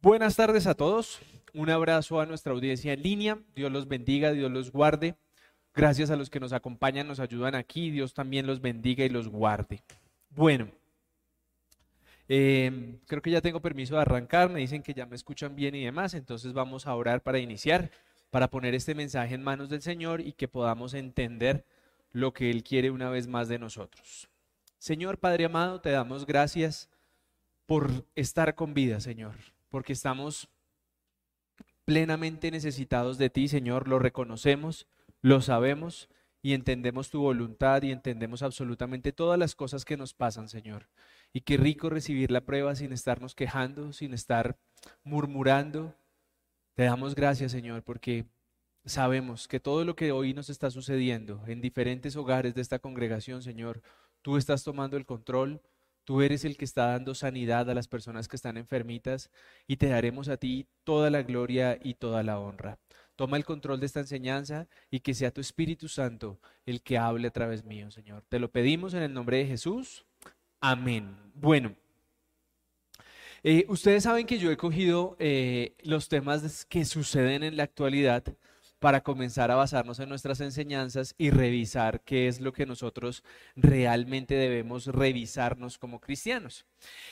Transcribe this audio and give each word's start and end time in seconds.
Buenas 0.00 0.36
tardes 0.36 0.68
a 0.68 0.74
todos. 0.74 1.20
Un 1.52 1.70
abrazo 1.70 2.20
a 2.20 2.26
nuestra 2.26 2.52
audiencia 2.52 2.92
en 2.92 3.02
línea. 3.02 3.38
Dios 3.56 3.72
los 3.72 3.88
bendiga, 3.88 4.30
Dios 4.30 4.48
los 4.48 4.70
guarde. 4.70 5.16
Gracias 5.74 6.10
a 6.10 6.16
los 6.16 6.30
que 6.30 6.38
nos 6.38 6.52
acompañan, 6.52 7.08
nos 7.08 7.18
ayudan 7.18 7.56
aquí. 7.56 7.90
Dios 7.90 8.14
también 8.14 8.46
los 8.46 8.60
bendiga 8.60 9.04
y 9.04 9.08
los 9.08 9.26
guarde. 9.26 9.82
Bueno, 10.30 10.70
eh, 12.28 13.00
creo 13.08 13.20
que 13.20 13.32
ya 13.32 13.40
tengo 13.40 13.60
permiso 13.60 13.96
de 13.96 14.02
arrancar. 14.02 14.50
Me 14.50 14.60
dicen 14.60 14.84
que 14.84 14.94
ya 14.94 15.04
me 15.04 15.16
escuchan 15.16 15.56
bien 15.56 15.74
y 15.74 15.84
demás. 15.84 16.14
Entonces 16.14 16.52
vamos 16.52 16.86
a 16.86 16.94
orar 16.94 17.24
para 17.24 17.40
iniciar, 17.40 17.90
para 18.30 18.50
poner 18.50 18.76
este 18.76 18.94
mensaje 18.94 19.34
en 19.34 19.42
manos 19.42 19.68
del 19.68 19.82
Señor 19.82 20.20
y 20.20 20.32
que 20.32 20.46
podamos 20.46 20.94
entender 20.94 21.64
lo 22.12 22.32
que 22.32 22.50
Él 22.50 22.62
quiere 22.62 22.92
una 22.92 23.10
vez 23.10 23.26
más 23.26 23.48
de 23.48 23.58
nosotros. 23.58 24.30
Señor 24.78 25.18
Padre 25.18 25.46
amado, 25.46 25.80
te 25.80 25.90
damos 25.90 26.24
gracias 26.24 26.88
por 27.66 28.06
estar 28.14 28.54
con 28.54 28.74
vida, 28.74 29.00
Señor, 29.00 29.34
porque 29.68 29.92
estamos 29.92 30.48
plenamente 31.84 32.50
necesitados 32.50 33.18
de 33.18 33.30
ti, 33.30 33.48
Señor, 33.48 33.88
lo 33.88 33.98
reconocemos, 33.98 34.86
lo 35.22 35.40
sabemos 35.40 36.08
y 36.42 36.52
entendemos 36.52 37.10
tu 37.10 37.20
voluntad 37.20 37.82
y 37.82 37.90
entendemos 37.90 38.42
absolutamente 38.42 39.12
todas 39.12 39.38
las 39.38 39.54
cosas 39.54 39.84
que 39.84 39.96
nos 39.96 40.14
pasan, 40.14 40.48
Señor. 40.48 40.88
Y 41.32 41.40
qué 41.40 41.56
rico 41.56 41.90
recibir 41.90 42.30
la 42.30 42.42
prueba 42.42 42.74
sin 42.74 42.92
estarnos 42.92 43.34
quejando, 43.34 43.92
sin 43.92 44.14
estar 44.14 44.58
murmurando. 45.02 45.94
Te 46.74 46.84
damos 46.84 47.14
gracias, 47.14 47.52
Señor, 47.52 47.82
porque 47.82 48.26
sabemos 48.84 49.48
que 49.48 49.60
todo 49.60 49.84
lo 49.84 49.96
que 49.96 50.12
hoy 50.12 50.32
nos 50.34 50.48
está 50.50 50.70
sucediendo 50.70 51.42
en 51.46 51.60
diferentes 51.60 52.16
hogares 52.16 52.54
de 52.54 52.62
esta 52.62 52.78
congregación, 52.78 53.42
Señor, 53.42 53.82
tú 54.22 54.36
estás 54.36 54.64
tomando 54.64 54.96
el 54.96 55.06
control, 55.06 55.60
tú 56.08 56.22
eres 56.22 56.46
el 56.46 56.56
que 56.56 56.64
está 56.64 56.86
dando 56.86 57.14
sanidad 57.14 57.68
a 57.68 57.74
las 57.74 57.86
personas 57.86 58.28
que 58.28 58.36
están 58.36 58.56
enfermitas 58.56 59.30
y 59.66 59.76
te 59.76 59.88
daremos 59.88 60.30
a 60.30 60.38
ti 60.38 60.66
toda 60.82 61.10
la 61.10 61.22
gloria 61.22 61.78
y 61.82 61.92
toda 61.92 62.22
la 62.22 62.40
honra. 62.40 62.78
Toma 63.14 63.36
el 63.36 63.44
control 63.44 63.78
de 63.78 63.84
esta 63.84 64.00
enseñanza 64.00 64.68
y 64.90 65.00
que 65.00 65.12
sea 65.12 65.34
tu 65.34 65.42
Espíritu 65.42 65.86
Santo 65.86 66.40
el 66.64 66.80
que 66.80 66.96
hable 66.96 67.28
a 67.28 67.30
través 67.30 67.62
mío, 67.66 67.90
Señor. 67.90 68.24
Te 68.26 68.38
lo 68.38 68.50
pedimos 68.50 68.94
en 68.94 69.02
el 69.02 69.12
nombre 69.12 69.36
de 69.36 69.48
Jesús. 69.48 70.06
Amén. 70.62 71.14
Bueno. 71.34 71.74
Eh, 73.42 73.66
ustedes 73.68 74.04
saben 74.04 74.24
que 74.24 74.38
yo 74.38 74.50
he 74.50 74.56
cogido 74.56 75.14
eh, 75.18 75.74
los 75.82 76.08
temas 76.08 76.64
que 76.64 76.86
suceden 76.86 77.42
en 77.42 77.58
la 77.58 77.64
actualidad 77.64 78.24
para 78.78 79.02
comenzar 79.02 79.50
a 79.50 79.56
basarnos 79.56 79.98
en 79.98 80.08
nuestras 80.08 80.40
enseñanzas 80.40 81.14
y 81.18 81.30
revisar 81.30 82.00
qué 82.02 82.28
es 82.28 82.40
lo 82.40 82.52
que 82.52 82.66
nosotros 82.66 83.24
realmente 83.56 84.34
debemos 84.34 84.86
revisarnos 84.86 85.78
como 85.78 86.00
cristianos. 86.00 86.64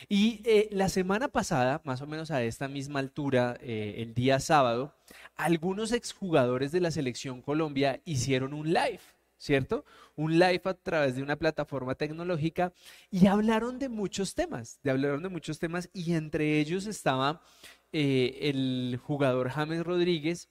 Y 0.08 0.42
eh, 0.44 0.68
la 0.72 0.88
semana 0.88 1.28
pasada, 1.28 1.80
más 1.84 2.02
o 2.02 2.06
menos 2.06 2.30
a 2.30 2.42
esta 2.42 2.68
misma 2.68 3.00
altura, 3.00 3.58
eh, 3.60 3.96
el 3.98 4.14
día 4.14 4.40
sábado, 4.40 4.94
algunos 5.36 5.92
exjugadores 5.92 6.72
de 6.72 6.80
la 6.80 6.90
selección 6.90 7.42
Colombia 7.42 8.00
hicieron 8.04 8.54
un 8.54 8.72
live. 8.72 9.00
¿cierto? 9.38 9.84
Un 10.14 10.38
live 10.38 10.62
a 10.64 10.74
través 10.74 11.16
de 11.16 11.22
una 11.22 11.36
plataforma 11.36 11.94
tecnológica 11.94 12.72
y 13.10 13.26
hablaron 13.26 13.78
de 13.78 13.90
muchos 13.90 14.34
temas, 14.34 14.80
de 14.82 14.90
hablaron 14.90 15.22
de 15.22 15.28
muchos 15.28 15.58
temas 15.58 15.90
y 15.92 16.14
entre 16.14 16.58
ellos 16.58 16.86
estaba 16.86 17.42
eh, 17.92 18.38
el 18.42 18.98
jugador 19.02 19.50
James 19.50 19.84
Rodríguez 19.84 20.48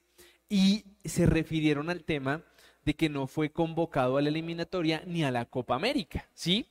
y 0.48 0.84
se 1.04 1.26
refirieron 1.26 1.90
al 1.90 2.04
tema 2.04 2.42
de 2.84 2.94
que 2.94 3.08
no 3.08 3.26
fue 3.26 3.50
convocado 3.50 4.16
a 4.16 4.22
la 4.22 4.28
eliminatoria 4.28 5.02
ni 5.06 5.24
a 5.24 5.30
la 5.30 5.44
Copa 5.44 5.74
América, 5.74 6.28
¿sí? 6.34 6.66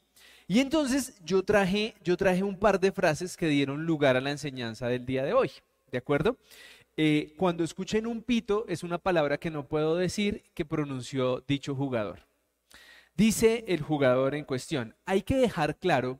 Y 0.47 0.59
entonces 0.59 1.19
yo 1.25 1.43
traje, 1.43 1.95
yo 2.03 2.15
traje 2.17 2.43
un 2.43 2.57
par 2.57 2.79
de 2.79 2.91
frases 2.91 3.35
que 3.35 3.47
dieron 3.47 3.85
lugar 3.85 4.15
a 4.15 4.21
la 4.21 4.31
enseñanza 4.31 4.87
del 4.87 5.05
día 5.05 5.23
de 5.23 5.33
hoy, 5.33 5.51
¿de 5.91 5.97
acuerdo? 5.97 6.37
Eh, 6.97 7.33
cuando 7.35 7.63
escuchen 7.63 8.07
un 8.07 8.21
pito 8.21 8.65
es 8.69 8.83
una 8.83 8.97
palabra 8.97 9.37
que 9.37 9.51
no 9.51 9.67
puedo 9.67 9.97
decir 9.97 10.43
que 10.53 10.63
pronunció 10.63 11.43
dicho 11.47 11.75
jugador. 11.75 12.19
Dice 13.15 13.65
el 13.67 13.81
jugador 13.81 14.35
en 14.35 14.45
cuestión, 14.45 14.95
hay 15.05 15.21
que 15.21 15.35
dejar 15.35 15.77
claro 15.77 16.19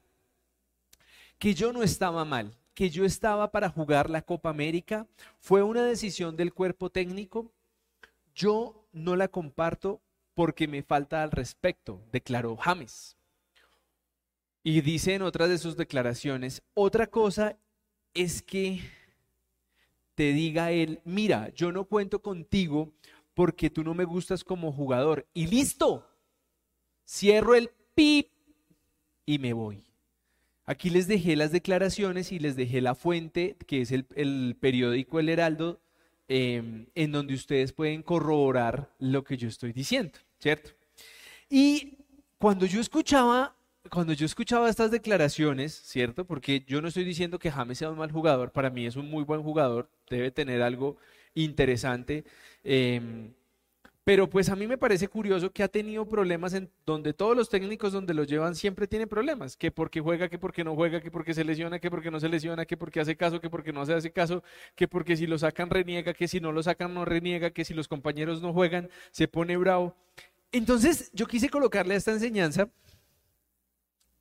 que 1.37 1.53
yo 1.53 1.71
no 1.71 1.83
estaba 1.83 2.25
mal, 2.25 2.53
que 2.75 2.89
yo 2.89 3.05
estaba 3.05 3.51
para 3.51 3.69
jugar 3.69 4.09
la 4.09 4.21
Copa 4.21 4.49
América 4.49 5.07
fue 5.39 5.63
una 5.63 5.83
decisión 5.83 6.35
del 6.35 6.53
cuerpo 6.53 6.91
técnico. 6.91 7.51
Yo 8.35 8.85
no 8.91 9.15
la 9.15 9.29
comparto 9.29 10.01
porque 10.35 10.67
me 10.67 10.83
falta 10.83 11.23
al 11.23 11.31
respecto, 11.31 12.03
declaró 12.11 12.57
James. 12.57 13.15
Y 14.61 14.81
dice 14.81 15.13
en 15.13 15.21
otras 15.21 15.47
de 15.47 15.57
sus 15.57 15.77
declaraciones, 15.77 16.61
otra 16.73 17.07
cosa 17.07 17.57
es 18.13 18.41
que 18.41 18.81
te 20.15 20.33
diga 20.33 20.71
él, 20.71 21.01
mira, 21.05 21.49
yo 21.53 21.71
no 21.71 21.85
cuento 21.85 22.21
contigo 22.21 22.91
porque 23.33 23.69
tú 23.69 23.83
no 23.83 23.93
me 23.93 24.03
gustas 24.03 24.43
como 24.43 24.73
jugador. 24.73 25.25
Y 25.33 25.47
listo, 25.47 26.05
cierro 27.07 27.55
el 27.55 27.69
pip 27.93 28.29
y 29.25 29.39
me 29.39 29.53
voy. 29.53 29.84
Aquí 30.67 30.89
les 30.89 31.07
dejé 31.07 31.35
las 31.35 31.51
declaraciones 31.51 32.31
y 32.31 32.39
les 32.39 32.55
dejé 32.55 32.81
la 32.81 32.95
fuente, 32.95 33.55
que 33.67 33.81
es 33.81 33.91
el, 33.91 34.57
periódico 34.59 35.19
El 35.19 35.29
Heraldo, 35.29 35.79
em, 36.27 36.87
en 36.95 37.11
donde 37.11 37.35
ustedes 37.35 37.71
pueden 37.71 38.01
corroborar 38.01 38.89
lo 38.97 39.23
que 39.23 39.37
yo 39.37 39.47
estoy 39.47 39.73
diciendo, 39.73 40.17
¿cierto? 40.39 40.71
Y 41.49 41.99
cuando 42.39 42.65
yo 42.65 42.81
escuchaba, 42.81 43.55
cuando 43.91 44.13
yo 44.13 44.25
escuchaba 44.25 44.69
estas 44.69 44.89
declaraciones, 44.89 45.73
¿cierto? 45.73 46.25
Porque 46.25 46.63
yo 46.67 46.81
no 46.81 46.87
estoy 46.87 47.03
diciendo 47.03 47.37
que 47.37 47.51
James 47.51 47.77
sea 47.77 47.91
un 47.91 47.99
mal 47.99 48.11
jugador, 48.11 48.51
para 48.51 48.71
mí 48.71 48.87
es 48.87 48.95
un 48.95 49.09
muy 49.09 49.23
buen 49.23 49.43
jugador, 49.43 49.89
debe 50.09 50.31
tener 50.31 50.63
algo 50.63 50.97
interesante. 51.35 52.23
Em, 52.63 53.33
pero 54.05 54.29
pues 54.29 54.49
a 54.49 54.55
mí 54.55 54.67
me 54.67 54.77
parece 54.77 55.07
curioso 55.07 55.51
que 55.51 55.63
ha 55.63 55.67
tenido 55.67 56.07
problemas 56.07 56.53
en 56.53 56.69
donde 56.85 57.11
todos 57.11 57.35
los 57.35 57.49
técnicos 57.49 57.91
donde 57.91 58.13
lo 58.13 58.23
llevan 58.23 58.53
siempre 58.53 58.87
tienen 58.87 59.09
problemas, 59.09 59.57
que 59.57 59.71
porque 59.71 59.99
juega, 59.99 60.29
que 60.29 60.37
porque 60.37 60.63
no 60.63 60.75
juega, 60.75 61.01
que 61.01 61.09
porque 61.09 61.33
se 61.33 61.43
lesiona, 61.43 61.79
que 61.79 61.89
porque 61.89 62.11
no 62.11 62.19
se 62.19 62.29
lesiona, 62.29 62.65
que 62.67 62.77
porque 62.77 62.99
hace 62.99 63.17
caso, 63.17 63.41
que 63.41 63.49
porque 63.49 63.73
no 63.73 63.81
hace 63.81 64.11
caso, 64.11 64.43
que 64.75 64.87
porque 64.87 65.17
si 65.17 65.25
lo 65.25 65.39
sacan 65.39 65.71
reniega, 65.71 66.13
que 66.13 66.27
si 66.27 66.39
no 66.39 66.51
lo 66.51 66.61
sacan 66.61 66.93
no 66.93 67.03
reniega, 67.03 67.49
que 67.49 67.65
si 67.65 67.73
los 67.73 67.87
compañeros 67.87 68.43
no 68.43 68.53
juegan 68.53 68.89
se 69.09 69.27
pone 69.27 69.57
bravo. 69.57 69.95
Entonces 70.51 71.09
yo 71.11 71.25
quise 71.25 71.49
colocarle 71.49 71.95
a 71.95 71.97
esta 71.97 72.11
enseñanza 72.11 72.69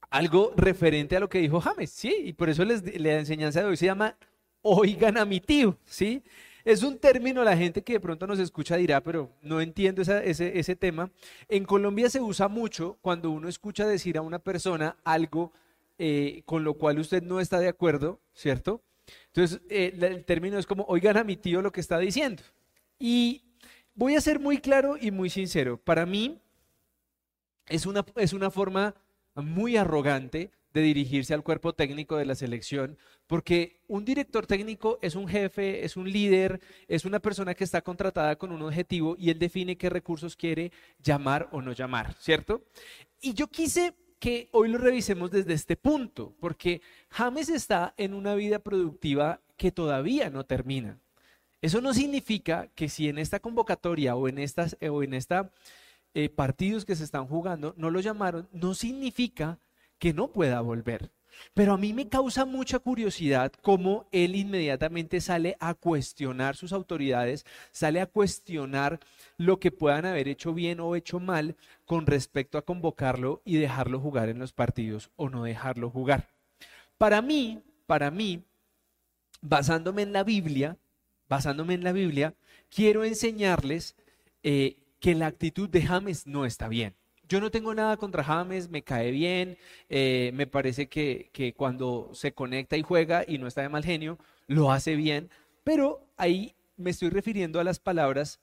algo 0.09 0.55
referente 0.57 1.15
a 1.15 1.21
lo 1.21 1.29
que 1.29 1.41
dijo 1.41 1.61
James, 1.61 1.91
¿sí? 1.91 2.15
Y 2.25 2.33
por 2.33 2.49
eso 2.49 2.65
les, 2.65 2.83
la 2.99 3.19
enseñanza 3.19 3.61
de 3.61 3.67
hoy 3.67 3.77
se 3.77 3.85
llama 3.85 4.17
Oigan 4.63 5.19
a 5.19 5.27
mi 5.27 5.41
tío, 5.41 5.77
¿sí? 5.85 6.23
Es 6.65 6.83
un 6.83 6.99
término, 6.99 7.45
la 7.45 7.57
gente 7.57 7.83
que 7.83 7.95
de 7.95 8.01
pronto 8.01 8.27
nos 8.27 8.39
escucha 8.39 8.77
dirá, 8.77 9.03
pero 9.03 9.31
no 9.43 9.61
entiendo 9.61 10.01
ese, 10.01 10.59
ese 10.59 10.77
tema. 10.77 11.11
En 11.49 11.65
Colombia 11.65 12.09
se 12.09 12.21
usa 12.21 12.49
mucho 12.49 12.97
cuando 13.03 13.31
uno 13.31 13.49
escucha 13.49 13.87
decir 13.87 14.17
a 14.17 14.23
una 14.23 14.39
persona 14.39 14.97
algo 15.05 15.53
eh, 15.99 16.43
con 16.47 16.65
lo 16.65 16.75
cual 16.75 16.99
usted 16.99 17.23
no 17.23 17.39
está 17.39 17.61
de 17.61 17.69
acuerdo, 17.69 18.21
¿cierto? 18.33 18.83
Entonces, 19.27 19.61
eh, 19.69 19.97
el 20.01 20.25
término 20.25 20.59
es 20.59 20.67
como, 20.67 20.85
oigan 20.89 21.17
a 21.17 21.25
mi 21.25 21.37
tío 21.37 21.63
lo 21.63 21.71
que 21.71 21.81
está 21.81 21.99
diciendo. 21.99 22.43
Y 22.99 23.43
voy 23.95 24.17
a 24.17 24.21
ser 24.21 24.41
muy 24.41 24.59
claro 24.59 24.97
y 25.01 25.11
muy 25.11 25.31
sincero. 25.31 25.77
Para 25.77 26.07
mí 26.07 26.41
es 27.67 27.87
una, 27.87 28.05
es 28.17 28.33
una 28.33 28.51
forma 28.51 28.95
muy 29.35 29.77
arrogante 29.77 30.51
de 30.75 30.83
dirigirse 30.83 31.33
al 31.33 31.45
cuerpo 31.45 31.73
técnico 31.73 32.17
de 32.17 32.27
la 32.27 32.35
selección, 32.35 32.99
porque 33.29 33.81
un 33.87 34.05
director 34.05 34.45
técnico 34.45 34.99
es 35.01 35.15
un 35.15 35.29
jefe, 35.29 35.85
es 35.85 35.97
un 35.97 36.11
líder, 36.11 36.61
es 36.89 37.05
una 37.05 37.21
persona 37.21 37.55
que 37.55 37.63
está 37.63 37.81
contratada 37.81 38.37
con 38.37 38.51
un 38.51 38.61
objetivo 38.61 39.15
y 39.17 39.31
él 39.31 39.39
define 39.39 39.79
qué 39.79 39.89
recursos 39.89 40.35
quiere 40.35 40.73
llamar 41.01 41.49
o 41.53 41.63
no 41.63 41.73
llamar, 41.73 42.15
¿cierto? 42.15 42.65
Y 43.23 43.35
yo 43.35 43.47
quise 43.47 43.95
que 44.19 44.49
hoy 44.51 44.69
lo 44.69 44.79
revisemos 44.79 45.31
desde 45.31 45.55
este 45.55 45.77
punto, 45.77 46.35
porque 46.41 46.83
James 47.09 47.51
está 47.51 47.95
en 47.97 48.13
una 48.13 48.35
vida 48.35 48.59
productiva 48.59 49.41
que 49.57 49.71
todavía 49.71 50.29
no 50.29 50.45
termina. 50.45 50.99
Eso 51.63 51.81
no 51.81 51.95
significa 51.95 52.69
que 52.75 52.89
si 52.89 53.09
en 53.09 53.19
esta 53.19 53.39
convocatoria 53.39 54.17
o 54.17 54.27
en 54.29 54.39
estas 54.39 54.77
o 54.91 55.03
en 55.03 55.15
esta 55.15 55.51
eh, 56.15 56.29
partidos 56.29 56.85
que 56.85 56.97
se 56.97 57.05
están 57.05 57.27
jugando 57.27 57.75
no 57.77 57.91
lo 57.91 58.01
llamaron, 58.01 58.49
no 58.53 58.75
significa 58.75 59.59
que 60.05 60.13
no 60.13 60.29
pueda 60.29 60.61
volver. 60.61 61.11
Pero 61.55 61.73
a 61.73 61.79
mí 61.79 61.95
me 61.95 62.11
causa 62.11 62.45
mucha 62.45 62.79
curiosidad 62.79 63.51
cómo 63.63 64.07
él 64.13 64.37
inmediatamente 64.37 65.19
sale 65.23 65.57
a 65.61 65.73
cuestionar 65.73 66.57
sus 66.57 66.75
autoridades, 66.75 67.47
sale 67.73 68.03
a 68.03 68.07
cuestionar 68.07 69.01
lo 69.39 69.59
que 69.61 69.73
puedan 69.73 70.05
haber 70.05 70.29
hecho 70.29 70.53
bien 70.53 70.79
o 70.81 70.95
hecho 70.95 71.21
mal 71.21 71.57
con 71.87 72.05
respecto 72.05 72.59
a 72.59 72.67
convocarlo 72.67 73.41
y 73.47 73.57
dejarlo 73.57 73.99
jugar 73.99 74.29
en 74.29 74.41
los 74.41 74.53
partidos 74.53 75.11
o 75.17 75.31
no 75.31 75.45
dejarlo 75.45 75.89
jugar. 75.89 76.29
Para 76.99 77.23
mí, 77.23 77.63
para 77.87 78.11
mí, 78.11 78.43
basándome 79.41 80.03
en 80.03 80.13
la 80.13 80.23
Biblia, 80.23 80.77
basándome 81.31 81.73
en 81.73 81.83
la 81.83 81.93
Biblia, 81.93 82.35
quiero 82.69 83.05
enseñarles 83.05 83.97
eh, 84.43 84.77
que 85.01 85.15
la 85.15 85.29
actitud 85.29 85.71
de 85.71 85.81
James 85.81 86.27
no 86.27 86.45
está 86.45 86.69
bien. 86.69 86.95
Yo 87.29 87.41
no 87.41 87.51
tengo 87.51 87.75
nada 87.75 87.97
contra 87.97 88.23
James, 88.23 88.69
me 88.69 88.83
cae 88.83 89.11
bien, 89.11 89.57
eh, 89.89 90.31
me 90.35 90.47
parece 90.47 90.89
que, 90.89 91.55
cuando 91.57 92.11
se 92.13 92.33
conecta 92.33 92.77
y 92.77 92.83
juega 92.83 93.25
y 93.27 93.39
no 93.39 93.47
está 93.47 93.63
de 93.63 93.69
mal 93.69 93.85
genio, 93.85 94.19
lo 94.47 94.71
hace 94.71 94.95
bien, 94.95 95.31
pero 95.63 96.07
ahí 96.17 96.55
me 96.77 96.91
estoy 96.91 97.09
refiriendo 97.11 97.61
a 97.61 97.65
las 97.65 97.79
palabras 97.79 98.41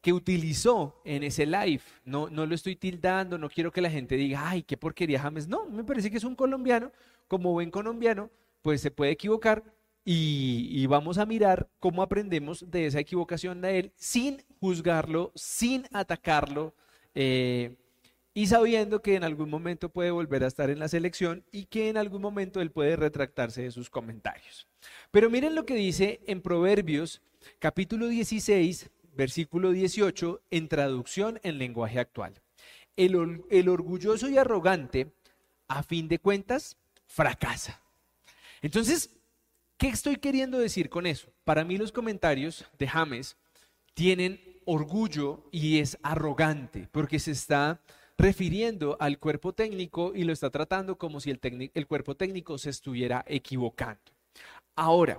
que 0.00 0.12
utilizó 0.12 1.00
en 1.04 1.22
ese 1.22 1.46
live. 1.46 1.82
No, 2.04 2.28
no 2.30 2.46
lo 2.46 2.54
estoy 2.54 2.76
tildando, 2.76 3.38
no 3.38 3.48
quiero 3.48 3.72
que 3.72 3.80
la 3.80 3.90
gente 3.90 4.16
diga, 4.16 4.48
ay, 4.48 4.62
qué 4.62 4.76
porquería 4.76 5.20
James. 5.20 5.48
No, 5.48 5.66
me 5.66 5.84
parece 5.84 6.10
que 6.10 6.18
es 6.18 6.24
un 6.24 6.34
colombiano, 6.34 6.92
como 7.28 7.52
buen 7.52 7.70
colombiano, 7.70 8.30
pues 8.62 8.80
se 8.80 8.90
puede 8.90 9.12
equivocar 9.12 9.62
y, 10.04 10.86
vamos 10.86 11.16
a 11.16 11.24
mirar 11.24 11.68
cómo 11.80 12.02
aprendemos 12.02 12.70
de 12.70 12.86
esa 12.86 13.00
equivocación 13.00 13.60
de 13.62 13.78
él 13.78 13.92
sin 13.96 14.42
juzgarlo, 14.60 15.32
sin 15.34 15.86
atacarlo. 15.92 16.74
Eh, 17.14 17.76
y 18.34 18.48
sabiendo 18.48 19.00
que 19.00 19.14
en 19.14 19.22
algún 19.22 19.48
momento 19.48 19.88
puede 19.88 20.10
volver 20.10 20.42
a 20.42 20.48
estar 20.48 20.68
en 20.68 20.80
la 20.80 20.88
selección 20.88 21.44
y 21.52 21.66
que 21.66 21.88
en 21.88 21.96
algún 21.96 22.20
momento 22.20 22.60
él 22.60 22.72
puede 22.72 22.96
retractarse 22.96 23.62
de 23.62 23.70
sus 23.70 23.88
comentarios. 23.88 24.66
Pero 25.12 25.30
miren 25.30 25.54
lo 25.54 25.64
que 25.64 25.76
dice 25.76 26.20
en 26.26 26.42
Proverbios 26.42 27.22
capítulo 27.60 28.08
16, 28.08 28.90
versículo 29.14 29.70
18, 29.70 30.42
en 30.50 30.68
traducción 30.68 31.38
en 31.44 31.58
lenguaje 31.58 32.00
actual. 32.00 32.34
El, 32.96 33.44
el 33.50 33.68
orgulloso 33.68 34.28
y 34.28 34.36
arrogante, 34.36 35.12
a 35.68 35.84
fin 35.84 36.08
de 36.08 36.18
cuentas, 36.18 36.76
fracasa. 37.06 37.80
Entonces, 38.62 39.10
¿qué 39.76 39.88
estoy 39.88 40.16
queriendo 40.16 40.58
decir 40.58 40.88
con 40.88 41.06
eso? 41.06 41.32
Para 41.44 41.64
mí 41.64 41.78
los 41.78 41.92
comentarios 41.92 42.64
de 42.78 42.88
James 42.88 43.36
tienen 43.94 44.40
orgullo 44.64 45.44
y 45.52 45.78
es 45.78 45.98
arrogante, 46.02 46.88
porque 46.90 47.20
se 47.20 47.30
está 47.30 47.80
refiriendo 48.16 48.96
al 49.00 49.18
cuerpo 49.18 49.52
técnico 49.52 50.12
y 50.14 50.24
lo 50.24 50.32
está 50.32 50.50
tratando 50.50 50.96
como 50.96 51.20
si 51.20 51.30
el, 51.30 51.70
el 51.74 51.86
cuerpo 51.86 52.16
técnico 52.16 52.58
se 52.58 52.70
estuviera 52.70 53.24
equivocando. 53.26 54.12
Ahora, 54.76 55.18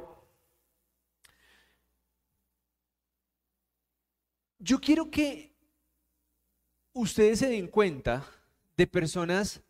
yo 4.60 4.80
quiero 4.80 5.10
que 5.10 5.54
ustedes 6.94 7.40
se 7.40 7.50
den 7.50 7.68
cuenta 7.68 8.26
de 8.78 8.88
personas, 8.88 9.62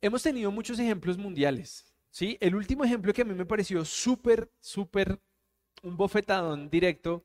hemos 0.00 0.22
tenido 0.22 0.50
muchos 0.50 0.78
ejemplos 0.78 1.18
mundiales, 1.18 1.84
¿sí? 2.10 2.36
El 2.40 2.54
último 2.54 2.84
ejemplo 2.84 3.12
que 3.12 3.22
a 3.22 3.24
mí 3.24 3.34
me 3.34 3.46
pareció 3.46 3.84
súper, 3.84 4.50
súper, 4.60 5.20
un 5.82 5.96
bofetadón 5.96 6.70
directo, 6.70 7.24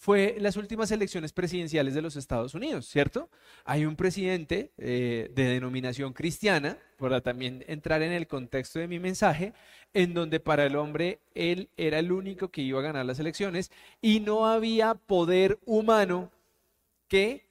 fue 0.00 0.36
las 0.40 0.56
últimas 0.56 0.90
elecciones 0.92 1.30
presidenciales 1.30 1.92
de 1.92 2.00
los 2.00 2.16
Estados 2.16 2.54
Unidos, 2.54 2.86
¿cierto? 2.86 3.28
Hay 3.66 3.84
un 3.84 3.96
presidente 3.96 4.72
eh, 4.78 5.30
de 5.34 5.44
denominación 5.44 6.14
cristiana, 6.14 6.78
para 6.96 7.20
también 7.20 7.62
entrar 7.68 8.00
en 8.00 8.12
el 8.12 8.26
contexto 8.26 8.78
de 8.78 8.88
mi 8.88 8.98
mensaje, 8.98 9.52
en 9.92 10.14
donde 10.14 10.40
para 10.40 10.64
el 10.64 10.76
hombre 10.76 11.20
él 11.34 11.68
era 11.76 11.98
el 11.98 12.12
único 12.12 12.48
que 12.48 12.62
iba 12.62 12.80
a 12.80 12.82
ganar 12.82 13.04
las 13.04 13.18
elecciones 13.18 13.70
y 14.00 14.20
no 14.20 14.46
había 14.46 14.94
poder 14.94 15.58
humano 15.66 16.32
que 17.06 17.44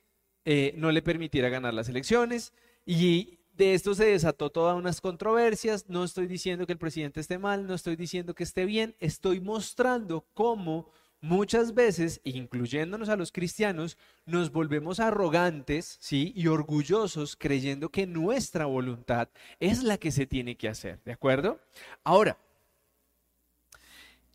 eh, 0.44 0.74
no 0.76 0.92
le 0.92 1.04
permitiera 1.04 1.50
ganar 1.50 1.76
las 1.76 1.88
elecciones 1.88 2.52
y 2.84 3.38
de 3.54 3.76
esto 3.76 3.94
se 3.94 4.06
desató 4.06 4.50
todas 4.50 4.76
unas 4.76 5.02
controversias. 5.02 5.88
No 5.88 6.04
estoy 6.04 6.26
diciendo 6.26 6.66
que 6.66 6.74
el 6.74 6.80
presidente 6.80 7.20
esté 7.20 7.38
mal, 7.38 7.68
no 7.68 7.76
estoy 7.76 7.96
diciendo 7.96 8.34
que 8.34 8.44
esté 8.44 8.66
bien, 8.66 8.96
estoy 9.00 9.40
mostrando 9.40 10.26
cómo 10.34 10.90
muchas 11.22 11.74
veces, 11.74 12.22
incluyéndonos 12.24 13.10
a 13.10 13.16
los 13.16 13.32
cristianos, 13.32 13.98
nos 14.26 14.52
volvemos 14.52 15.00
arrogantes, 15.00 15.98
¿sí? 16.00 16.34
Y 16.36 16.48
orgullosos 16.48 17.36
creyendo 17.36 17.90
que 17.90 18.08
nuestra 18.08 18.66
voluntad 18.66 19.30
es 19.60 19.84
la 19.84 19.98
que 19.98 20.12
se 20.12 20.26
tiene 20.26 20.56
que 20.56 20.70
hacer, 20.70 21.02
¿de 21.04 21.12
acuerdo? 21.12 21.60
Ahora, 22.04 22.38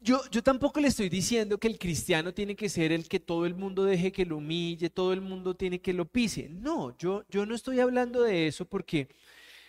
yo, 0.01 0.21
yo, 0.31 0.43
tampoco 0.43 0.81
le 0.81 0.89
estoy 0.89 1.09
diciendo 1.09 1.57
que 1.57 1.67
el 1.67 1.79
cristiano 1.79 2.35
tiene 2.35 2.55
que 2.57 2.69
ser 2.69 2.93
el 2.93 3.09
que 3.09 3.21
todo 3.21 3.47
el 3.47 3.55
mundo 3.55 3.85
deje 3.85 4.13
que 4.13 4.27
lo 4.27 4.37
humille, 4.37 4.91
todo 4.91 5.15
el 5.15 5.23
mundo 5.23 5.55
tiene 5.55 5.81
que 5.81 5.95
lo 5.95 6.05
pise. 6.05 6.51
No, 6.51 6.95
yo, 6.99 7.25
yo 7.31 7.47
no 7.47 7.55
estoy 7.55 7.81
hablando 7.81 8.23
de 8.23 8.47
eso 8.47 8.67
porque 8.67 9.09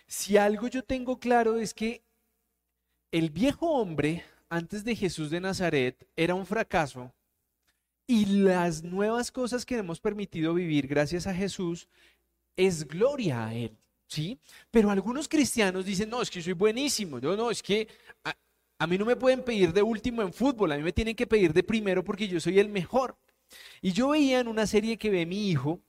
si 0.06 0.36
algo 0.36 0.68
yo 0.68 0.84
tengo 0.84 1.18
claro 1.18 1.56
es 1.56 1.72
que 1.72 2.02
el 3.12 3.30
viejo 3.30 3.70
hombre 3.70 4.24
antes 4.48 4.84
de 4.84 4.96
Jesús 4.96 5.30
de 5.30 5.40
Nazaret 5.40 6.06
era 6.16 6.34
un 6.34 6.46
fracaso 6.46 7.12
y 8.06 8.26
las 8.26 8.82
nuevas 8.82 9.32
cosas 9.32 9.66
que 9.66 9.76
hemos 9.76 10.00
permitido 10.00 10.54
vivir 10.54 10.86
gracias 10.86 11.26
a 11.26 11.34
Jesús 11.34 11.88
es 12.56 12.86
gloria 12.86 13.46
a 13.46 13.54
Él. 13.54 13.76
¿Sí? 14.08 14.38
Pero 14.70 14.90
algunos 14.90 15.26
cristianos 15.26 15.84
dicen, 15.84 16.08
no, 16.08 16.22
es 16.22 16.30
que 16.30 16.40
soy 16.40 16.52
buenísimo, 16.52 17.18
no, 17.18 17.34
no, 17.34 17.50
es 17.50 17.60
que 17.60 17.88
a, 18.22 18.36
a, 18.78 18.86
mí 18.86 18.96
no 18.96 19.04
me 19.04 19.16
pueden 19.16 19.42
pedir 19.42 19.72
de 19.72 19.82
último 19.82 20.22
en 20.22 20.32
fútbol, 20.32 20.70
a 20.70 20.76
mí 20.76 20.84
me 20.84 20.92
tienen 20.92 21.16
que 21.16 21.26
pedir 21.26 21.52
de 21.52 21.64
primero 21.64 22.04
porque 22.04 22.28
yo 22.28 22.38
soy 22.38 22.60
el 22.60 22.68
mejor. 22.68 23.16
Y 23.82 23.92
yo 23.92 24.10
veía 24.10 24.38
en 24.38 24.46
una 24.46 24.64
serie 24.66 24.96
que 24.96 25.10
ve 25.10 25.26
mi 25.26 25.50
hijo, 25.50 25.80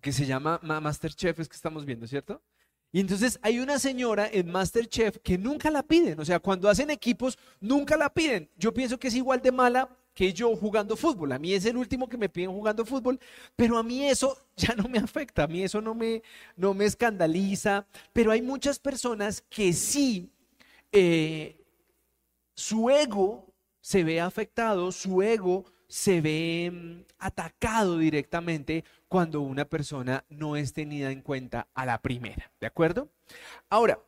que 0.00 0.12
se 0.12 0.26
llama 0.26 0.58
Masterchef, 0.62 1.38
es 1.38 1.48
que 1.48 1.54
estamos 1.54 1.84
viendo, 1.84 2.06
¿cierto? 2.08 2.42
Y 2.94 3.00
entonces 3.00 3.40
hay 3.42 3.58
una 3.58 3.80
señora 3.80 4.28
en 4.32 4.52
Masterchef 4.52 5.18
que 5.18 5.36
nunca 5.36 5.68
la 5.68 5.82
piden. 5.82 6.20
O 6.20 6.24
sea, 6.24 6.38
cuando 6.38 6.68
hacen 6.68 6.90
equipos, 6.90 7.36
nunca 7.58 7.96
la 7.96 8.08
piden. 8.08 8.48
Yo 8.56 8.72
pienso 8.72 9.00
que 9.00 9.08
es 9.08 9.16
igual 9.16 9.42
de 9.42 9.50
mala 9.50 9.88
que 10.14 10.32
yo 10.32 10.54
jugando 10.54 10.96
fútbol. 10.96 11.32
A 11.32 11.40
mí 11.40 11.54
es 11.54 11.64
el 11.64 11.76
último 11.76 12.08
que 12.08 12.16
me 12.16 12.28
piden 12.28 12.52
jugando 12.52 12.86
fútbol, 12.86 13.18
pero 13.56 13.78
a 13.78 13.82
mí 13.82 14.06
eso 14.06 14.38
ya 14.56 14.76
no 14.76 14.88
me 14.88 14.98
afecta, 14.98 15.42
a 15.42 15.48
mí 15.48 15.64
eso 15.64 15.80
no 15.80 15.92
me, 15.92 16.22
no 16.54 16.72
me 16.72 16.84
escandaliza. 16.84 17.84
Pero 18.12 18.30
hay 18.30 18.42
muchas 18.42 18.78
personas 18.78 19.42
que 19.50 19.72
sí, 19.72 20.30
eh, 20.92 21.60
su 22.54 22.88
ego 22.90 23.52
se 23.80 24.04
ve 24.04 24.20
afectado, 24.20 24.92
su 24.92 25.20
ego 25.20 25.64
se 25.88 26.20
ve 26.20 26.70
mm, 26.72 27.02
atacado 27.18 27.98
directamente 27.98 28.84
cuando 29.14 29.42
una 29.42 29.64
persona 29.64 30.24
no 30.28 30.56
es 30.56 30.72
tenida 30.72 31.12
en 31.12 31.20
cuenta 31.20 31.68
a 31.72 31.86
la 31.86 32.02
primera, 32.02 32.50
¿de 32.60 32.66
acuerdo? 32.66 33.08
Ahora, 33.70 34.00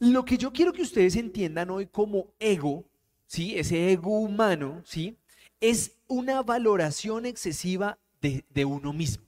lo 0.00 0.24
que 0.24 0.36
yo 0.36 0.52
quiero 0.52 0.72
que 0.72 0.82
ustedes 0.82 1.14
entiendan 1.14 1.70
hoy 1.70 1.86
como 1.86 2.32
ego, 2.40 2.84
¿sí? 3.28 3.56
Ese 3.56 3.92
ego 3.92 4.18
humano, 4.18 4.82
¿sí? 4.84 5.16
Es 5.60 5.92
una 6.08 6.42
valoración 6.42 7.26
excesiva 7.26 7.96
de, 8.20 8.64
uno 8.64 8.92
mismo. 8.92 9.24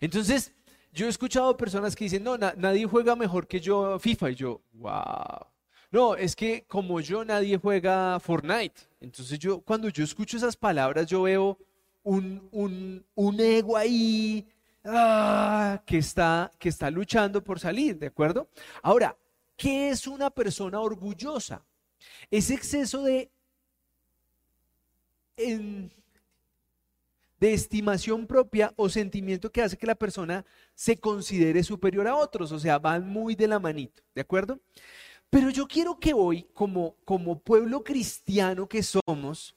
Entonces, 0.00 0.52
yo 0.92 1.06
he 1.06 1.08
escuchado 1.08 1.56
personas 1.56 1.96
que 1.96 2.04
dicen, 2.04 2.22
no, 2.22 2.38
nadie 2.38 2.86
juega 2.86 3.16
mejor 3.16 3.48
que 3.48 3.58
yo 3.58 3.98
FIFA. 3.98 4.30
Y 4.30 4.34
yo, 4.36 4.60
wow. 4.74 5.48
No, 5.90 6.14
es 6.14 6.36
que 6.36 6.64
como 6.68 7.00
yo 7.00 7.24
nadie 7.24 7.58
juega 7.58 8.20
Fortnite. 8.20 8.82
Entonces 9.00 9.36
yo, 9.40 9.62
cuando 9.62 9.88
yo 9.88 10.04
escucho 10.04 10.36
esas 10.36 10.54
palabras, 10.54 11.08
yo 11.08 11.22
veo 11.22 11.58
un, 12.04 13.04
un, 13.14 13.40
ego 13.40 13.76
ahí 13.76 14.46
ah, 14.84 15.82
que, 15.86 15.98
está, 15.98 16.50
que 16.58 16.68
está 16.68 16.90
luchando 16.90 17.42
por 17.42 17.58
salir, 17.58 17.98
¿de 17.98 18.06
acuerdo? 18.06 18.48
Ahora, 18.82 19.16
¿qué 19.56 19.88
es 19.88 20.06
una 20.06 20.30
persona 20.30 20.80
orgullosa? 20.80 21.64
Es 22.30 22.50
exceso 22.50 23.02
de, 23.02 23.30
de 25.36 27.54
estimación 27.54 28.26
propia 28.26 28.72
o 28.76 28.88
sentimiento 28.88 29.50
que 29.50 29.62
hace 29.62 29.76
que 29.76 29.86
la 29.86 29.94
persona 29.94 30.44
se 30.74 30.98
considere 30.98 31.62
superior 31.62 32.06
a 32.06 32.16
otros, 32.16 32.52
o 32.52 32.58
sea, 32.58 32.78
van 32.78 33.08
muy 33.08 33.34
de 33.34 33.48
la 33.48 33.58
manito, 33.58 34.02
¿de 34.14 34.20
acuerdo? 34.20 34.60
Pero 35.30 35.50
yo 35.50 35.66
quiero 35.66 35.98
que 35.98 36.12
hoy, 36.12 36.46
como, 36.52 36.96
como 37.04 37.40
pueblo 37.40 37.82
cristiano 37.82 38.68
que 38.68 38.82
somos, 38.82 39.56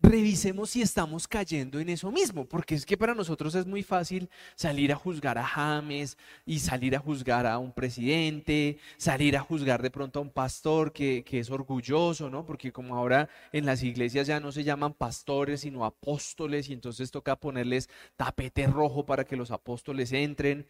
revisemos 0.00 0.70
si 0.70 0.82
estamos 0.82 1.26
cayendo 1.26 1.80
en 1.80 1.88
eso 1.88 2.10
mismo, 2.10 2.46
porque 2.46 2.74
es 2.74 2.86
que 2.86 2.96
para 2.96 3.14
nosotros 3.14 3.54
es 3.54 3.66
muy 3.66 3.82
fácil 3.82 4.28
salir 4.54 4.92
a 4.92 4.96
juzgar 4.96 5.38
a 5.38 5.44
James 5.44 6.16
y 6.44 6.58
salir 6.58 6.96
a 6.96 6.98
juzgar 6.98 7.46
a 7.46 7.58
un 7.58 7.72
presidente, 7.72 8.78
salir 8.96 9.36
a 9.36 9.40
juzgar 9.40 9.82
de 9.82 9.90
pronto 9.90 10.18
a 10.18 10.22
un 10.22 10.30
pastor 10.30 10.92
que, 10.92 11.24
que 11.24 11.40
es 11.40 11.50
orgulloso, 11.50 12.30
¿no? 12.30 12.44
Porque 12.44 12.72
como 12.72 12.96
ahora 12.96 13.28
en 13.52 13.66
las 13.66 13.82
iglesias 13.82 14.26
ya 14.26 14.40
no 14.40 14.52
se 14.52 14.64
llaman 14.64 14.92
pastores, 14.92 15.60
sino 15.60 15.84
apóstoles, 15.84 16.68
y 16.68 16.72
entonces 16.72 17.10
toca 17.10 17.36
ponerles 17.36 17.88
tapete 18.16 18.66
rojo 18.66 19.04
para 19.04 19.24
que 19.24 19.36
los 19.36 19.50
apóstoles 19.50 20.12
entren. 20.12 20.66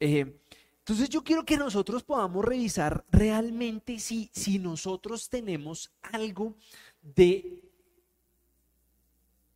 Eh, 0.00 0.38
entonces 0.78 1.08
yo 1.08 1.22
quiero 1.22 1.44
que 1.44 1.56
nosotros 1.56 2.02
podamos 2.02 2.44
revisar 2.44 3.04
realmente 3.12 4.00
si, 4.00 4.30
si 4.32 4.58
nosotros 4.58 5.28
tenemos 5.28 5.92
algo 6.02 6.56
de 7.02 7.71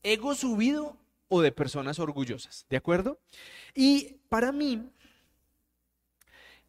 ego 0.07 0.35
subido 0.35 0.97
o 1.29 1.43
de 1.43 1.51
personas 1.51 1.99
orgullosas, 1.99 2.65
¿de 2.71 2.77
acuerdo? 2.77 3.19
Y 3.75 4.19
para 4.29 4.53
mí, 4.53 4.89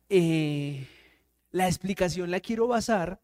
eh, 0.09 0.87
la 1.51 1.67
explicación 1.67 2.31
la 2.31 2.39
quiero 2.39 2.67
basar 2.67 3.21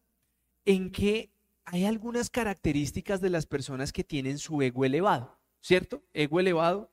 en 0.64 0.90
que 0.90 1.30
hay 1.64 1.84
algunas 1.84 2.30
características 2.30 3.20
de 3.20 3.30
las 3.30 3.46
personas 3.46 3.92
que 3.92 4.04
tienen 4.04 4.38
su 4.38 4.62
ego 4.62 4.84
elevado, 4.84 5.36
¿cierto? 5.60 6.04
Ego 6.12 6.38
elevado, 6.38 6.92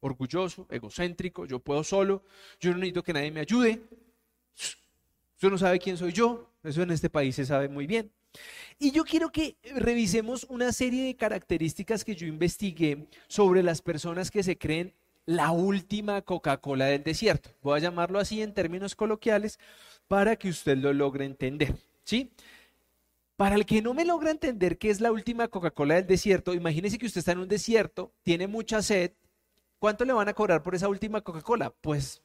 orgulloso, 0.00 0.66
egocéntrico, 0.70 1.46
yo 1.46 1.60
puedo 1.60 1.82
solo, 1.82 2.22
yo 2.60 2.72
no 2.72 2.78
necesito 2.78 3.02
que 3.02 3.14
nadie 3.14 3.30
me 3.30 3.40
ayude, 3.40 3.80
usted 4.54 5.50
no 5.50 5.56
sabe 5.56 5.78
quién 5.78 5.96
soy 5.96 6.12
yo, 6.12 6.52
eso 6.62 6.82
en 6.82 6.90
este 6.90 7.08
país 7.08 7.34
se 7.34 7.46
sabe 7.46 7.68
muy 7.68 7.86
bien. 7.86 8.12
Y 8.78 8.92
yo 8.92 9.04
quiero 9.04 9.30
que 9.30 9.56
revisemos 9.74 10.44
una 10.48 10.72
serie 10.72 11.04
de 11.04 11.16
características 11.16 12.04
que 12.04 12.16
yo 12.16 12.26
investigué 12.26 13.06
sobre 13.26 13.62
las 13.62 13.82
personas 13.82 14.30
que 14.30 14.42
se 14.42 14.56
creen 14.56 14.94
la 15.26 15.50
última 15.50 16.22
Coca-Cola 16.22 16.86
del 16.86 17.02
desierto. 17.02 17.50
Voy 17.62 17.78
a 17.78 17.82
llamarlo 17.82 18.18
así 18.18 18.40
en 18.40 18.54
términos 18.54 18.94
coloquiales 18.94 19.58
para 20.06 20.36
que 20.36 20.48
usted 20.48 20.78
lo 20.78 20.92
logre 20.92 21.24
entender. 21.24 21.74
¿Sí? 22.04 22.32
Para 23.36 23.54
el 23.54 23.66
que 23.66 23.82
no 23.82 23.94
me 23.94 24.04
logra 24.04 24.30
entender 24.30 24.78
qué 24.78 24.90
es 24.90 25.00
la 25.00 25.12
última 25.12 25.48
Coca-Cola 25.48 25.96
del 25.96 26.06
desierto, 26.06 26.54
imagínese 26.54 26.98
que 26.98 27.06
usted 27.06 27.18
está 27.18 27.32
en 27.32 27.38
un 27.38 27.48
desierto, 27.48 28.12
tiene 28.22 28.46
mucha 28.46 28.82
sed. 28.82 29.12
¿Cuánto 29.78 30.04
le 30.04 30.12
van 30.12 30.28
a 30.28 30.34
cobrar 30.34 30.62
por 30.62 30.74
esa 30.74 30.88
última 30.88 31.20
Coca-Cola? 31.20 31.74
Pues 31.80 32.22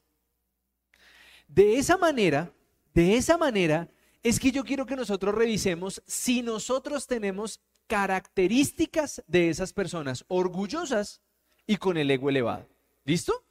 de 1.47 1.77
esa 1.77 1.97
manera, 1.97 2.51
de 2.93 3.15
esa 3.15 3.37
manera, 3.37 3.89
es 4.23 4.39
que 4.39 4.51
yo 4.51 4.63
quiero 4.63 4.85
que 4.85 4.95
nosotros 4.95 5.35
revisemos 5.35 6.01
si 6.07 6.41
nosotros 6.41 7.07
tenemos 7.07 7.59
características 7.87 9.21
de 9.27 9.49
esas 9.49 9.73
personas 9.73 10.23
orgullosas 10.29 11.21
y 11.67 11.77
con 11.77 11.97
el 11.97 12.09
ego 12.09 12.29
elevado. 12.29 12.67
¿Listo? 13.03 13.43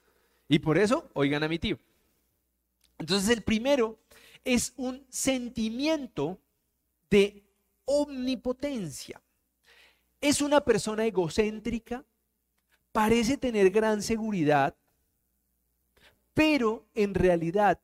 Y 0.48 0.58
por 0.58 0.78
eso, 0.78 1.10
oigan 1.12 1.42
a 1.42 1.48
mi 1.48 1.58
tío. 1.58 1.78
Entonces, 2.98 3.28
el 3.28 3.42
primero 3.42 3.98
es 4.44 4.72
un 4.76 5.06
sentimiento 5.10 6.38
de 7.10 7.42
omnipotencia. 7.84 9.20
Es 10.20 10.40
una 10.40 10.62
persona 10.62 11.04
egocéntrica, 11.04 12.04
parece 12.92 13.36
tener 13.36 13.70
gran 13.70 14.02
seguridad, 14.02 14.74
pero 16.32 16.86
en 16.94 17.14
realidad 17.14 17.80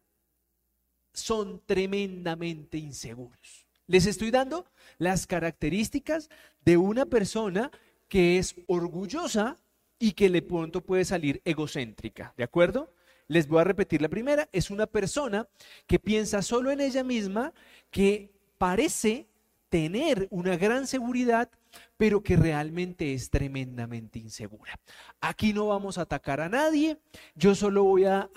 son 1.19 1.61
tremendamente 1.67 2.79
inseguros. 2.79 3.67
Les 3.87 4.07
estoy 4.07 4.31
dando 4.31 4.67
las 4.99 5.27
características 5.27 6.29
de 6.65 6.77
una 6.77 7.07
persona 7.07 7.71
que 8.09 8.39
es 8.39 8.55
orgullosa 8.67 9.57
y 9.99 10.13
que 10.13 10.31
de 10.31 10.43
pronto 10.43 10.83
puede 10.83 11.05
salir 11.05 11.41
egocéntrica, 11.45 12.35
¿de 12.37 12.45
acuerdo? 12.45 12.93
Les 13.27 13.49
voy 13.49 13.61
a 13.61 13.65
repetir 13.65 14.01
la 14.01 14.09
primera, 14.09 14.49
es 14.53 14.71
una 14.71 14.87
persona 14.87 15.49
que 15.87 15.99
piensa 15.99 16.41
solo 16.43 16.71
en 16.71 16.81
ella 16.81 17.05
misma, 17.05 17.53
que 17.91 18.31
parece 18.57 19.27
tener 19.69 20.29
una 20.31 20.57
gran 20.57 20.87
seguridad, 20.87 21.51
pero 21.97 22.23
que 22.23 22.37
realmente 22.37 23.15
es 23.15 23.31
tremendamente 23.31 24.19
insegura. 24.19 24.79
Aquí 25.21 25.53
no 25.53 25.69
vamos 25.69 25.99
a 25.99 26.03
atacar 26.03 26.41
a 26.41 26.49
nadie, 26.49 26.99
yo 27.35 27.55
solo 27.55 27.85
voy 27.85 28.05
a, 28.05 28.31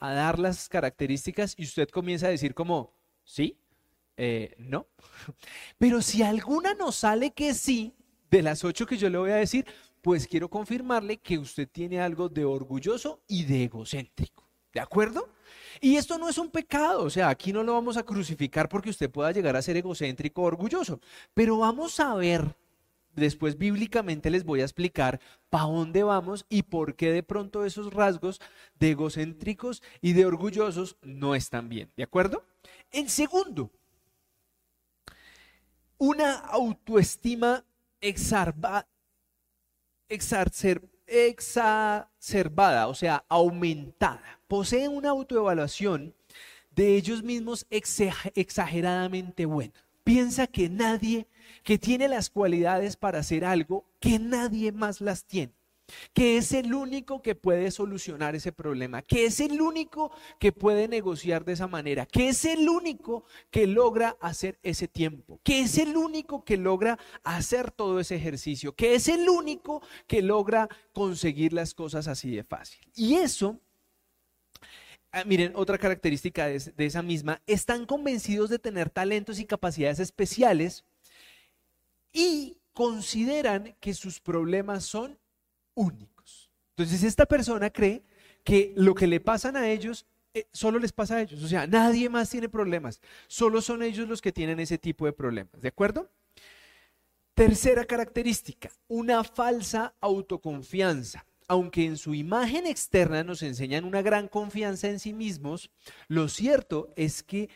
dar 0.00 0.38
las 0.38 0.68
características 0.68 1.54
y 1.56 1.64
usted 1.64 1.88
comienza 1.88 2.26
a 2.26 2.30
decir 2.30 2.54
como, 2.54 2.92
sí, 3.24 3.58
eh, 4.16 4.54
no. 4.58 4.86
Pero 5.78 6.02
si 6.02 6.22
alguna 6.22 6.74
nos 6.74 6.96
sale 6.96 7.32
que 7.32 7.54
sí, 7.54 7.94
de 8.30 8.42
las 8.42 8.64
ocho 8.64 8.86
que 8.86 8.96
yo 8.96 9.08
le 9.08 9.18
voy 9.18 9.30
a 9.30 9.36
decir, 9.36 9.66
pues 10.02 10.26
quiero 10.26 10.48
confirmarle 10.48 11.18
que 11.18 11.38
usted 11.38 11.68
tiene 11.68 12.00
algo 12.00 12.28
de 12.28 12.44
orgulloso 12.44 13.22
y 13.26 13.44
de 13.44 13.64
egocéntrico. 13.64 14.48
¿De 14.72 14.80
acuerdo? 14.80 15.28
Y 15.80 15.96
esto 15.96 16.18
no 16.18 16.28
es 16.28 16.38
un 16.38 16.50
pecado, 16.50 17.02
o 17.02 17.10
sea, 17.10 17.30
aquí 17.30 17.52
no 17.52 17.62
lo 17.62 17.72
vamos 17.72 17.96
a 17.96 18.02
crucificar 18.02 18.68
porque 18.68 18.90
usted 18.90 19.10
pueda 19.10 19.32
llegar 19.32 19.56
a 19.56 19.62
ser 19.62 19.76
egocéntrico 19.76 20.42
o 20.42 20.46
orgulloso, 20.46 21.00
pero 21.34 21.58
vamos 21.58 21.98
a 22.00 22.14
ver, 22.14 22.54
después 23.14 23.58
bíblicamente 23.58 24.30
les 24.30 24.44
voy 24.44 24.60
a 24.60 24.64
explicar 24.64 25.20
para 25.50 25.64
dónde 25.64 26.02
vamos 26.02 26.46
y 26.48 26.62
por 26.62 26.96
qué 26.96 27.12
de 27.12 27.22
pronto 27.22 27.64
esos 27.64 27.92
rasgos 27.92 28.40
de 28.78 28.90
egocéntricos 28.90 29.82
y 30.00 30.12
de 30.12 30.26
orgullosos 30.26 30.96
no 31.02 31.34
están 31.34 31.68
bien, 31.68 31.90
¿de 31.96 32.04
acuerdo? 32.04 32.44
En 32.90 33.08
segundo, 33.08 33.70
una 35.98 36.34
autoestima 36.34 37.64
exacerbada, 38.00 38.88
exacerbada, 40.08 42.88
o 42.88 42.94
sea, 42.94 43.24
aumentada 43.28 44.40
poseen 44.46 44.92
una 44.92 45.10
autoevaluación 45.10 46.14
de 46.70 46.96
ellos 46.96 47.22
mismos 47.22 47.66
exageradamente 47.70 49.46
buena. 49.46 49.74
Piensa 50.08 50.46
que 50.46 50.70
nadie, 50.70 51.26
que 51.62 51.76
tiene 51.76 52.08
las 52.08 52.30
cualidades 52.30 52.96
para 52.96 53.18
hacer 53.18 53.44
algo, 53.44 53.84
que 54.00 54.18
nadie 54.18 54.72
más 54.72 55.02
las 55.02 55.26
tiene 55.26 55.52
que 56.12 56.36
es 56.36 56.52
el 56.52 56.74
único 56.74 57.22
que 57.22 57.34
puede 57.34 57.70
solucionar 57.70 58.34
ese 58.34 58.52
problema, 58.52 59.00
que 59.00 59.24
es 59.24 59.40
el 59.40 59.60
único 59.60 60.10
que 60.38 60.52
puede 60.52 60.86
negociar 60.86 61.46
de 61.46 61.54
esa 61.54 61.66
manera, 61.66 62.04
que 62.04 62.28
es 62.28 62.44
el 62.44 62.68
único 62.68 63.24
que 63.50 63.66
logra 63.66 64.18
hacer 64.20 64.58
ese 64.62 64.86
tiempo, 64.86 65.40
que 65.42 65.60
es 65.60 65.78
el 65.78 65.96
único 65.96 66.44
que 66.44 66.58
logra 66.58 66.98
hacer 67.22 67.70
todo 67.70 68.00
ese 68.00 68.16
ejercicio, 68.16 68.74
que 68.74 68.94
es 68.94 69.08
el 69.08 69.28
único 69.30 69.82
que 70.06 70.20
logra 70.20 70.68
conseguir 70.92 71.54
las 71.54 71.72
cosas 71.72 72.06
así 72.06 72.30
de 72.36 72.44
fácil. 72.44 72.80
Y 72.94 73.14
eso 73.14 73.58
Ah, 75.10 75.24
miren, 75.24 75.52
otra 75.54 75.78
característica 75.78 76.46
de, 76.46 76.72
esa 76.78 77.02
misma, 77.02 77.40
están 77.46 77.86
convencidos 77.86 78.50
de 78.50 78.58
tener 78.58 78.90
talentos 78.90 79.38
y 79.38 79.46
capacidades 79.46 80.00
especiales 80.00 80.84
y 82.12 82.58
consideran 82.74 83.74
que 83.80 83.94
sus 83.94 84.20
problemas 84.20 84.84
son 84.84 85.18
únicos. 85.74 86.50
Entonces 86.76 87.02
esta 87.02 87.24
persona 87.24 87.70
cree 87.70 88.02
que 88.44 88.74
lo 88.76 88.94
que 88.94 89.06
le 89.06 89.20
pasan 89.20 89.56
a 89.56 89.70
ellos 89.70 90.06
eh, 90.34 90.46
solo 90.52 90.78
les 90.78 90.92
pasa 90.92 91.16
a 91.16 91.22
ellos. 91.22 91.42
O 91.42 91.48
sea, 91.48 91.66
nadie 91.66 92.10
más 92.10 92.28
tiene 92.28 92.50
problemas. 92.50 93.00
Solo 93.28 93.62
son 93.62 93.82
ellos 93.82 94.08
los 94.08 94.20
que 94.20 94.30
tienen 94.30 94.60
ese 94.60 94.76
tipo 94.76 95.06
de 95.06 95.12
problemas. 95.12 95.60
¿De 95.60 95.68
acuerdo? 95.68 96.10
Tercera 97.34 97.84
característica, 97.84 98.70
una 98.88 99.24
falsa 99.24 99.94
autoconfianza 100.00 101.24
aunque 101.48 101.86
en 101.86 101.96
su 101.96 102.14
imagen 102.14 102.66
externa 102.66 103.24
nos 103.24 103.42
enseñan 103.42 103.84
una 103.84 104.02
gran 104.02 104.28
confianza 104.28 104.88
en 104.88 105.00
sí 105.00 105.14
mismos, 105.14 105.70
lo 106.06 106.28
cierto 106.28 106.92
es 106.94 107.22
que 107.22 107.48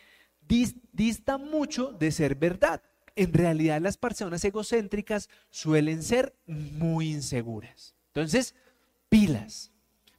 dista 0.91 1.37
mucho 1.37 1.93
de 1.93 2.11
ser 2.11 2.35
verdad. 2.35 2.81
En 3.15 3.31
realidad 3.31 3.79
las 3.79 3.97
personas 3.97 4.43
egocéntricas 4.43 5.29
suelen 5.51 6.01
ser 6.01 6.35
muy 6.47 7.11
inseguras. 7.11 7.95
Entonces, 8.07 8.55
pilas. 9.09 9.71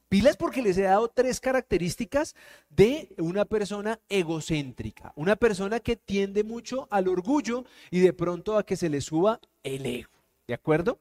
Pilas 0.08 0.36
porque 0.36 0.62
les 0.62 0.78
he 0.78 0.82
dado 0.82 1.08
tres 1.08 1.40
características 1.40 2.36
de 2.68 3.12
una 3.18 3.44
persona 3.44 3.98
egocéntrica, 4.08 5.12
una 5.16 5.34
persona 5.34 5.80
que 5.80 5.96
tiende 5.96 6.44
mucho 6.44 6.86
al 6.90 7.08
orgullo 7.08 7.64
y 7.90 7.98
de 7.98 8.12
pronto 8.12 8.56
a 8.56 8.64
que 8.64 8.76
se 8.76 8.88
le 8.88 9.00
suba 9.00 9.40
el 9.64 9.84
ego. 9.84 10.10
¿De 10.46 10.54
acuerdo? 10.54 11.00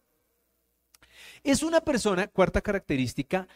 Es 1.43 1.61
una 1.61 1.81
persona, 1.81 2.27
cuarta 2.27 2.61
característica, 2.61 3.47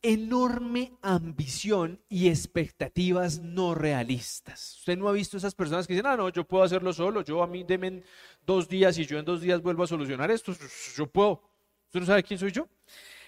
enorme 0.00 0.92
ambición 1.02 2.00
y 2.08 2.28
expectativas 2.28 3.40
no 3.40 3.74
realistas. 3.74 4.76
Usted 4.78 4.96
no 4.96 5.08
ha 5.08 5.12
visto 5.12 5.36
esas 5.36 5.54
personas 5.54 5.86
que 5.86 5.94
dicen, 5.94 6.06
ah, 6.06 6.16
no, 6.16 6.28
yo 6.30 6.46
puedo 6.46 6.64
hacerlo 6.64 6.92
solo, 6.92 7.22
yo 7.22 7.42
a 7.42 7.46
mí 7.46 7.64
demen 7.64 8.04
dos 8.46 8.68
días 8.68 8.98
y 8.98 9.06
yo 9.06 9.18
en 9.18 9.24
dos 9.24 9.40
días 9.40 9.62
vuelvo 9.62 9.82
a 9.82 9.86
solucionar 9.86 10.30
esto, 10.30 10.54
yo 10.96 11.06
puedo. 11.06 11.42
¿Usted 11.86 12.00
no 12.00 12.06
sabe 12.06 12.22
quién 12.22 12.38
soy 12.38 12.52
yo? 12.52 12.68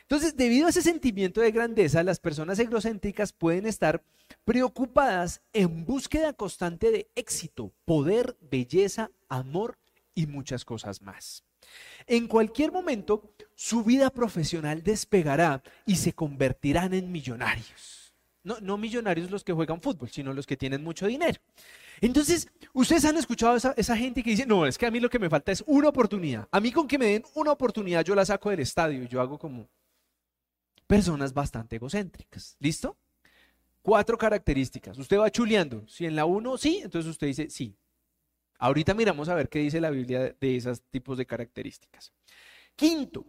Entonces, 0.03 0.37
debido 0.37 0.67
a 0.67 0.71
ese 0.71 0.83
sentimiento 0.83 1.41
de 1.41 1.51
grandeza, 1.51 2.03
las 2.03 2.21
personas 2.21 2.59
egocéntricas 2.59 3.33
pueden 3.33 3.67
estar 3.67 4.03
preocupadas 4.45 5.41
en 5.53 5.85
búsqueda 5.85 6.33
constante 6.33 6.91
de 6.91 7.11
éxito, 7.17 7.73
poder, 7.85 8.37
belleza, 8.41 9.11
amor 9.29 9.79
y 10.15 10.27
muchas 10.27 10.65
cosas 10.65 11.03
más. 11.03 11.46
En 12.07 12.29
cualquier 12.29 12.73
momento, 12.73 13.35
su 13.55 13.83
vida 13.83 14.11
profesional 14.11 14.83
despegará 14.83 15.63
y 15.87 15.97
se 15.97 16.13
convertirán 16.13 16.95
en 16.95 17.11
millonarios. 17.11 18.15
No, 18.45 18.59
no 18.61 18.79
millonarios 18.79 19.31
los 19.31 19.43
que 19.43 19.53
juegan 19.53 19.81
fútbol, 19.81 20.09
sino 20.09 20.33
los 20.33 20.47
que 20.47 20.57
tienen 20.57 20.85
mucho 20.85 21.07
dinero. 21.07 21.41
Entonces, 22.01 22.49
ustedes 22.73 23.05
han 23.05 23.17
escuchado 23.17 23.57
esa, 23.57 23.75
esa, 23.77 23.97
gente 23.97 24.23
que 24.23 24.31
dice, 24.31 24.47
no, 24.47 24.67
es 24.67 24.79
que 24.79 24.87
a 24.87 24.91
mí 24.91 25.01
lo 25.01 25.11
que 25.11 25.19
me 25.19 25.31
falta 25.31 25.51
es 25.51 25.65
una 25.67 25.89
oportunidad. 25.89 26.47
A 26.53 26.61
mí 26.61 26.71
con 26.71 26.87
que 26.87 26.99
me 26.99 27.07
den 27.07 27.25
una 27.35 27.53
oportunidad 27.53 28.05
yo 28.05 28.15
la 28.15 28.25
saco 28.25 28.51
del 28.51 28.61
estadio 28.61 29.03
y 29.03 29.09
yo 29.09 29.21
hago 29.21 29.39
como 29.39 29.69
personas 30.87 31.33
bastante 31.33 31.77
egocéntricas. 31.77 32.57
¿Listo? 32.61 32.97
Cuatro 33.83 34.19
características. 34.19 34.99
Usted 34.99 35.19
va 35.19 35.31
chuleando. 35.31 35.87
Si 35.89 36.07
en 36.07 36.17
la 36.17 36.25
uno 36.25 36.57
sí, 36.59 36.81
entonces 36.83 37.11
usted 37.11 37.27
dice 37.29 37.51
sí. 37.51 37.75
Ahorita 38.59 38.95
miramos 38.95 39.29
a 39.29 39.35
ver 39.35 39.49
qué 39.49 39.59
dice 39.59 39.81
la 39.81 39.91
Biblia 39.91 40.35
de 40.39 40.57
esos 40.57 40.81
tipos 40.83 41.19
de 41.19 41.27
características. 41.27 42.13
Quinto, 42.75 43.25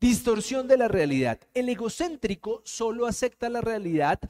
distorsión 0.00 0.68
de 0.68 0.76
la 0.76 0.88
realidad. 0.88 1.40
El 1.54 1.68
egocéntrico 1.68 2.62
solo 2.64 3.06
acepta 3.06 3.48
la 3.48 3.60
realidad 3.60 4.20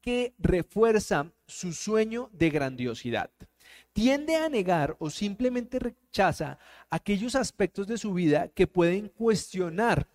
que 0.00 0.34
refuerza 0.38 1.32
su 1.46 1.72
sueño 1.72 2.28
de 2.32 2.50
grandiosidad. 2.50 3.30
Tiende 3.92 4.36
a 4.36 4.48
negar 4.48 4.96
o 4.98 5.08
simplemente 5.08 5.78
rechaza 5.78 6.58
aquellos 6.90 7.34
aspectos 7.34 7.86
de 7.86 7.96
su 7.96 8.12
vida 8.12 8.48
que 8.48 8.66
pueden 8.66 9.08
cuestionar 9.08 10.06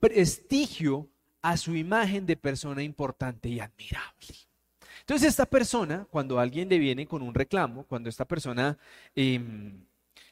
prestigio 0.00 1.08
a 1.42 1.56
su 1.56 1.74
imagen 1.74 2.24
de 2.26 2.36
persona 2.36 2.82
importante 2.82 3.48
y 3.48 3.60
admirable. 3.60 4.47
Entonces 5.08 5.30
esta 5.30 5.46
persona, 5.46 6.06
cuando 6.10 6.38
alguien 6.38 6.68
le 6.68 6.78
viene 6.78 7.06
con 7.06 7.22
un 7.22 7.32
reclamo, 7.32 7.84
cuando 7.84 8.10
esta 8.10 8.26
persona 8.26 8.76
em, 9.16 9.86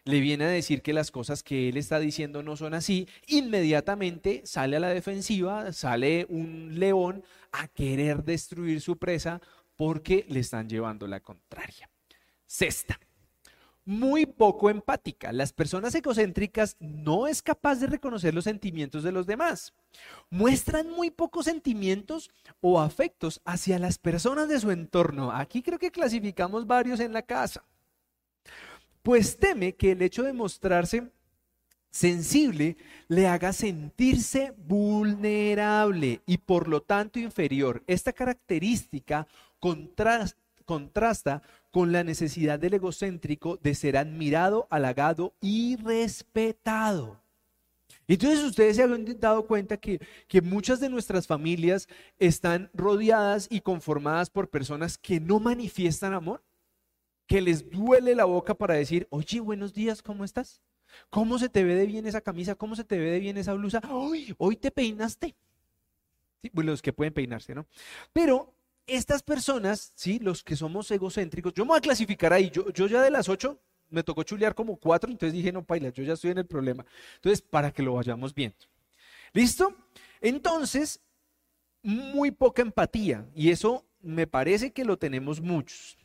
le 0.05 0.21
viene 0.21 0.45
a 0.45 0.49
decir 0.49 0.83
que 0.83 0.93
las 0.93 1.11
cosas 1.11 1.43
que 1.43 1.71
él 1.71 1.79
está 1.79 1.99
diciendo 1.99 2.43
no 2.43 2.59
son 2.59 2.75
así, 2.75 3.09
inmediatamente 3.27 4.43
sale 4.45 4.77
a 4.77 4.81
la 4.81 4.91
defensiva, 4.91 5.73
sale 5.73 6.27
un 6.29 6.79
león 6.79 7.25
a 7.53 7.69
querer 7.69 8.23
destruir 8.23 8.83
su 8.83 8.99
presa 8.99 9.41
porque 9.77 10.27
le 10.29 10.41
están 10.41 10.69
llevando 10.69 11.07
la 11.07 11.21
contraria. 11.21 11.89
Sexta, 12.45 13.01
muy 13.87 14.27
poco 14.27 14.69
empática. 14.69 15.33
Las 15.33 15.53
personas 15.53 15.95
egocéntricas 15.95 16.77
no 16.81 17.27
es 17.29 17.41
capaz 17.41 17.77
de 17.77 17.87
reconocer 17.87 18.35
los 18.35 18.45
sentimientos 18.45 19.05
de 19.05 19.13
los 19.13 19.27
demás. 19.27 19.73
Muestran 20.29 20.91
muy 20.91 21.11
pocos 21.11 21.47
sentimientos 21.47 22.31
o 22.61 22.81
afectos 22.81 23.41
hacia 23.45 23.79
las 23.79 23.99
personas 23.99 24.49
de 24.49 24.61
su 24.61 24.73
entorno. 24.73 25.33
Aquí 25.33 25.63
creo 25.63 25.79
que 25.79 25.93
clasificamos 25.93 26.67
varios 26.67 27.01
en 27.01 27.13
la 27.13 27.23
casa. 27.23 27.65
Pues 29.03 29.39
teme 29.39 29.77
que 29.77 29.93
el 29.93 30.03
hecho 30.03 30.25
de 30.25 30.33
mostrarse 30.33 31.09
sensible 31.89 32.77
le 33.07 33.29
haga 33.29 33.53
sentirse 33.53 34.53
vulnerable 34.59 36.23
y 36.27 36.39
por 36.39 36.67
lo 36.67 36.83
tanto 36.83 37.21
inferior. 37.21 37.85
Esta 37.87 38.13
característica 38.13 39.29
contrasta 40.65 41.41
con 41.77 41.93
la 41.93 42.05
necesidad 42.05 42.59
del 42.59 42.73
egocéntrico 42.73 43.59
de 43.59 43.75
ser 43.75 43.99
admirado, 43.99 44.67
halagado 44.71 45.35
y 45.43 45.77
respetado. 45.77 47.21
Entonces 48.09 48.43
ustedes 48.43 48.77
se 48.77 48.83
han 48.83 49.21
dado 49.21 49.47
cuenta 49.47 49.77
que, 49.77 50.01
que, 50.27 50.41
muchas 50.41 50.81
de 50.81 50.89
nuestras 50.89 51.27
familias 51.27 51.87
están 52.19 52.71
rodeadas 52.73 53.47
y 53.51 53.61
conformadas 53.61 54.31
por 54.31 54.49
personas 54.49 54.97
que 54.97 55.21
no 55.21 55.39
manifiestan 55.39 56.15
amor, 56.15 56.43
que 57.27 57.43
les 57.43 57.69
duele 57.69 58.15
la 58.15 58.25
boca 58.25 58.55
para 58.55 58.73
decir, 58.73 59.07
oye, 59.11 59.41
buenos 59.41 59.75
días, 59.75 60.01
¿cómo 60.01 60.25
estás? 60.25 60.63
¿Cómo 61.11 61.39
se 61.39 61.51
te 61.51 61.63
ve 61.63 61.75
de 61.75 61.85
bien 61.85 62.07
esa 62.07 62.23
camisa? 62.23 62.55
¿Cómo 62.55 62.75
se 62.75 62.85
te 62.85 62.99
ve 62.99 63.11
de 63.11 63.21
bien 63.21 63.37
esa 63.37 63.53
blusa? 63.53 63.83
Hoy, 63.91 64.35
hoy 64.39 64.57
te 64.57 64.71
peinaste. 64.71 65.37
Bueno, 66.55 66.71
los 66.71 66.81
que 66.81 66.95
pueden 66.95 67.13
peinarse, 67.13 67.55
¿no? 67.55 67.67
Pero 68.15 68.56
estas 68.87 69.23
personas, 69.23 69.93
¿sí? 69.95 70.19
Los 70.19 70.43
que 70.43 70.57
somos 70.57 70.91
egocéntricos, 70.91 71.53
yo 71.55 71.65
me 71.65 71.71
voy 71.71 71.79
a 71.79 71.83
clasificar 71.83 72.33
ahí, 72.33 72.51
yo, 72.51 72.71
yo 72.71 72.87
ya 72.87 73.03
de 73.03 73.11
las 73.11 73.29
ocho 73.29 73.61
me 73.89 74.03
tocó 74.03 74.23
chulear 74.23 74.55
como 74.55 74.77
cuatro, 74.77 75.11
entonces 75.11 75.33
dije, 75.33 75.53
no, 75.53 75.65
paila, 75.65 75.91
yo 75.91 76.03
ya 76.03 76.15
estoy 76.15 76.33
en 76.33 76.39
el 76.39 76.47
problema. 76.47 76.85
Entonces, 77.17 77.41
para 77.41 77.73
que 77.73 77.83
lo 77.83 77.95
vayamos 77.95 78.35
viendo. 78.35 78.57
¿Listo? 79.33 79.75
Entonces, 80.21 81.01
muy 81.83 82.31
poca 82.31 82.63
empatía, 82.63 83.29
y 83.35 83.51
eso 83.51 83.85
me 84.01 84.27
parece 84.27 84.73
que 84.73 84.85
lo 84.85 84.97
tenemos 84.97 85.41
muchos. 85.41 85.97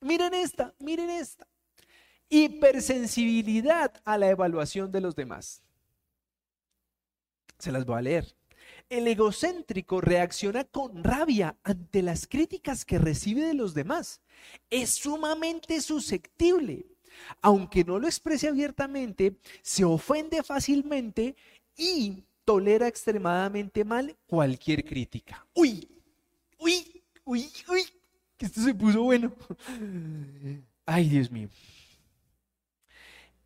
Miren 0.00 0.34
esta, 0.34 0.74
miren 0.78 1.10
esta. 1.10 1.46
Hipersensibilidad 2.28 4.00
a 4.04 4.18
la 4.18 4.28
evaluación 4.28 4.92
de 4.92 5.00
los 5.00 5.14
demás. 5.16 5.62
Se 7.58 7.72
las 7.72 7.84
voy 7.84 7.98
a 7.98 8.02
leer. 8.02 8.37
El 8.88 9.06
egocéntrico 9.06 10.00
reacciona 10.00 10.64
con 10.64 11.04
rabia 11.04 11.56
ante 11.62 12.00
las 12.00 12.26
críticas 12.26 12.86
que 12.86 12.98
recibe 12.98 13.42
de 13.42 13.52
los 13.54 13.74
demás. 13.74 14.22
Es 14.70 14.90
sumamente 14.90 15.80
susceptible. 15.82 16.86
Aunque 17.42 17.84
no 17.84 17.98
lo 17.98 18.06
exprese 18.06 18.48
abiertamente, 18.48 19.36
se 19.62 19.84
ofende 19.84 20.42
fácilmente 20.42 21.36
y 21.76 22.24
tolera 22.44 22.88
extremadamente 22.88 23.84
mal 23.84 24.16
cualquier 24.26 24.82
crítica. 24.84 25.46
Uy, 25.54 25.86
uy, 26.58 27.02
uy, 27.24 27.46
uy, 27.68 27.82
que 28.38 28.46
esto 28.46 28.62
se 28.62 28.74
puso 28.74 29.02
bueno. 29.02 29.32
Ay, 30.86 31.10
Dios 31.10 31.30
mío. 31.30 31.50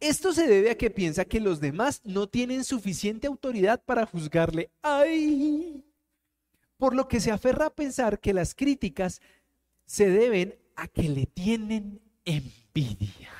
Esto 0.03 0.33
se 0.33 0.49
debe 0.49 0.73
a 0.73 0.77
que 0.77 0.91
piensa 0.91 1.25
que 1.25 1.38
los 1.38 1.61
demás 1.61 2.01
no 2.03 2.27
tienen 2.27 2.65
suficiente 2.65 3.29
autoridad 3.29 3.81
para 3.85 4.05
juzgarle. 4.05 4.69
¡Ay! 4.83 5.85
Por 6.77 6.97
lo 6.97 7.07
que 7.07 7.21
se 7.21 7.31
aferra 7.31 7.67
a 7.67 7.75
pensar 7.75 8.19
que 8.19 8.35
las 8.35 8.53
críticas 8.57 9.21
se 9.87 10.11
deben 10.11 10.59
a 10.75 10.88
que 10.88 11.05
le 11.05 11.27
tienen 11.27 12.01
envidia. 12.25 13.31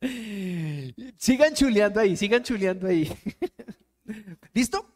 sigan 1.16 1.54
chuleando 1.54 2.00
ahí, 2.00 2.16
sigan 2.16 2.42
chuleando 2.42 2.88
ahí. 2.88 3.08
¿Listo? 4.52 4.91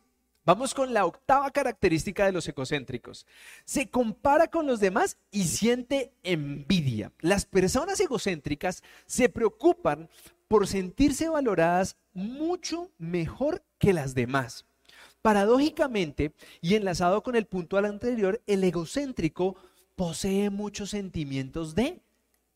Vamos 0.46 0.74
con 0.74 0.94
la 0.94 1.04
octava 1.04 1.50
característica 1.50 2.24
de 2.24 2.30
los 2.30 2.46
egocéntricos. 2.46 3.26
Se 3.64 3.90
compara 3.90 4.46
con 4.46 4.64
los 4.68 4.78
demás 4.78 5.18
y 5.32 5.42
siente 5.42 6.12
envidia. 6.22 7.10
Las 7.18 7.44
personas 7.44 7.98
egocéntricas 7.98 8.84
se 9.06 9.28
preocupan 9.28 10.08
por 10.46 10.68
sentirse 10.68 11.28
valoradas 11.28 11.96
mucho 12.14 12.92
mejor 12.96 13.64
que 13.78 13.92
las 13.92 14.14
demás. 14.14 14.64
Paradójicamente, 15.20 16.32
y 16.60 16.76
enlazado 16.76 17.24
con 17.24 17.34
el 17.34 17.46
punto 17.46 17.76
anterior, 17.76 18.40
el 18.46 18.62
egocéntrico 18.62 19.56
posee 19.96 20.50
muchos 20.50 20.90
sentimientos 20.90 21.74
de 21.74 22.00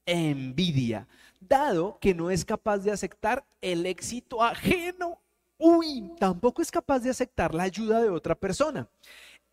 envidia, 0.07 1.09
dado 1.41 1.99
que 2.01 2.15
no 2.15 2.31
es 2.31 2.45
capaz 2.45 2.79
de 2.79 2.93
aceptar 2.93 3.45
el 3.61 3.85
éxito 3.85 4.45
ajeno 4.45 5.20
tampoco 6.19 6.63
es 6.63 6.71
capaz 6.71 7.01
de 7.01 7.11
aceptar 7.11 7.55
la 7.55 7.65
ayuda 7.65 8.03
de 8.03 8.09
otra 8.09 8.35
persona. 8.35 8.89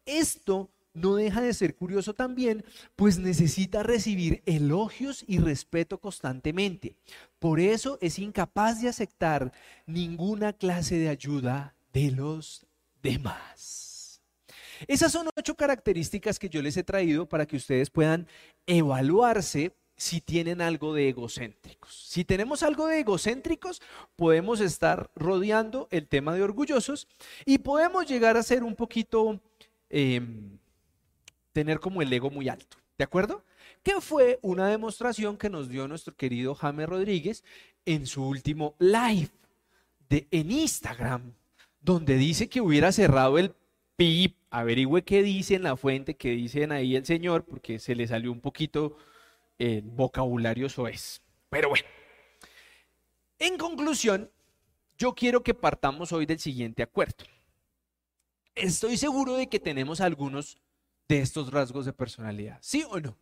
Esto 0.06 0.70
no 0.94 1.16
deja 1.16 1.42
de 1.42 1.54
ser 1.54 1.76
curioso 1.76 2.14
también, 2.14 2.66
pues 2.96 3.20
necesita 3.20 3.84
recibir 3.84 4.42
elogios 4.46 5.24
y 5.28 5.38
respeto 5.38 6.00
constantemente. 6.00 6.96
Por 7.40 7.60
eso 7.60 7.98
es 8.02 8.18
incapaz 8.18 8.82
de 8.82 8.90
aceptar 8.90 9.52
ninguna 9.86 10.54
clase 10.54 10.98
de 10.98 11.10
ayuda 11.10 11.76
de 11.94 12.12
los 12.12 12.66
demás. 13.04 14.22
Esas 14.88 15.12
son 15.12 15.30
ocho 15.36 15.56
características 15.56 16.40
que 16.40 16.50
yo 16.50 16.62
les 16.62 16.78
he 16.78 16.84
traído 16.84 17.28
para 17.28 17.46
que 17.46 17.58
ustedes 17.58 17.90
puedan 17.90 18.28
evaluarse 18.66 19.76
si 19.98 20.22
tienen 20.22 20.62
algo 20.62 20.94
de 20.94 21.10
egocéntricos. 21.10 22.06
Si 22.08 22.24
tenemos 22.24 22.62
algo 22.62 22.86
de 22.86 23.00
egocéntricos, 23.00 23.82
podemos 24.16 24.62
estar 24.62 25.10
rodeando 25.16 25.88
el 25.90 26.08
tema 26.08 26.36
de 26.36 26.44
orgullosos 26.44 27.08
y 27.46 27.58
podemos 27.58 28.06
llegar 28.06 28.38
a 28.38 28.44
ser 28.44 28.64
un 28.64 28.76
poquito, 28.76 29.42
em, 29.90 30.60
tener 31.52 31.80
como 31.80 32.04
el 32.04 32.14
ego 32.14 32.30
muy 32.30 32.48
alto. 32.48 32.78
¿De 32.98 33.04
acuerdo? 33.04 33.44
Que 33.82 34.00
fue 34.00 34.38
una 34.44 34.68
demostración 34.68 35.36
que 35.36 35.50
nos 35.50 35.68
dio 35.68 35.88
nuestro 35.88 36.16
querido 36.16 36.54
Jaime 36.54 36.86
Rodríguez 36.86 37.44
en 37.86 38.06
su 38.06 38.24
último 38.24 38.76
live 38.78 39.30
de, 40.10 40.28
en 40.30 40.52
Instagram, 40.52 41.34
donde 41.82 42.18
dice 42.18 42.50
que 42.50 42.62
hubiera 42.62 42.92
cerrado 42.92 43.40
el 43.40 43.54
PIB. 43.96 44.36
Averigüe 44.52 45.04
qué 45.04 45.24
dice 45.24 45.56
en 45.56 45.64
la 45.64 45.76
fuente, 45.76 46.16
qué 46.16 46.32
dicen 46.32 46.72
ahí 46.72 46.96
el 46.96 47.06
señor, 47.06 47.44
porque 47.44 47.80
se 47.80 47.96
le 47.96 48.08
salió 48.08 48.32
un 48.32 48.40
poquito 48.40 48.96
el 49.58 49.82
vocabulario 49.82 50.68
es. 50.88 51.22
Pero 51.50 51.70
bueno, 51.70 51.88
en 53.40 53.58
conclusión, 53.58 54.32
yo 54.98 55.14
quiero 55.14 55.44
que 55.44 55.54
partamos 55.54 56.12
hoy 56.12 56.26
del 56.26 56.40
siguiente 56.40 56.84
acuerdo. 56.84 57.26
Estoy 58.56 58.98
seguro 58.98 59.36
de 59.36 59.48
que 59.48 59.60
tenemos 59.60 60.02
algunos 60.02 60.58
de 61.08 61.20
estos 61.20 61.52
rasgos 61.52 61.86
de 61.86 61.94
personalidad, 61.94 62.58
¿sí 62.62 62.84
o 62.90 63.00
no? 63.00 63.18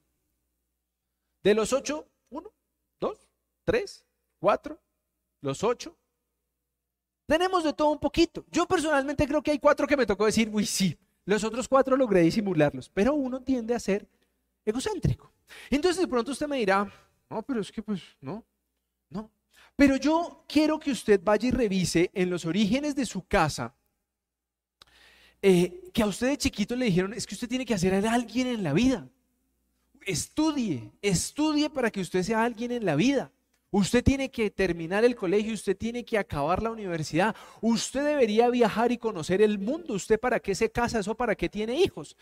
De 1.43 1.53
los 1.53 1.73
ocho, 1.73 2.07
uno, 2.29 2.51
dos, 2.99 3.29
tres, 3.63 4.05
cuatro, 4.39 4.79
los 5.41 5.63
ocho. 5.63 5.95
Tenemos 7.27 7.63
de 7.63 7.73
todo 7.73 7.89
un 7.89 7.99
poquito. 7.99 8.45
Yo 8.51 8.65
personalmente 8.65 9.27
creo 9.27 9.43
que 9.43 9.51
hay 9.51 9.59
cuatro 9.59 9.87
que 9.87 9.97
me 9.97 10.05
tocó 10.05 10.25
decir, 10.25 10.49
uy, 10.51 10.65
sí. 10.65 10.97
Los 11.25 11.43
otros 11.43 11.67
cuatro 11.67 11.97
logré 11.97 12.21
disimularlos, 12.21 12.89
pero 12.89 13.13
uno 13.15 13.41
tiende 13.41 13.73
a 13.73 13.79
ser 13.79 14.07
egocéntrico. 14.63 15.34
Entonces 15.69 16.01
de 16.01 16.07
pronto 16.07 16.31
usted 16.31 16.47
me 16.47 16.57
dirá, 16.57 16.91
no, 17.29 17.41
pero 17.43 17.61
es 17.61 17.71
que 17.71 17.81
pues 17.81 18.01
no, 18.21 18.45
no. 19.09 19.31
Pero 19.75 19.97
yo 19.97 20.45
quiero 20.47 20.79
que 20.79 20.91
usted 20.91 21.19
vaya 21.23 21.47
y 21.47 21.51
revise 21.51 22.11
en 22.13 22.29
los 22.29 22.45
orígenes 22.45 22.95
de 22.95 23.05
su 23.05 23.25
casa 23.25 23.75
eh, 25.47 25.91
que 25.93 26.01
a 26.01 26.07
usted 26.07 26.29
de 26.29 26.37
chiquito 26.37 26.75
le 26.75 26.85
dijeron, 26.85 27.13
es 27.13 27.27
que 27.27 27.35
usted 27.35 27.47
tiene 27.47 27.65
que 27.65 27.75
hacer 27.75 27.93
a 27.93 28.13
alguien 28.13 28.47
en 28.47 28.63
la 28.63 28.73
vida. 28.73 29.07
Estudie, 30.01 30.91
estudie 31.03 31.69
para 31.69 31.91
que 31.91 32.01
usted 32.01 32.23
sea 32.23 32.43
alguien 32.43 32.71
en 32.71 32.83
la 32.83 32.95
vida. 32.95 33.31
Usted 33.69 34.03
tiene 34.03 34.31
que 34.31 34.49
terminar 34.49 35.05
el 35.05 35.15
colegio, 35.15 35.53
usted 35.53 35.77
tiene 35.77 36.03
que 36.03 36.17
acabar 36.17 36.63
la 36.63 36.71
universidad, 36.71 37.35
usted 37.61 38.03
debería 38.05 38.49
viajar 38.49 38.91
y 38.91 38.97
conocer 38.97 39.41
el 39.41 39.59
mundo. 39.59 39.93
¿Usted 39.93 40.19
para 40.19 40.39
qué 40.39 40.55
se 40.55 40.71
casa? 40.71 40.97
¿Eso 40.97 41.13
para 41.13 41.35
qué 41.35 41.47
tiene 41.49 41.75
hijos? 41.75 42.15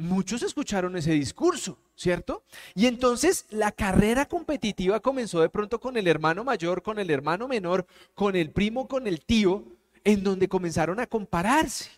Muchos 0.00 0.42
escucharon 0.42 0.96
ese 0.96 1.12
discurso, 1.12 1.76
¿cierto? 1.94 2.42
Y 2.74 2.86
entonces 2.86 3.44
la 3.50 3.70
carrera 3.70 4.24
competitiva 4.24 4.98
comenzó 5.00 5.42
de 5.42 5.50
pronto 5.50 5.78
con 5.78 5.98
el 5.98 6.06
hermano 6.06 6.42
mayor, 6.42 6.82
con 6.82 6.98
el 6.98 7.10
hermano 7.10 7.46
menor, 7.46 7.86
con 8.14 8.34
el 8.34 8.50
primo, 8.50 8.88
con 8.88 9.06
el 9.06 9.20
tío, 9.20 9.62
en 10.02 10.24
donde 10.24 10.48
comenzaron 10.48 11.00
a 11.00 11.06
compararse. 11.06 11.90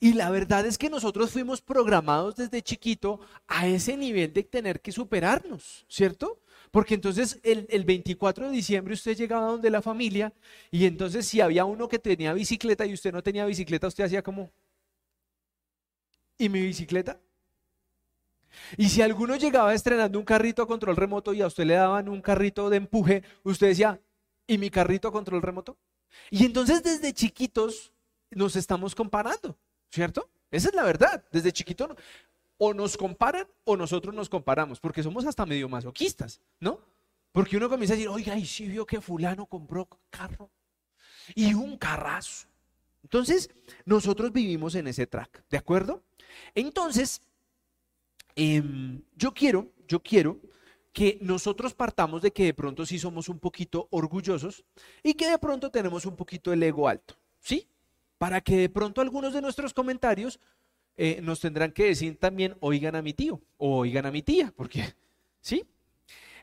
Y 0.00 0.14
la 0.14 0.30
verdad 0.30 0.66
es 0.66 0.78
que 0.78 0.90
nosotros 0.90 1.30
fuimos 1.30 1.60
programados 1.60 2.34
desde 2.34 2.60
chiquito 2.60 3.20
a 3.46 3.68
ese 3.68 3.96
nivel 3.96 4.32
de 4.32 4.42
tener 4.42 4.80
que 4.80 4.90
superarnos, 4.90 5.86
¿cierto? 5.88 6.40
Porque 6.72 6.94
entonces 6.94 7.38
el, 7.44 7.68
el, 7.70 7.84
24 7.84 8.46
de 8.46 8.52
diciembre 8.52 8.94
usted 8.94 9.16
llegaba 9.16 9.46
donde 9.46 9.70
la 9.70 9.80
familia 9.80 10.32
y 10.72 10.86
entonces 10.86 11.24
si 11.26 11.40
había 11.40 11.66
uno 11.66 11.86
que 11.86 12.00
tenía 12.00 12.32
bicicleta 12.32 12.84
y 12.84 12.94
usted 12.94 13.12
no 13.12 13.22
tenía 13.22 13.46
bicicleta, 13.46 13.86
usted 13.86 14.02
hacía 14.02 14.22
como, 14.22 14.50
¿y 16.42 16.48
mi 16.48 16.60
bicicleta? 16.60 17.20
Y 18.76 18.88
si 18.88 19.00
alguno 19.00 19.36
llegaba 19.36 19.72
estrenando 19.74 20.18
un 20.18 20.24
carrito 20.24 20.62
a 20.62 20.66
control 20.66 20.96
remoto 20.96 21.32
y 21.32 21.40
a 21.40 21.46
usted 21.46 21.64
le 21.64 21.74
daban 21.74 22.08
un 22.08 22.20
carrito 22.20 22.68
de 22.68 22.78
empuje, 22.78 23.22
usted 23.44 23.68
decía, 23.68 24.00
¿y 24.46 24.58
mi 24.58 24.68
carrito 24.68 25.06
a 25.06 25.12
control 25.12 25.40
remoto? 25.40 25.76
Y 26.30 26.44
entonces 26.44 26.82
desde 26.82 27.12
chiquitos 27.12 27.92
nos 28.30 28.56
estamos 28.56 28.94
comparando, 28.94 29.56
¿cierto? 29.88 30.28
Esa 30.50 30.68
es 30.68 30.74
la 30.74 30.82
verdad. 30.82 31.24
Desde 31.30 31.52
chiquito 31.52 31.96
o 32.58 32.74
nos 32.74 32.96
comparan 32.96 33.46
o 33.64 33.76
nosotros 33.76 34.12
nos 34.12 34.28
comparamos, 34.28 34.80
porque 34.80 35.02
somos 35.02 35.24
hasta 35.24 35.46
medio 35.46 35.68
masoquistas, 35.68 36.40
¿no? 36.58 36.80
Porque 37.30 37.56
uno 37.56 37.68
comienza 37.68 37.94
a 37.94 37.96
decir, 37.96 38.08
oiga, 38.08 38.36
y 38.36 38.46
si 38.46 38.66
vio 38.66 38.84
que 38.84 39.00
fulano 39.00 39.46
compró 39.46 39.88
carro 40.10 40.50
y 41.36 41.54
un 41.54 41.78
carrazo. 41.78 42.48
Entonces, 43.02 43.50
nosotros 43.84 44.32
vivimos 44.32 44.74
en 44.74 44.86
ese 44.86 45.06
track, 45.06 45.44
¿de 45.50 45.58
acuerdo? 45.58 46.02
Entonces, 46.54 47.20
em, 48.36 49.02
yo 49.16 49.32
quiero, 49.34 49.70
yo 49.86 50.00
quiero 50.02 50.40
que 50.92 51.18
nosotros 51.20 51.74
partamos 51.74 52.22
de 52.22 52.32
que 52.32 52.44
de 52.44 52.54
pronto 52.54 52.84
sí 52.84 52.98
somos 52.98 53.28
un 53.28 53.38
poquito 53.38 53.88
orgullosos 53.90 54.64
y 55.02 55.14
que 55.14 55.30
de 55.30 55.38
pronto 55.38 55.70
tenemos 55.70 56.04
un 56.06 56.16
poquito 56.16 56.52
el 56.52 56.62
ego 56.62 56.88
alto, 56.88 57.16
¿sí? 57.40 57.66
Para 58.18 58.40
que 58.40 58.56
de 58.56 58.68
pronto 58.68 59.00
algunos 59.00 59.32
de 59.32 59.42
nuestros 59.42 59.72
comentarios 59.72 60.38
eh, 60.96 61.20
nos 61.22 61.40
tendrán 61.40 61.72
que 61.72 61.84
decir 61.84 62.18
también, 62.18 62.56
oigan 62.60 62.94
a 62.94 63.02
mi 63.02 63.14
tío 63.14 63.40
o 63.56 63.78
oigan 63.78 64.04
a 64.04 64.10
mi 64.10 64.22
tía, 64.22 64.52
porque, 64.54 64.94
¿sí? 65.40 65.64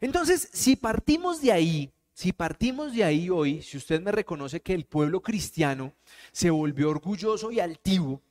Entonces, 0.02 0.50
si 0.52 0.76
partimos 0.76 1.42
de 1.42 1.52
ahí, 1.52 1.92
si 2.20 2.34
partimos 2.34 2.94
de 2.94 3.06
ahí 3.06 3.30
hoy, 3.30 3.62
si 3.62 3.78
usted 3.78 4.02
me 4.02 4.12
reconoce 4.12 4.60
que 4.60 4.74
el 4.74 4.84
pueblo 4.84 5.22
cristiano 5.22 5.94
se 6.34 6.50
volvió 6.50 6.90
orgulloso 6.90 7.50
y 7.50 7.62
altivo, 7.62 8.22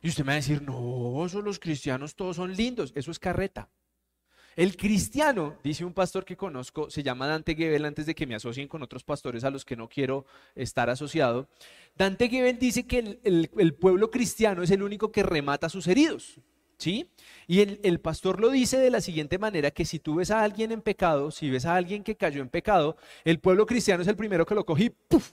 y 0.00 0.08
usted 0.08 0.22
me 0.22 0.28
va 0.28 0.32
a 0.34 0.36
decir, 0.36 0.62
no, 0.62 1.26
esos 1.26 1.42
los 1.42 1.58
cristianos 1.58 2.14
todos 2.14 2.36
son 2.36 2.54
lindos, 2.54 2.92
eso 2.94 3.10
es 3.10 3.18
carreta. 3.18 3.68
El 4.54 4.76
cristiano, 4.76 5.56
dice 5.64 5.84
un 5.84 5.94
pastor 5.94 6.24
que 6.24 6.36
conozco, 6.36 6.88
se 6.88 7.02
llama 7.02 7.26
Dante 7.26 7.56
Gebel, 7.56 7.86
antes 7.86 8.06
de 8.06 8.14
que 8.14 8.24
me 8.24 8.36
asocien 8.36 8.68
con 8.68 8.84
otros 8.84 9.02
pastores 9.02 9.42
a 9.42 9.50
los 9.50 9.64
que 9.64 9.74
no 9.74 9.88
quiero 9.88 10.24
estar 10.54 10.88
asociado. 10.88 11.48
Dante 11.96 12.28
Gebel 12.28 12.60
dice 12.60 12.86
que 12.86 13.18
el, 13.24 13.74
pueblo 13.74 14.12
cristiano 14.12 14.62
es 14.62 14.70
el 14.70 14.84
único 14.84 15.10
que 15.10 15.24
remata 15.24 15.68
sus 15.68 15.88
heridos. 15.88 16.38
¿Sí? 16.78 17.08
Y 17.46 17.60
el, 17.60 17.80
el, 17.82 18.00
pastor 18.00 18.38
lo 18.38 18.50
dice 18.50 18.78
de 18.78 18.90
la 18.90 19.00
siguiente 19.00 19.38
manera, 19.38 19.70
que 19.70 19.86
si 19.86 19.98
tú 19.98 20.16
ves 20.16 20.30
a 20.30 20.42
alguien 20.42 20.72
en 20.72 20.82
pecado, 20.82 21.30
si 21.30 21.48
ves 21.48 21.64
a 21.64 21.74
alguien 21.74 22.04
que 22.04 22.16
cayó 22.16 22.42
en 22.42 22.50
pecado, 22.50 22.96
el 23.24 23.38
pueblo 23.38 23.64
cristiano 23.64 24.02
es 24.02 24.08
el 24.08 24.16
primero 24.16 24.44
que 24.44 24.54
lo 24.54 24.66
coge 24.66 24.84
y 24.84 24.90
¡puf! 24.90 25.32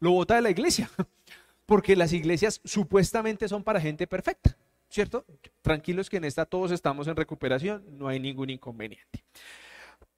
lo 0.00 0.10
bota 0.10 0.34
de 0.34 0.42
la 0.42 0.50
iglesia. 0.50 0.90
Porque 1.66 1.96
las 1.96 2.12
iglesias 2.12 2.60
supuestamente 2.64 3.48
son 3.48 3.62
para 3.62 3.80
gente 3.80 4.06
perfecta. 4.06 4.56
¿cierto? 4.94 5.24
Tranquilos 5.60 6.08
que 6.08 6.18
en 6.18 6.24
esta 6.24 6.46
todos 6.46 6.70
estamos 6.70 7.08
en 7.08 7.16
recuperación, 7.16 7.84
no 7.98 8.06
hay 8.06 8.20
ningún 8.20 8.48
inconveniente. 8.50 9.24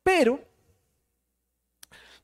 Pero 0.02 0.38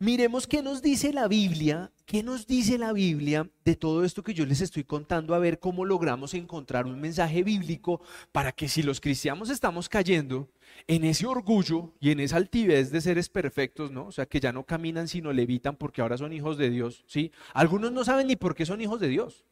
miremos 0.02 0.48
qué 0.48 0.64
nos 0.64 0.82
dice 0.82 1.12
la 1.12 1.28
Biblia, 1.28 1.92
qué 2.06 2.24
nos 2.24 2.48
dice 2.48 2.76
la 2.76 2.92
Biblia 2.92 3.48
de 3.64 3.76
todo 3.76 4.04
esto 4.04 4.24
que 4.24 4.34
yo 4.34 4.44
les 4.44 4.60
estoy 4.60 4.82
contando, 4.82 5.32
a 5.32 5.38
ver 5.38 5.60
cómo 5.60 5.84
logramos 5.84 6.34
encontrar 6.34 6.86
un 6.86 7.00
mensaje 7.00 7.44
bíblico 7.44 8.00
para 8.32 8.50
que 8.50 8.68
si 8.68 8.82
los 8.82 9.00
cristianos 9.00 9.48
estamos 9.48 9.88
cayendo 9.88 10.50
en 10.88 11.04
ese 11.04 11.24
orgullo 11.24 11.92
y 12.00 12.10
en 12.10 12.18
esa 12.18 12.36
altivez 12.36 12.90
de 12.90 13.00
seres 13.00 13.28
perfectos, 13.28 13.92
¿no? 13.92 14.06
O 14.06 14.12
sea, 14.12 14.26
que 14.26 14.40
ya 14.40 14.50
no 14.50 14.64
caminan 14.64 15.06
sino 15.06 15.32
levitan 15.32 15.76
porque 15.76 16.02
ahora 16.02 16.18
son 16.18 16.32
hijos 16.32 16.58
de 16.58 16.70
Dios, 16.70 17.04
¿sí? 17.06 17.30
Algunos 17.54 17.92
no 17.92 18.02
saben 18.02 18.26
ni 18.26 18.34
por 18.34 18.56
qué 18.56 18.66
son 18.66 18.80
hijos 18.80 18.98
de 18.98 19.06
Dios. 19.06 19.44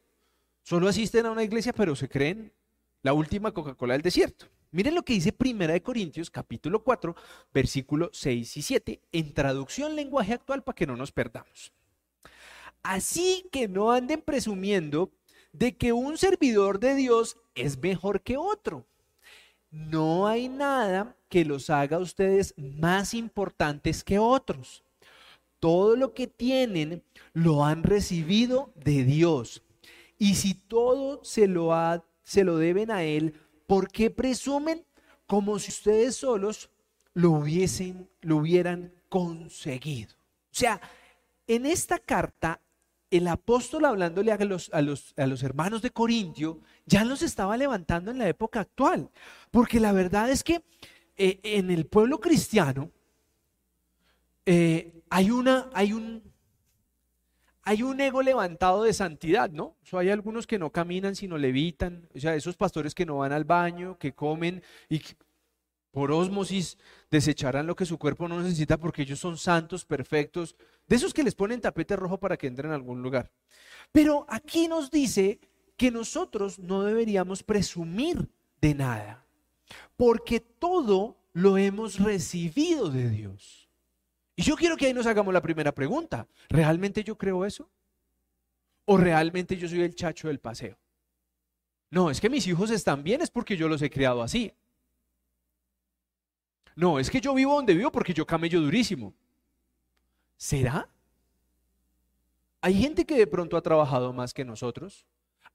Solo 0.65 0.89
asisten 0.89 1.27
a 1.27 1.31
una 1.31 1.45
iglesia, 1.45 1.73
pero 1.73 1.95
se 1.95 2.09
creen 2.09 2.53
la 3.03 3.13
última 3.13 3.53
Coca-Cola 3.53 3.93
del 3.93 4.03
desierto. 4.03 4.47
Miren 4.73 4.95
lo 4.95 5.03
que 5.03 5.15
dice 5.15 5.33
Primera 5.33 5.73
de 5.73 5.83
Corintios, 5.83 6.31
capítulo 6.31 6.85
4, 6.85 7.17
versículo 7.53 8.09
6 8.13 8.57
y 8.57 8.63
7, 8.63 9.01
en 9.11 9.35
traducción 9.35 9.97
lenguaje 9.97 10.35
actual 10.35 10.63
para 10.63 10.77
que 10.77 10.87
no 10.87 10.97
nos 10.97 11.11
perdamos. 11.11 11.73
Así 12.83 13.49
que 13.51 13.67
no 13.67 13.91
anden 13.91 14.23
presumiendo 14.23 15.11
de 15.53 15.77
que 15.77 15.93
un 15.93 16.17
servidor 16.17 16.79
de 16.79 16.95
Dios 16.95 17.37
es 17.57 17.83
mejor 17.83 18.23
que 18.23 18.37
otro. 18.37 18.87
No 19.71 20.29
hay 20.29 20.49
nada 20.49 21.17
que 21.29 21.45
los 21.45 21.69
haga 21.69 21.97
a 21.97 22.01
ustedes 22.01 22.55
más 22.57 23.13
importantes 23.13 24.05
que 24.05 24.21
otros. 24.21 24.85
Todo 25.59 25.97
lo 25.97 26.15
que 26.15 26.29
tienen 26.29 27.03
lo 27.33 27.65
han 27.65 27.83
recibido 27.83 28.73
de 28.77 29.03
Dios. 29.03 29.63
Y 30.17 30.37
si 30.37 30.55
todo 30.55 31.25
se 31.25 31.49
lo 31.49 31.75
ha 31.75 32.05
se 32.23 32.45
lo 32.45 32.59
deben 32.59 32.93
a 32.93 33.03
Él, 33.03 33.35
¿por 33.71 33.89
qué 33.89 34.11
presumen 34.11 34.85
como 35.29 35.61
si 35.61 35.71
ustedes 35.71 36.17
solos 36.17 36.71
lo 37.15 37.31
hubiesen, 37.31 38.11
lo 38.21 38.39
hubieran 38.39 38.93
conseguido? 39.09 40.13
O 40.17 40.51
sea, 40.51 40.81
en 41.47 41.67
esta 41.67 42.01
carta, 42.01 42.61
el 43.13 43.29
apóstol 43.29 43.85
hablándole 43.85 44.33
a 44.33 44.39
los, 44.39 44.71
a 44.73 44.83
los, 44.83 45.15
a 45.17 45.25
los 45.29 45.45
hermanos 45.45 45.83
de 45.83 45.91
Corintio, 45.91 46.59
ya 46.85 47.05
los 47.05 47.23
estaba 47.23 47.57
levantando 47.57 48.11
en 48.11 48.19
la 48.19 48.27
época 48.27 48.59
actual. 48.59 49.09
Porque 49.53 49.79
la 49.79 49.93
verdad 49.93 50.29
es 50.33 50.43
que 50.43 50.65
eh, 51.17 51.39
en 51.45 51.71
el 51.71 51.87
pueblo 51.87 52.19
cristiano 52.19 52.91
eh, 54.47 55.01
hay, 55.11 55.31
una, 55.31 55.71
hay 55.75 55.93
un, 55.93 56.25
hay 57.63 57.83
un 57.83 58.01
ego 58.01 58.23
levantado 58.23 58.85
de 58.85 58.93
santidad, 58.93 59.51
¿no? 59.51 59.77
O 59.93 59.99
hay 59.99 60.11
algunos 60.11 60.47
que 60.47 60.59
no 60.59 60.71
caminan 60.71 61.15
sino 61.15 61.37
levitan, 61.37 62.09
o 62.15 62.19
sea, 62.19 62.35
esos 62.35 62.57
pastores 62.57 62.95
que 62.95 63.07
no 63.07 63.19
van 63.19 63.33
al 63.33 63.45
baño, 63.45 63.99
que 63.99 64.15
comen 64.15 64.63
y 64.89 65.03
por 65.91 66.13
ósmosis 66.13 66.79
desecharán 67.11 67.67
lo 67.67 67.75
que 67.75 67.87
su 67.87 67.99
cuerpo 67.99 68.29
no 68.29 68.41
necesita 68.41 68.79
porque 68.79 69.03
ellos 69.03 69.19
son 69.19 69.37
santos, 69.37 69.85
perfectos, 69.85 70.57
de 70.87 70.97
esos 70.97 71.13
que 71.13 71.23
les 71.23 71.35
ponen 71.35 71.61
tapete 71.61 71.97
rojo 71.97 72.19
para 72.19 72.37
que 72.37 72.47
entren 72.47 72.73
a 72.73 72.77
algún 72.77 73.03
lugar. 73.03 73.31
Pero 73.93 74.25
aquí 74.29 74.69
nos 74.69 74.91
dice 74.91 75.41
que 75.77 75.91
nosotros 75.91 76.59
no 76.59 76.83
deberíamos 76.83 77.43
presumir 77.43 78.29
de 78.61 78.75
nada, 78.75 79.27
porque 79.97 80.41
todo 80.41 81.17
lo 81.33 81.59
hemos 81.59 81.99
recibido 81.99 82.91
de 82.91 83.09
Dios. 83.09 83.60
Y 84.41 84.43
yo 84.43 84.57
quiero 84.57 84.75
que 84.75 84.87
ahí 84.87 84.95
nos 84.95 85.05
hagamos 85.05 85.35
la 85.35 85.43
primera 85.43 85.71
pregunta. 85.71 86.27
¿Realmente 86.49 87.05
yo 87.05 87.15
creo 87.19 87.45
eso? 87.45 87.69
¿O 88.87 88.97
realmente 88.97 89.55
yo 89.55 89.69
soy 89.69 89.83
el 89.83 89.95
chacho 89.95 90.29
del 90.29 90.41
paseo? 90.41 90.79
No, 91.91 92.11
es 92.11 92.23
que 92.23 92.31
mis 92.31 92.47
hijos 92.47 92.71
están 92.71 93.03
bien, 93.03 93.21
es 93.21 93.31
porque 93.31 93.55
yo 93.55 93.69
los 93.69 93.83
he 93.83 93.91
criado 93.91 94.23
así. 94.23 94.51
No, 96.75 96.99
es 96.99 97.11
que 97.11 97.21
yo 97.21 97.35
vivo 97.35 97.55
donde 97.55 97.75
vivo 97.75 97.93
porque 97.93 98.15
yo 98.15 98.27
camello 98.27 98.63
durísimo. 98.63 99.13
¿Será? 100.39 100.89
Hay 102.63 102.81
gente 102.81 103.05
que 103.05 103.19
de 103.19 103.27
pronto 103.27 103.59
ha 103.59 103.63
trabajado 103.63 104.11
más 104.15 104.33
que 104.33 104.47
nosotros. 104.47 105.05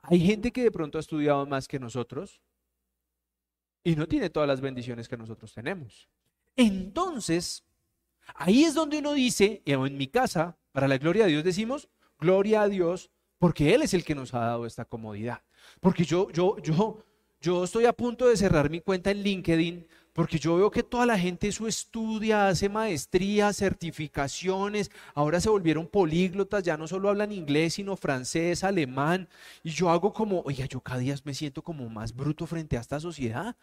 Hay 0.03 0.19
gente 0.19 0.51
que 0.51 0.61
de 0.61 0.69
pronto 0.69 0.99
ha 0.99 1.01
estudiado 1.01 1.47
más 1.47 1.67
que 1.67 1.79
nosotros. 1.79 2.39
Y 3.83 3.95
no 3.95 4.07
tiene 4.07 4.29
todas 4.29 4.47
las 4.47 4.61
bendiciones 4.61 5.07
que 5.07 5.17
nosotros 5.17 5.55
tenemos. 5.55 6.07
Entonces, 6.55 7.63
Ahí 8.33 8.63
es 8.63 8.73
donde 8.73 8.99
uno 8.99 9.13
dice, 9.13 9.61
en 9.65 9.97
mi 9.97 10.07
casa, 10.07 10.57
para 10.71 10.87
la 10.87 10.97
gloria 10.97 11.25
de 11.25 11.31
Dios 11.31 11.43
decimos, 11.43 11.89
gloria 12.19 12.63
a 12.63 12.69
Dios, 12.69 13.11
porque 13.37 13.73
Él 13.75 13.81
es 13.81 13.93
el 13.93 14.03
que 14.03 14.15
nos 14.15 14.33
ha 14.33 14.39
dado 14.39 14.65
esta 14.65 14.85
comodidad. 14.85 15.43
Porque 15.79 16.03
yo, 16.03 16.31
yo, 16.31 16.57
yo, 16.59 17.03
yo 17.39 17.63
estoy 17.63 17.85
a 17.85 17.93
punto 17.93 18.27
de 18.27 18.37
cerrar 18.37 18.69
mi 18.69 18.81
cuenta 18.81 19.11
en 19.11 19.21
LinkedIn 19.21 19.87
porque 20.15 20.39
yo 20.39 20.55
veo 20.55 20.71
que 20.71 20.81
toda 20.81 21.05
la 21.05 21.19
gente 21.19 21.49
eso 21.49 21.67
estudia, 21.67 22.47
hace 22.47 22.69
maestrías, 22.69 23.57
certificaciones, 23.57 24.89
ahora 25.13 25.41
se 25.41 25.49
volvieron 25.49 25.87
políglotas, 25.87 26.63
ya 26.63 26.77
no 26.77 26.87
solo 26.87 27.09
hablan 27.09 27.33
inglés, 27.33 27.73
sino 27.73 27.97
francés, 27.97 28.63
alemán. 28.63 29.27
Y 29.61 29.71
yo 29.71 29.89
hago 29.89 30.13
como, 30.13 30.39
oiga, 30.45 30.67
yo 30.67 30.79
cada 30.79 30.99
día 30.99 31.15
me 31.25 31.33
siento 31.33 31.61
como 31.61 31.89
más 31.89 32.15
bruto 32.15 32.47
frente 32.47 32.77
a 32.77 32.79
esta 32.79 32.97
sociedad. 33.01 33.57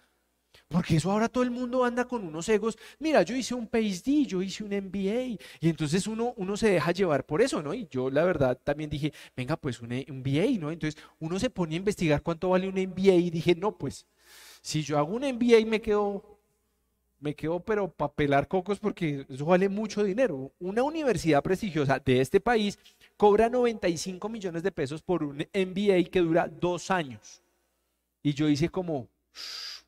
Porque 0.73 0.97
eso 0.97 1.11
ahora 1.11 1.29
todo 1.29 1.45
el 1.45 1.51
mundo 1.51 1.85
anda 1.85 2.07
con 2.07 2.25
unos 2.25 2.49
egos. 2.49 2.79
Mira, 2.99 3.23
yo 3.23 3.37
hice 3.37 3.55
un 3.55 3.67
PhD, 3.69 4.27
yo 4.27 4.41
hice 4.43 4.65
un 4.65 4.71
MBA. 4.71 5.39
Y 5.61 5.69
entonces 5.69 6.07
uno, 6.07 6.33
uno 6.37 6.57
se 6.57 6.71
deja 6.71 6.93
llevar 6.93 7.27
por 7.27 7.43
eso, 7.43 7.63
¿no? 7.63 7.75
Y 7.75 7.87
yo 7.91 8.11
la 8.11 8.25
verdad 8.25 8.59
también 8.65 8.89
dije, 8.89 9.13
venga, 9.37 9.57
pues 9.57 9.81
un 9.81 9.91
MBA, 9.91 10.59
¿no? 10.59 10.71
Entonces 10.71 11.01
uno 11.21 11.39
se 11.39 11.51
pone 11.51 11.75
a 11.75 11.79
investigar 11.79 12.23
cuánto 12.23 12.49
vale 12.49 12.69
un 12.69 12.75
MBA 12.75 13.15
y 13.15 13.31
dije, 13.31 13.55
no, 13.55 13.77
pues 13.77 14.07
si 14.63 14.83
yo 14.83 14.99
hago 14.99 15.15
un 15.15 15.23
MBA 15.23 15.67
me 15.67 15.81
quedo, 15.81 16.39
me 17.21 17.35
quedo 17.35 17.61
pero 17.61 17.89
para 17.91 18.13
pelar 18.13 18.49
cocos 18.49 18.79
porque 18.79 19.27
eso 19.29 19.45
vale 19.45 19.69
mucho 19.69 20.03
dinero. 20.03 20.53
Una 20.59 20.83
universidad 20.83 21.43
prestigiosa 21.43 21.99
de 21.99 22.21
este 22.21 22.41
país 22.41 22.79
cobra 23.17 23.49
95 23.49 24.29
millones 24.29 24.63
de 24.63 24.73
pesos 24.73 25.03
por 25.03 25.23
un 25.23 25.37
MBA 25.37 26.11
que 26.11 26.21
dura 26.21 26.49
dos 26.49 26.91
años. 26.91 27.43
Y 28.23 28.35
yo 28.35 28.49
hice 28.49 28.69
como, 28.69 29.09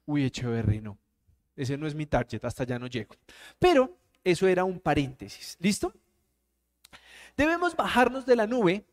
uy, 0.06 0.24
Echeverry, 0.24 0.80
no. 0.80 0.98
Ese 1.56 1.76
no 1.76 1.86
es 1.86 1.94
mi 1.94 2.06
target, 2.06 2.44
hasta 2.44 2.64
ya 2.64 2.78
no 2.78 2.86
llego. 2.86 3.14
Pero 3.58 3.96
eso 4.24 4.48
era 4.48 4.64
un 4.64 4.80
paréntesis. 4.80 5.56
¿Listo? 5.60 5.92
Debemos 7.36 7.76
bajarnos 7.76 8.26
de 8.26 8.36
la 8.36 8.46
nube 8.46 8.84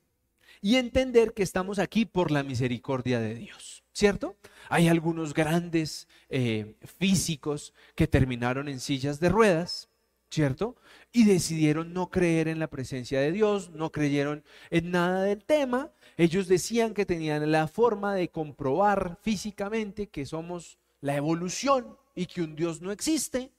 y 0.61 0.75
entender 0.75 1.33
que 1.33 1.43
estamos 1.43 1.79
aquí 1.79 2.05
por 2.05 2.31
la 2.31 2.43
misericordia 2.43 3.19
de 3.19 3.35
Dios, 3.35 3.83
¿cierto? 3.93 4.37
Hay 4.69 4.87
algunos 4.87 5.33
grandes 5.33 6.07
eh, 6.29 6.75
físicos 6.99 7.73
que 7.95 8.07
terminaron 8.07 8.67
en 8.67 8.79
sillas 8.79 9.19
de 9.19 9.29
ruedas, 9.29 9.89
¿cierto? 10.29 10.75
Y 11.11 11.25
decidieron 11.25 11.93
no 11.93 12.09
creer 12.09 12.47
en 12.47 12.59
la 12.59 12.67
presencia 12.67 13.19
de 13.19 13.31
Dios, 13.31 13.71
no 13.71 13.91
creyeron 13.91 14.43
en 14.69 14.91
nada 14.91 15.23
del 15.23 15.43
tema. 15.43 15.91
Ellos 16.17 16.47
decían 16.47 16.93
que 16.93 17.05
tenían 17.05 17.51
la 17.51 17.67
forma 17.67 18.13
de 18.15 18.29
comprobar 18.29 19.17
físicamente 19.21 20.07
que 20.07 20.25
somos 20.25 20.77
la 21.01 21.15
evolución 21.15 21.97
y 22.15 22.27
que 22.27 22.41
un 22.41 22.55
Dios 22.55 22.81
no 22.81 22.91
existe. 22.91 23.51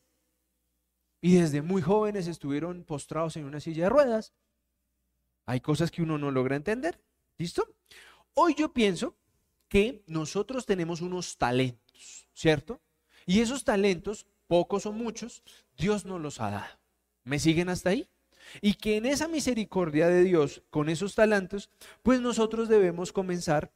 Y 1.21 1.37
desde 1.37 1.63
muy 1.63 1.83
jóvenes 1.83 2.27
estuvieron 2.27 2.85
postrados 2.85 3.37
en 3.37 3.45
una 3.45 3.61
silla 3.61 3.85
de 3.85 3.91
ruedas. 3.91 4.33
Hay 5.47 5.61
cosas 5.61 5.91
que 5.91 6.03
uno 6.03 6.19
no 6.19 6.31
logra 6.31 6.57
entender. 6.57 7.01
¿Listo? 7.39 7.75
Hoy 8.35 8.55
yo 8.55 8.73
pienso 8.73 9.17
que 9.69 10.03
nosotros 10.07 10.67
tenemos 10.67 11.01
unos 11.01 11.37
talentos, 11.37 12.29
¿cierto? 12.35 12.81
Y 13.27 13.41
esos 13.41 13.65
talentos, 13.65 14.27
pocos 14.47 14.87
o 14.87 14.93
muchos, 14.93 15.43
Dios 15.77 16.05
nos 16.05 16.21
los 16.21 16.41
ha 16.41 16.51
dado. 16.51 16.79
¿Me 17.25 17.39
siguen 17.39 17.69
hasta 17.69 17.91
ahí? 17.91 18.09
Y 18.61 18.75
que 18.75 18.97
en 18.97 19.07
esa 19.07 19.29
misericordia 19.29 20.09
de 20.09 20.25
Dios, 20.25 20.63
con 20.71 20.89
esos 20.89 21.15
talentos, 21.15 21.71
pues 22.03 22.21
nosotros 22.21 22.69
debemos 22.69 23.13
comenzar 23.13 23.73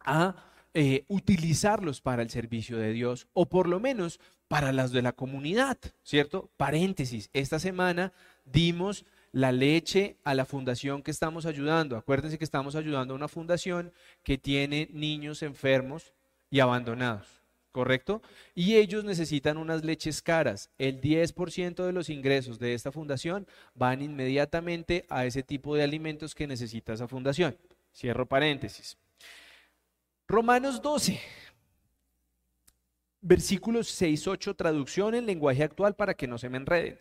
a 0.00 0.49
eh, 0.74 1.04
utilizarlos 1.08 2.00
para 2.00 2.22
el 2.22 2.30
servicio 2.30 2.78
de 2.78 2.92
Dios 2.92 3.26
o 3.32 3.46
por 3.46 3.68
lo 3.68 3.80
menos 3.80 4.20
para 4.46 4.72
las 4.72 4.92
de 4.92 5.02
la 5.02 5.12
comunidad, 5.12 5.78
¿cierto? 6.02 6.50
Paréntesis, 6.56 7.30
esta 7.32 7.58
semana 7.58 8.12
dimos 8.44 9.04
la 9.32 9.52
leche 9.52 10.16
a 10.24 10.34
la 10.34 10.44
fundación 10.44 11.02
que 11.02 11.10
estamos 11.10 11.46
ayudando. 11.46 11.96
Acuérdense 11.96 12.38
que 12.38 12.44
estamos 12.44 12.74
ayudando 12.74 13.14
a 13.14 13.16
una 13.16 13.28
fundación 13.28 13.92
que 14.22 14.38
tiene 14.38 14.88
niños 14.92 15.42
enfermos 15.42 16.12
y 16.50 16.60
abandonados, 16.60 17.26
¿correcto? 17.72 18.22
Y 18.54 18.76
ellos 18.76 19.04
necesitan 19.04 19.56
unas 19.56 19.84
leches 19.84 20.20
caras. 20.20 20.70
El 20.78 21.00
10% 21.00 21.86
de 21.86 21.92
los 21.92 22.10
ingresos 22.10 22.58
de 22.58 22.74
esta 22.74 22.90
fundación 22.90 23.46
van 23.74 24.02
inmediatamente 24.02 25.06
a 25.08 25.26
ese 25.26 25.42
tipo 25.42 25.76
de 25.76 25.84
alimentos 25.84 26.34
que 26.34 26.46
necesita 26.46 26.92
esa 26.92 27.06
fundación. 27.06 27.56
Cierro 27.94 28.26
paréntesis. 28.26 28.96
Romanos 30.30 30.80
12, 30.80 31.18
versículos 33.20 33.88
6, 33.88 34.28
8, 34.28 34.54
traducción 34.54 35.16
en 35.16 35.26
lenguaje 35.26 35.64
actual 35.64 35.96
para 35.96 36.14
que 36.14 36.28
no 36.28 36.38
se 36.38 36.48
me 36.48 36.56
enreden. 36.56 37.00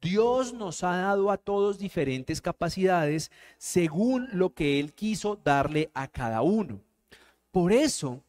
Dios 0.00 0.54
nos 0.54 0.82
ha 0.82 0.96
dado 0.96 1.30
a 1.30 1.36
todos 1.36 1.78
diferentes 1.78 2.40
capacidades 2.40 3.30
según 3.58 4.30
lo 4.32 4.54
que 4.54 4.80
Él 4.80 4.94
quiso 4.94 5.36
darle 5.36 5.90
a 5.92 6.08
cada 6.08 6.40
uno. 6.40 6.80
Por 7.50 7.70
eso, 7.70 8.24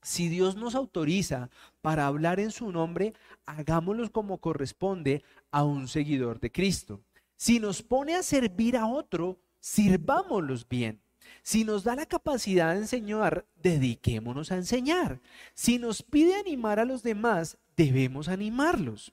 si 0.00 0.30
Dios 0.30 0.56
nos 0.56 0.74
autoriza 0.74 1.50
para 1.82 2.06
hablar 2.06 2.40
en 2.40 2.50
su 2.50 2.72
nombre, 2.72 3.12
hagámoslo 3.44 4.10
como 4.10 4.38
corresponde 4.38 5.22
a 5.50 5.62
un 5.62 5.88
seguidor 5.88 6.40
de 6.40 6.50
Cristo. 6.50 7.02
Si 7.36 7.60
nos 7.60 7.82
pone 7.82 8.14
a 8.14 8.22
servir 8.22 8.78
a 8.78 8.86
otro, 8.86 9.38
sirvámoslos 9.60 10.66
bien. 10.66 11.02
Si 11.42 11.64
nos 11.64 11.84
da 11.84 11.94
la 11.96 12.06
capacidad 12.06 12.74
de 12.74 12.80
enseñar, 12.80 13.46
dediquémonos 13.62 14.52
a 14.52 14.56
enseñar. 14.56 15.20
Si 15.54 15.78
nos 15.78 16.02
pide 16.02 16.34
animar 16.34 16.80
a 16.80 16.84
los 16.84 17.02
demás, 17.02 17.58
debemos 17.76 18.28
animarlos 18.28 19.12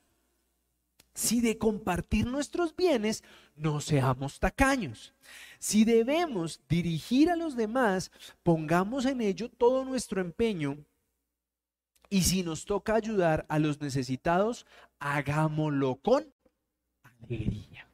si 1.14 1.42
de 1.42 1.58
compartir 1.58 2.26
nuestros 2.26 2.76
bienes 2.76 3.24
no 3.56 3.82
seamos 3.82 4.40
tacaños. 4.40 5.14
Si 5.60 5.86
debemos 5.86 6.62
dirigir 6.68 7.30
a 7.30 7.36
los 7.36 7.56
demás, 7.56 8.12
pongamos 8.42 9.06
en 9.06 9.22
ello 9.22 9.50
todo 9.50 9.86
nuestro 9.86 10.22
empeño. 10.22 10.78
Y 12.10 12.24
si 12.24 12.44
nos 12.44 12.66
toca 12.66 12.96
ayudar 12.96 13.46
a 13.50 13.60
los 13.60 13.80
necesitados, 13.82 14.66
hagámoslo 15.00 15.96
con 15.96 16.34
alegría. 17.04 17.88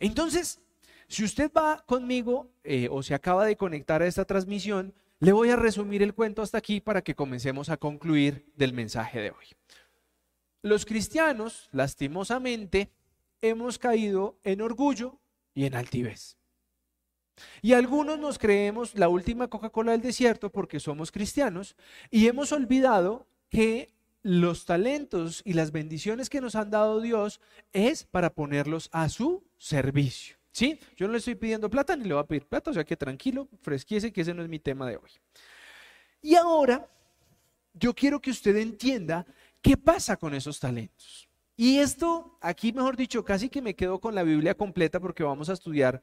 Entonces, 0.00 0.60
si 1.08 1.24
usted 1.24 1.50
va 1.56 1.84
conmigo 1.86 2.50
eh, 2.64 2.88
o 2.90 3.02
se 3.02 3.14
acaba 3.14 3.44
de 3.44 3.56
conectar 3.56 4.02
a 4.02 4.06
esta 4.06 4.24
transmisión, 4.24 4.94
le 5.20 5.32
voy 5.32 5.50
a 5.50 5.56
resumir 5.56 6.02
el 6.02 6.14
cuento 6.14 6.42
hasta 6.42 6.58
aquí 6.58 6.80
para 6.80 7.02
que 7.02 7.14
comencemos 7.14 7.68
a 7.68 7.76
concluir 7.76 8.44
del 8.56 8.72
mensaje 8.72 9.20
de 9.20 9.30
hoy. 9.30 9.46
Los 10.62 10.86
cristianos, 10.86 11.68
lastimosamente, 11.72 12.90
hemos 13.40 13.78
caído 13.78 14.38
en 14.42 14.60
orgullo 14.60 15.18
y 15.54 15.66
en 15.66 15.74
altivez. 15.74 16.36
Y 17.62 17.72
algunos 17.72 18.18
nos 18.18 18.38
creemos 18.38 18.94
la 18.94 19.08
última 19.08 19.48
Coca-Cola 19.48 19.92
del 19.92 20.02
desierto 20.02 20.50
porque 20.50 20.80
somos 20.80 21.10
cristianos 21.10 21.76
y 22.10 22.28
hemos 22.28 22.52
olvidado 22.52 23.26
que 23.50 23.92
los 24.22 24.64
talentos 24.64 25.42
y 25.44 25.52
las 25.52 25.70
bendiciones 25.70 26.30
que 26.30 26.40
nos 26.40 26.54
han 26.54 26.70
dado 26.70 27.00
Dios 27.00 27.40
es 27.72 28.04
para 28.04 28.30
ponerlos 28.30 28.88
a 28.92 29.08
su 29.08 29.44
servicio. 29.58 30.36
¿Sí? 30.54 30.78
Yo 30.96 31.06
no 31.06 31.12
le 31.12 31.18
estoy 31.18 31.34
pidiendo 31.34 31.68
plata 31.68 31.94
ni 31.94 32.04
le 32.04 32.14
voy 32.14 32.22
a 32.22 32.26
pedir 32.26 32.46
plata, 32.46 32.70
o 32.70 32.74
sea 32.74 32.84
que 32.84 32.96
tranquilo, 32.96 33.48
fresquiese 33.60 34.10
que 34.10 34.22
ese 34.22 34.32
no 34.32 34.42
es 34.42 34.48
mi 34.48 34.58
tema 34.58 34.88
de 34.88 34.96
hoy. 34.96 35.10
Y 36.22 36.34
ahora, 36.36 36.88
yo 37.74 37.92
quiero 37.92 38.18
que 38.20 38.30
usted 38.30 38.56
entienda 38.56 39.26
¿Qué 39.64 39.78
pasa 39.78 40.18
con 40.18 40.34
esos 40.34 40.60
talentos? 40.60 41.26
Y 41.56 41.78
esto, 41.78 42.36
aquí 42.42 42.74
mejor 42.74 42.98
dicho, 42.98 43.24
casi 43.24 43.48
que 43.48 43.62
me 43.62 43.74
quedo 43.74 43.98
con 43.98 44.14
la 44.14 44.22
Biblia 44.22 44.54
completa 44.54 45.00
porque 45.00 45.22
vamos 45.22 45.48
a 45.48 45.54
estudiar 45.54 46.02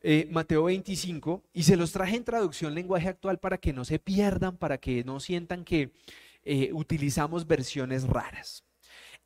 eh, 0.00 0.26
Mateo 0.32 0.64
25 0.64 1.44
y 1.52 1.62
se 1.62 1.76
los 1.76 1.92
traje 1.92 2.16
en 2.16 2.24
traducción 2.24 2.74
lenguaje 2.74 3.06
actual 3.06 3.38
para 3.38 3.56
que 3.56 3.72
no 3.72 3.84
se 3.84 4.00
pierdan, 4.00 4.56
para 4.56 4.78
que 4.78 5.04
no 5.04 5.20
sientan 5.20 5.64
que 5.64 5.92
eh, 6.42 6.70
utilizamos 6.72 7.46
versiones 7.46 8.02
raras. 8.02 8.64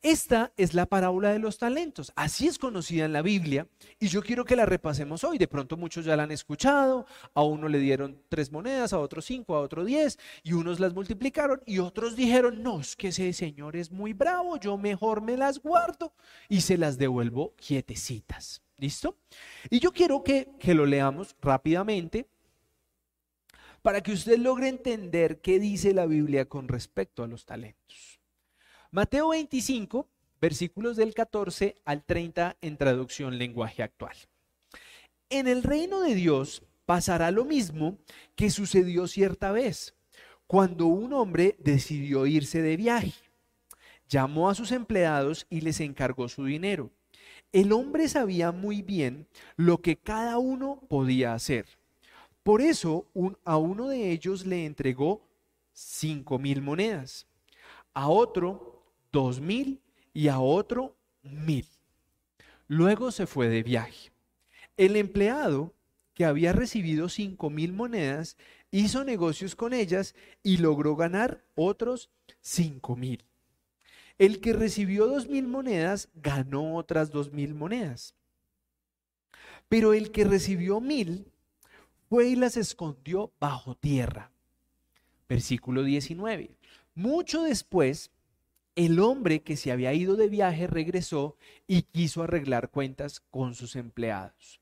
Esta 0.03 0.51
es 0.57 0.73
la 0.73 0.85
parábola 0.85 1.31
de 1.31 1.39
los 1.39 1.57
talentos. 1.57 2.11
Así 2.17 2.45
es 2.45 2.59
conocida 2.59 3.05
en 3.05 3.13
la 3.13 3.21
Biblia 3.21 3.69
y 4.01 4.09
yo 4.09 4.21
quiero 4.21 4.43
que 4.43 4.57
la 4.57 4.65
repasemos 4.65 5.23
hoy. 5.23 5.37
De 5.37 5.47
pronto 5.47 5.77
muchos 5.77 6.03
ya 6.03 6.17
la 6.17 6.23
han 6.23 6.31
escuchado. 6.31 7.05
A 7.33 7.41
uno 7.41 7.69
le 7.69 7.79
dieron 7.79 8.21
tres 8.27 8.51
monedas, 8.51 8.91
a 8.91 8.99
otro 8.99 9.21
cinco, 9.21 9.55
a 9.55 9.61
otro 9.61 9.85
diez 9.85 10.19
y 10.43 10.51
unos 10.51 10.81
las 10.81 10.93
multiplicaron 10.93 11.63
y 11.65 11.79
otros 11.79 12.17
dijeron, 12.17 12.61
no, 12.61 12.81
es 12.81 12.97
que 12.97 13.07
ese 13.07 13.31
señor 13.31 13.77
es 13.77 13.91
muy 13.91 14.11
bravo, 14.11 14.57
yo 14.59 14.77
mejor 14.77 15.21
me 15.21 15.37
las 15.37 15.59
guardo 15.59 16.13
y 16.49 16.59
se 16.59 16.77
las 16.77 16.97
devuelvo 16.97 17.55
quietecitas. 17.55 18.61
¿Listo? 18.75 19.19
Y 19.69 19.79
yo 19.79 19.93
quiero 19.93 20.21
que, 20.21 20.49
que 20.59 20.73
lo 20.73 20.85
leamos 20.85 21.37
rápidamente 21.41 22.27
para 23.81 24.03
que 24.03 24.11
usted 24.11 24.37
logre 24.37 24.67
entender 24.67 25.39
qué 25.39 25.61
dice 25.61 25.93
la 25.93 26.07
Biblia 26.07 26.43
con 26.43 26.67
respecto 26.67 27.23
a 27.23 27.27
los 27.27 27.45
talentos. 27.45 28.19
Mateo 28.93 29.29
25, 29.29 30.07
versículos 30.39 30.97
del 30.97 31.15
14 31.15 31.81
al 31.83 32.03
30 32.03 32.57
en 32.61 32.77
traducción 32.77 33.39
lenguaje 33.39 33.81
actual. 33.81 34.15
En 35.31 35.47
el 35.47 35.63
reino 35.63 36.01
de 36.01 36.13
Dios 36.13 36.61
pasará 36.85 37.31
lo 37.31 37.43
mismo 37.43 37.97
que 38.35 38.51
sucedió 38.51 39.07
cierta 39.07 39.51
vez, 39.51 39.95
cuando 40.45 40.85
un 40.85 41.11
hombre 41.13 41.55
decidió 41.57 42.27
irse 42.27 42.61
de 42.61 42.77
viaje. 42.77 43.13
Llamó 44.07 44.47
a 44.47 44.53
sus 44.53 44.71
empleados 44.71 45.47
y 45.49 45.61
les 45.61 45.79
encargó 45.79 46.29
su 46.29 46.45
dinero. 46.45 46.91
El 47.51 47.71
hombre 47.71 48.07
sabía 48.07 48.51
muy 48.51 48.83
bien 48.83 49.25
lo 49.55 49.81
que 49.81 49.97
cada 49.97 50.37
uno 50.37 50.79
podía 50.87 51.33
hacer. 51.33 51.65
Por 52.43 52.61
eso 52.61 53.07
a 53.43 53.57
uno 53.57 53.87
de 53.87 54.11
ellos 54.11 54.45
le 54.45 54.67
entregó 54.67 55.27
cinco 55.71 56.37
mil 56.37 56.61
monedas, 56.61 57.25
a 57.95 58.07
otro 58.07 58.72
dos 59.13 59.39
mil 59.39 59.79
y 60.13 60.27
a 60.27 60.39
otro 60.39 60.97
mil. 61.21 61.65
Luego 62.67 63.11
se 63.11 63.27
fue 63.27 63.47
de 63.47 63.63
viaje. 63.63 64.11
El 64.75 64.97
empleado 64.97 65.73
que 66.15 66.25
había 66.25 66.51
recibido 66.51 67.07
cinco 67.07 67.49
mil 67.49 67.71
monedas 67.71 68.35
hizo 68.71 69.03
negocios 69.05 69.55
con 69.55 69.71
ellas 69.71 70.15
y 70.41 70.57
logró 70.57 70.95
ganar 70.95 71.45
otros 71.55 72.09
cinco 72.41 72.95
mil. 72.95 73.23
El 74.17 74.41
que 74.41 74.53
recibió 74.53 75.07
dos 75.07 75.29
mil 75.29 75.47
monedas 75.47 76.09
ganó 76.15 76.75
otras 76.75 77.11
dos 77.11 77.31
mil 77.31 77.53
monedas. 77.53 78.15
Pero 79.69 79.93
el 79.93 80.11
que 80.11 80.25
recibió 80.25 80.81
mil 80.81 81.31
fue 82.09 82.29
y 82.29 82.35
las 82.35 82.57
escondió 82.57 83.31
bajo 83.39 83.75
tierra. 83.75 84.31
Versículo 85.29 85.83
19. 85.83 86.55
Mucho 86.95 87.43
después, 87.43 88.11
el 88.75 88.99
hombre 88.99 89.41
que 89.41 89.55
se 89.55 89.71
había 89.71 89.93
ido 89.93 90.15
de 90.15 90.29
viaje 90.29 90.67
regresó 90.67 91.37
y 91.67 91.83
quiso 91.83 92.23
arreglar 92.23 92.69
cuentas 92.69 93.19
con 93.19 93.55
sus 93.55 93.75
empleados. 93.75 94.59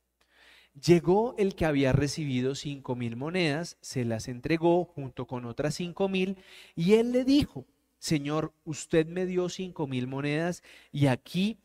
Llegó 0.74 1.36
el 1.38 1.56
que 1.56 1.66
había 1.66 1.92
recibido 1.92 2.56
cinco 2.56 2.96
mil 2.96 3.18
monedas, 3.18 3.78
se 3.82 4.06
las 4.06 4.28
entregó 4.28 4.86
junto 4.86 5.28
con 5.28 5.46
otras 5.46 5.76
cinco 5.76 6.08
mil, 6.08 6.38
y 6.76 6.94
él 6.94 7.12
le 7.12 7.26
dijo, 7.26 7.66
Señor, 8.00 8.54
usted 8.64 9.06
me 9.06 9.26
dio 9.26 9.50
cinco 9.50 9.86
mil 9.86 10.08
monedas 10.08 10.64
y 10.92 11.08
aquí 11.08 11.60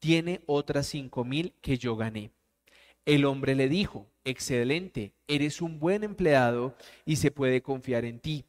tiene 0.00 0.42
otras 0.46 0.86
cinco 0.86 1.24
mil 1.24 1.54
que 1.60 1.78
yo 1.78 1.96
gané. 1.96 2.30
El 3.06 3.24
hombre 3.24 3.54
le 3.54 3.68
dijo, 3.68 4.06
excelente, 4.24 5.14
eres 5.28 5.62
un 5.62 5.78
buen 5.78 6.04
empleado 6.04 6.76
y 7.06 7.16
se 7.16 7.30
puede 7.30 7.62
confiar 7.62 8.04
en 8.04 8.20
ti. 8.20 8.44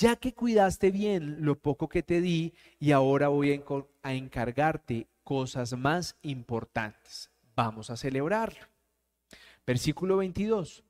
Ya 0.00 0.16
que 0.16 0.32
cuidaste 0.32 0.90
bien 0.90 1.44
lo 1.44 1.58
poco 1.58 1.86
que 1.90 2.02
te 2.02 2.22
di 2.22 2.54
y 2.78 2.92
ahora 2.92 3.28
voy 3.28 3.62
a 4.02 4.14
encargarte 4.14 5.08
cosas 5.24 5.76
más 5.76 6.16
importantes. 6.22 7.30
Vamos 7.54 7.90
a 7.90 7.98
celebrarlo. 7.98 8.66
Versículo 9.66 10.16
22. 10.16 10.84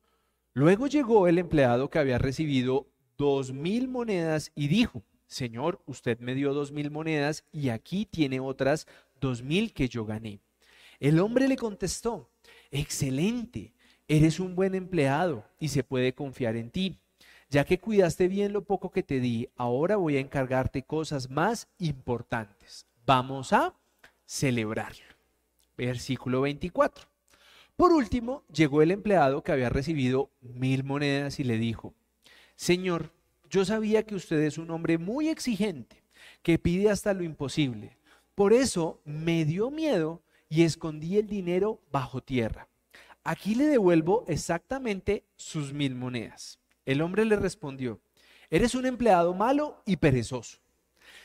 Luego 0.55 0.87
llegó 0.87 1.27
el 1.27 1.39
empleado 1.39 1.91
que 1.91 1.99
había 1.99 2.19
recibido 2.19 2.87
dos 3.19 3.53
mil 3.53 3.89
monedas 3.89 4.53
y 4.55 4.69
dijo, 4.69 5.03
Señor, 5.27 5.83
usted 5.87 6.21
me 6.21 6.37
dio 6.37 6.55
dos 6.55 6.71
mil 6.71 6.93
monedas 6.93 7.43
y 7.51 7.71
aquí 7.71 8.07
tiene 8.07 8.39
otras 8.39 8.87
dos 9.21 9.43
mil 9.43 9.73
que 9.73 9.89
yo 9.89 10.05
gané. 10.05 10.39
El 11.01 11.19
hombre 11.19 11.49
le 11.49 11.57
contestó, 11.57 12.31
excelente, 12.71 13.75
eres 14.07 14.39
un 14.39 14.55
buen 14.55 14.77
empleado 14.77 15.45
y 15.59 15.67
se 15.67 15.83
puede 15.83 16.15
confiar 16.15 16.55
en 16.55 16.71
ti. 16.71 17.01
Ya 17.51 17.65
que 17.65 17.81
cuidaste 17.81 18.29
bien 18.29 18.53
lo 18.53 18.63
poco 18.63 18.93
que 18.93 19.03
te 19.03 19.19
di, 19.19 19.49
ahora 19.57 19.97
voy 19.97 20.17
a 20.17 20.21
encargarte 20.21 20.85
cosas 20.85 21.31
más 21.31 21.67
importantes. 21.79 22.87
Vamos 23.05 23.53
a 23.53 23.75
celebrarlo. 24.25 25.03
Versículo 25.77 26.43
24. 26.43 27.09
Por 27.75 27.93
último, 27.93 28.45
llegó 28.53 28.83
el 28.83 28.93
empleado 28.93 29.43
que 29.43 29.51
había 29.51 29.69
recibido 29.69 30.31
mil 30.41 30.85
monedas 30.85 31.41
y 31.41 31.45
le 31.45 31.59
dijo, 31.59 31.93
Señor, 32.55 33.13
yo 33.49 33.65
sabía 33.65 34.05
que 34.05 34.15
usted 34.15 34.39
es 34.43 34.57
un 34.57 34.71
hombre 34.71 34.97
muy 34.99 35.29
exigente, 35.29 36.05
que 36.43 36.61
pide 36.61 36.89
hasta 36.89 37.15
lo 37.15 37.25
imposible. 37.25 37.99
Por 38.37 38.53
eso 38.53 39.01
me 39.05 39.45
dio 39.45 39.73
miedo 39.73 40.23
y 40.49 40.63
escondí 40.63 41.19
el 41.19 41.27
dinero 41.27 41.81
bajo 41.91 42.23
tierra. 42.23 42.69
Aquí 43.25 43.57
le 43.57 43.65
devuelvo 43.65 44.25
exactamente 44.29 45.25
sus 45.35 45.73
mil 45.73 45.97
monedas. 45.97 46.60
El 46.91 47.03
hombre 47.03 47.25
le 47.25 47.37
respondió, 47.37 48.01
eres 48.51 48.75
un 48.75 48.85
empleado 48.85 49.33
malo 49.33 49.81
y 49.87 49.99
perezoso. 49.99 50.59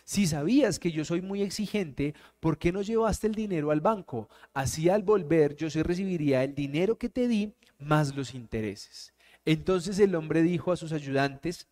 Si 0.04 0.28
sabías 0.28 0.78
que 0.78 0.92
yo 0.92 1.04
soy 1.04 1.24
muy 1.24 1.42
exigente, 1.42 2.14
¿por 2.40 2.60
qué 2.60 2.72
no 2.72 2.84
llevaste 2.84 3.26
el 3.26 3.34
dinero 3.34 3.72
al 3.72 3.82
banco? 3.82 4.30
Así 4.54 4.90
al 4.90 5.02
volver 5.02 5.56
yo 5.56 5.72
se 5.72 5.82
recibiría 5.82 6.44
el 6.44 6.54
dinero 6.54 7.00
que 7.00 7.10
te 7.10 7.28
di 7.28 7.52
más 7.80 8.16
los 8.16 8.36
intereses. 8.36 9.12
Entonces 9.44 9.98
el 9.98 10.14
hombre 10.14 10.44
dijo 10.44 10.72
a 10.72 10.78
sus 10.78 10.92
ayudantes, 10.92 11.66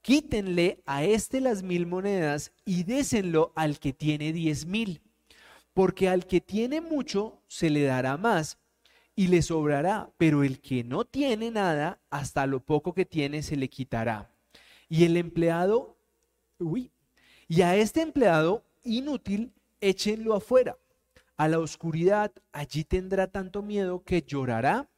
quítenle 0.00 0.80
a 0.86 1.02
éste 1.02 1.40
las 1.40 1.64
mil 1.64 1.86
monedas 1.86 2.52
y 2.64 2.84
désenlo 2.84 3.52
al 3.56 3.80
que 3.80 3.92
tiene 3.92 4.32
diez 4.32 4.64
mil, 4.64 5.00
porque 5.72 6.08
al 6.08 6.28
que 6.28 6.40
tiene 6.40 6.80
mucho 6.80 7.42
se 7.48 7.68
le 7.68 7.82
dará 7.82 8.16
más 8.16 8.58
y 9.16 9.28
le 9.28 9.42
sobrará, 9.42 10.10
pero 10.16 10.42
el 10.42 10.60
que 10.60 10.82
no 10.82 11.04
tiene 11.04 11.50
nada, 11.50 12.00
hasta 12.10 12.46
lo 12.46 12.60
poco 12.60 12.94
que 12.94 13.04
tiene 13.04 13.42
se 13.42 13.56
le 13.56 13.68
quitará. 13.68 14.30
Y 14.88 15.04
el 15.04 15.16
empleado, 15.16 15.96
uy, 16.58 16.90
y 17.48 17.62
a 17.62 17.76
este 17.76 18.02
empleado 18.02 18.64
inútil, 18.82 19.52
échenlo 19.80 20.34
afuera, 20.34 20.78
a 21.36 21.48
la 21.48 21.58
oscuridad, 21.58 22.32
allí 22.52 22.84
tendrá 22.84 23.28
tanto 23.28 23.62
miedo 23.62 24.02
que 24.02 24.22
llorará 24.22 24.88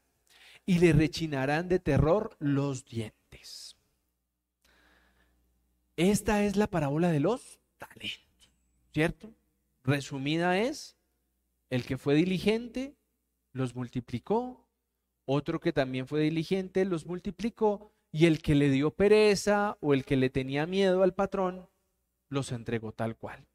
y 0.65 0.79
le 0.79 0.93
rechinarán 0.93 1.69
de 1.69 1.79
terror 1.79 2.37
los 2.39 2.85
dientes. 2.85 3.77
Esta 5.97 6.45
es 6.45 6.57
la 6.57 6.67
parábola 6.67 7.11
de 7.11 7.21
los 7.21 7.59
talentos, 7.79 8.51
¿cierto? 8.93 9.33
Resumida 9.83 10.59
es, 10.59 10.97
el 11.71 11.85
que 11.85 11.97
fue 11.97 12.15
diligente 12.15 12.95
los 13.57 13.75
multiplicó, 13.75 14.69
otro 15.25 15.61
que 15.61 15.73
también 15.73 16.07
fue 16.07 16.21
diligente 16.21 16.85
los 16.85 17.07
multiplicó, 17.07 17.91
y 18.13 18.27
el 18.27 18.41
que 18.43 18.55
le 18.55 18.71
dio 18.71 18.91
pereza 18.91 19.79
o 19.81 19.95
el 19.95 20.05
que 20.05 20.17
le 20.17 20.31
tenía 20.31 20.67
miedo 20.67 21.03
al 21.03 21.15
patrón, 21.15 21.69
los 22.29 22.53
entregó 22.53 22.93
tal 22.93 23.17
cual. 23.17 23.47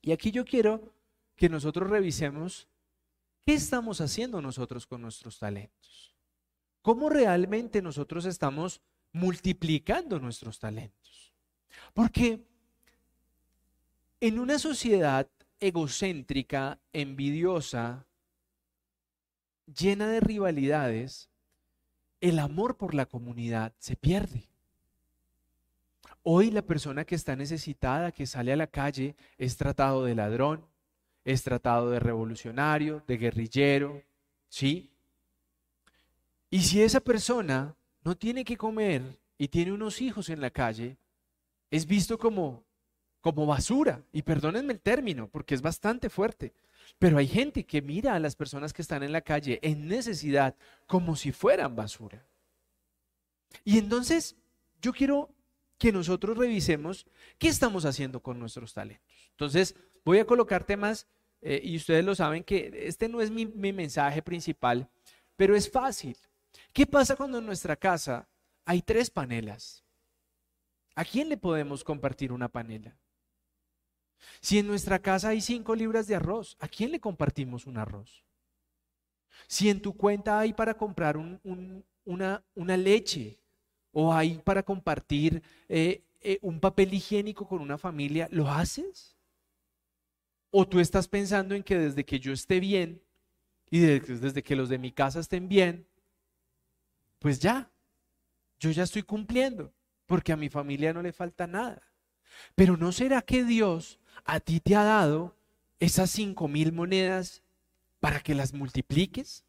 Y 0.00 0.12
aquí 0.12 0.30
yo 0.30 0.44
quiero 0.44 0.94
que 1.36 1.48
nosotros 1.48 1.90
revisemos 1.90 2.68
qué 3.44 3.54
estamos 3.54 4.00
haciendo 4.00 4.40
nosotros 4.40 4.86
con 4.86 5.02
nuestros 5.02 5.38
talentos. 5.38 6.14
¿Cómo 6.80 7.08
realmente 7.08 7.82
nosotros 7.82 8.24
estamos 8.24 8.80
multiplicando 9.12 10.18
nuestros 10.18 10.58
talentos? 10.58 11.32
Porque 11.92 12.40
en 14.20 14.38
una 14.38 14.58
sociedad 14.58 15.28
egocéntrica, 15.60 16.80
envidiosa, 16.92 18.06
llena 19.66 20.08
de 20.08 20.20
rivalidades, 20.20 21.28
el 22.20 22.38
amor 22.38 22.76
por 22.76 22.94
la 22.94 23.06
comunidad 23.06 23.72
se 23.78 23.96
pierde. 23.96 24.48
Hoy 26.22 26.50
la 26.50 26.62
persona 26.62 27.04
que 27.04 27.16
está 27.16 27.34
necesitada, 27.34 28.12
que 28.12 28.26
sale 28.26 28.52
a 28.52 28.56
la 28.56 28.68
calle, 28.68 29.16
es 29.38 29.56
tratado 29.56 30.04
de 30.04 30.14
ladrón, 30.14 30.64
es 31.24 31.42
tratado 31.42 31.90
de 31.90 31.98
revolucionario, 31.98 33.02
de 33.06 33.16
guerrillero, 33.16 34.02
¿sí? 34.48 34.92
Y 36.50 36.60
si 36.60 36.82
esa 36.82 37.00
persona 37.00 37.74
no 38.04 38.16
tiene 38.16 38.44
que 38.44 38.56
comer 38.56 39.02
y 39.38 39.48
tiene 39.48 39.72
unos 39.72 40.00
hijos 40.00 40.28
en 40.28 40.40
la 40.40 40.50
calle, 40.50 40.96
es 41.70 41.86
visto 41.86 42.18
como, 42.18 42.62
como 43.20 43.46
basura. 43.46 44.02
Y 44.12 44.22
perdónenme 44.22 44.74
el 44.74 44.80
término, 44.80 45.28
porque 45.28 45.54
es 45.54 45.62
bastante 45.62 46.08
fuerte. 46.10 46.52
Pero 46.98 47.18
hay 47.18 47.26
gente 47.26 47.64
que 47.64 47.82
mira 47.82 48.14
a 48.14 48.18
las 48.18 48.36
personas 48.36 48.72
que 48.72 48.82
están 48.82 49.02
en 49.02 49.12
la 49.12 49.22
calle 49.22 49.58
en 49.62 49.88
necesidad 49.88 50.54
como 50.86 51.16
si 51.16 51.32
fueran 51.32 51.74
basura. 51.74 52.24
Y 53.64 53.78
entonces 53.78 54.36
yo 54.80 54.92
quiero 54.92 55.30
que 55.78 55.92
nosotros 55.92 56.36
revisemos 56.36 57.06
qué 57.38 57.48
estamos 57.48 57.84
haciendo 57.84 58.22
con 58.22 58.38
nuestros 58.38 58.72
talentos. 58.72 59.04
Entonces 59.30 59.74
voy 60.04 60.18
a 60.18 60.26
colocar 60.26 60.64
temas, 60.64 61.06
eh, 61.40 61.60
y 61.62 61.76
ustedes 61.76 62.04
lo 62.04 62.14
saben 62.14 62.44
que 62.44 62.70
este 62.86 63.08
no 63.08 63.20
es 63.20 63.30
mi, 63.30 63.46
mi 63.46 63.72
mensaje 63.72 64.22
principal, 64.22 64.88
pero 65.36 65.56
es 65.56 65.68
fácil. 65.68 66.16
¿Qué 66.72 66.86
pasa 66.86 67.16
cuando 67.16 67.38
en 67.38 67.46
nuestra 67.46 67.76
casa 67.76 68.28
hay 68.64 68.82
tres 68.82 69.10
panelas? 69.10 69.84
¿A 70.94 71.04
quién 71.04 71.28
le 71.28 71.36
podemos 71.36 71.82
compartir 71.82 72.32
una 72.32 72.48
panela? 72.48 72.96
Si 74.40 74.58
en 74.58 74.66
nuestra 74.66 74.98
casa 74.98 75.28
hay 75.28 75.40
cinco 75.40 75.74
libras 75.74 76.06
de 76.06 76.14
arroz, 76.14 76.56
¿a 76.60 76.68
quién 76.68 76.90
le 76.90 77.00
compartimos 77.00 77.66
un 77.66 77.76
arroz? 77.76 78.24
Si 79.46 79.68
en 79.68 79.80
tu 79.80 79.96
cuenta 79.96 80.38
hay 80.38 80.52
para 80.52 80.74
comprar 80.74 81.16
una, 81.16 82.44
una, 82.54 82.76
leche 82.76 83.38
o 83.92 84.12
hay 84.12 84.38
para 84.38 84.62
compartir 84.62 85.42
eh, 85.68 86.02
eh, 86.20 86.38
un 86.42 86.60
papel 86.60 86.94
higiénico 86.94 87.46
con 87.46 87.60
una 87.60 87.76
familia, 87.76 88.28
¿lo 88.30 88.48
haces? 88.48 89.16
¿O 90.50 90.66
tú 90.66 90.80
estás 90.80 91.08
pensando 91.08 91.54
en 91.54 91.62
que 91.62 91.78
desde 91.78 92.04
que 92.04 92.20
yo 92.20 92.32
esté 92.32 92.60
bien 92.60 93.02
y 93.70 93.80
desde 93.80 94.42
que 94.42 94.56
los 94.56 94.68
de 94.68 94.78
mi 94.78 94.92
casa 94.92 95.20
estén 95.20 95.48
bien, 95.48 95.86
pues 97.18 97.38
ya, 97.40 97.70
yo 98.58 98.70
ya 98.70 98.84
estoy 98.84 99.02
cumpliendo? 99.02 99.72
porque 100.12 100.30
a 100.30 100.36
mi 100.36 100.50
familia 100.50 100.92
no 100.92 101.00
le 101.00 101.10
falta 101.10 101.46
nada. 101.46 101.80
Pero 102.54 102.76
¿no 102.76 102.92
será 102.92 103.22
que 103.22 103.44
Dios 103.44 103.98
a 104.24 104.40
ti 104.40 104.60
te 104.60 104.76
ha 104.76 104.84
dado 104.84 105.34
esas 105.80 106.10
cinco 106.10 106.48
mil 106.48 106.72
monedas 106.72 107.42
para 108.00 108.20
que 108.20 108.34
las 108.34 108.52
multipliques? 108.52 109.44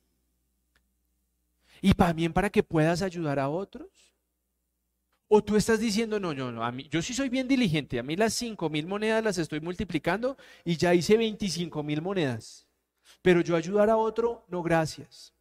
Y 1.81 1.93
también 1.93 2.33
para 2.33 2.49
que 2.49 2.63
puedas 2.63 3.01
ayudar 3.01 3.39
a 3.39 3.49
otros. 3.49 4.13
O 5.27 5.43
tú 5.43 5.55
estás 5.55 5.79
diciendo, 5.79 6.19
no, 6.19 6.33
no, 6.33 6.51
no, 6.51 6.63
a 6.63 6.71
mí, 6.71 6.87
yo 6.89 7.01
sí 7.01 7.13
soy 7.13 7.27
bien 7.27 7.47
diligente, 7.47 7.97
a 7.97 8.03
mí 8.03 8.15
las 8.15 8.33
cinco 8.35 8.69
mil 8.69 8.85
monedas 8.85 9.23
las 9.23 9.37
estoy 9.39 9.61
multiplicando 9.61 10.37
y 10.63 10.77
ya 10.77 10.93
hice 10.93 11.17
25 11.17 11.81
mil 11.81 12.01
monedas. 12.01 12.67
Pero 13.21 13.41
yo 13.41 13.55
ayudar 13.55 13.89
a 13.89 13.97
otro, 13.97 14.45
no, 14.47 14.61
gracias. 14.61 15.33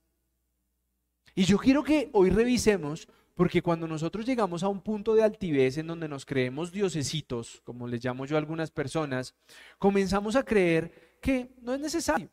Y 1.34 1.44
yo 1.44 1.58
quiero 1.58 1.82
que 1.82 2.10
hoy 2.12 2.30
revisemos 2.30 3.08
porque 3.42 3.60
cuando 3.60 3.88
nosotros 3.88 4.24
llegamos 4.24 4.62
a 4.62 4.68
un 4.68 4.80
punto 4.80 5.16
de 5.16 5.24
altivez 5.24 5.76
en 5.76 5.88
donde 5.88 6.06
nos 6.06 6.24
creemos 6.24 6.70
diosesitos, 6.70 7.60
como 7.64 7.88
les 7.88 8.04
llamo 8.04 8.24
yo 8.24 8.36
a 8.36 8.38
algunas 8.38 8.70
personas, 8.70 9.34
comenzamos 9.80 10.36
a 10.36 10.44
creer 10.44 11.18
que 11.20 11.50
no 11.60 11.74
es 11.74 11.80
necesario. 11.80 12.30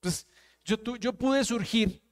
Pues 0.00 0.26
yo, 0.66 0.76
yo 0.96 1.14
pude 1.14 1.42
surgir, 1.44 2.02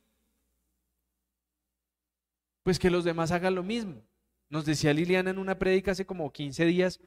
pues 2.62 2.78
que 2.78 2.88
los 2.88 3.04
demás 3.04 3.32
hagan 3.32 3.54
lo 3.54 3.62
mismo. 3.62 4.02
Nos 4.48 4.64
decía 4.64 4.94
Liliana 4.94 5.28
en 5.28 5.38
una 5.38 5.58
prédica 5.58 5.90
hace 5.90 6.06
como 6.06 6.32
15 6.32 6.64
días, 6.64 7.00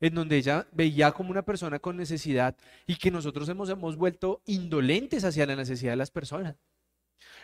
en 0.00 0.14
donde 0.14 0.38
ella 0.38 0.66
veía 0.72 1.12
como 1.12 1.32
una 1.32 1.44
persona 1.44 1.80
con 1.80 1.98
necesidad 1.98 2.56
y 2.86 2.96
que 2.96 3.10
nosotros 3.10 3.46
hemos, 3.50 3.68
hemos 3.68 3.96
vuelto 3.96 4.40
indolentes 4.46 5.22
hacia 5.22 5.44
la 5.44 5.54
necesidad 5.54 5.92
de 5.92 5.96
las 5.96 6.10
personas. 6.10 6.56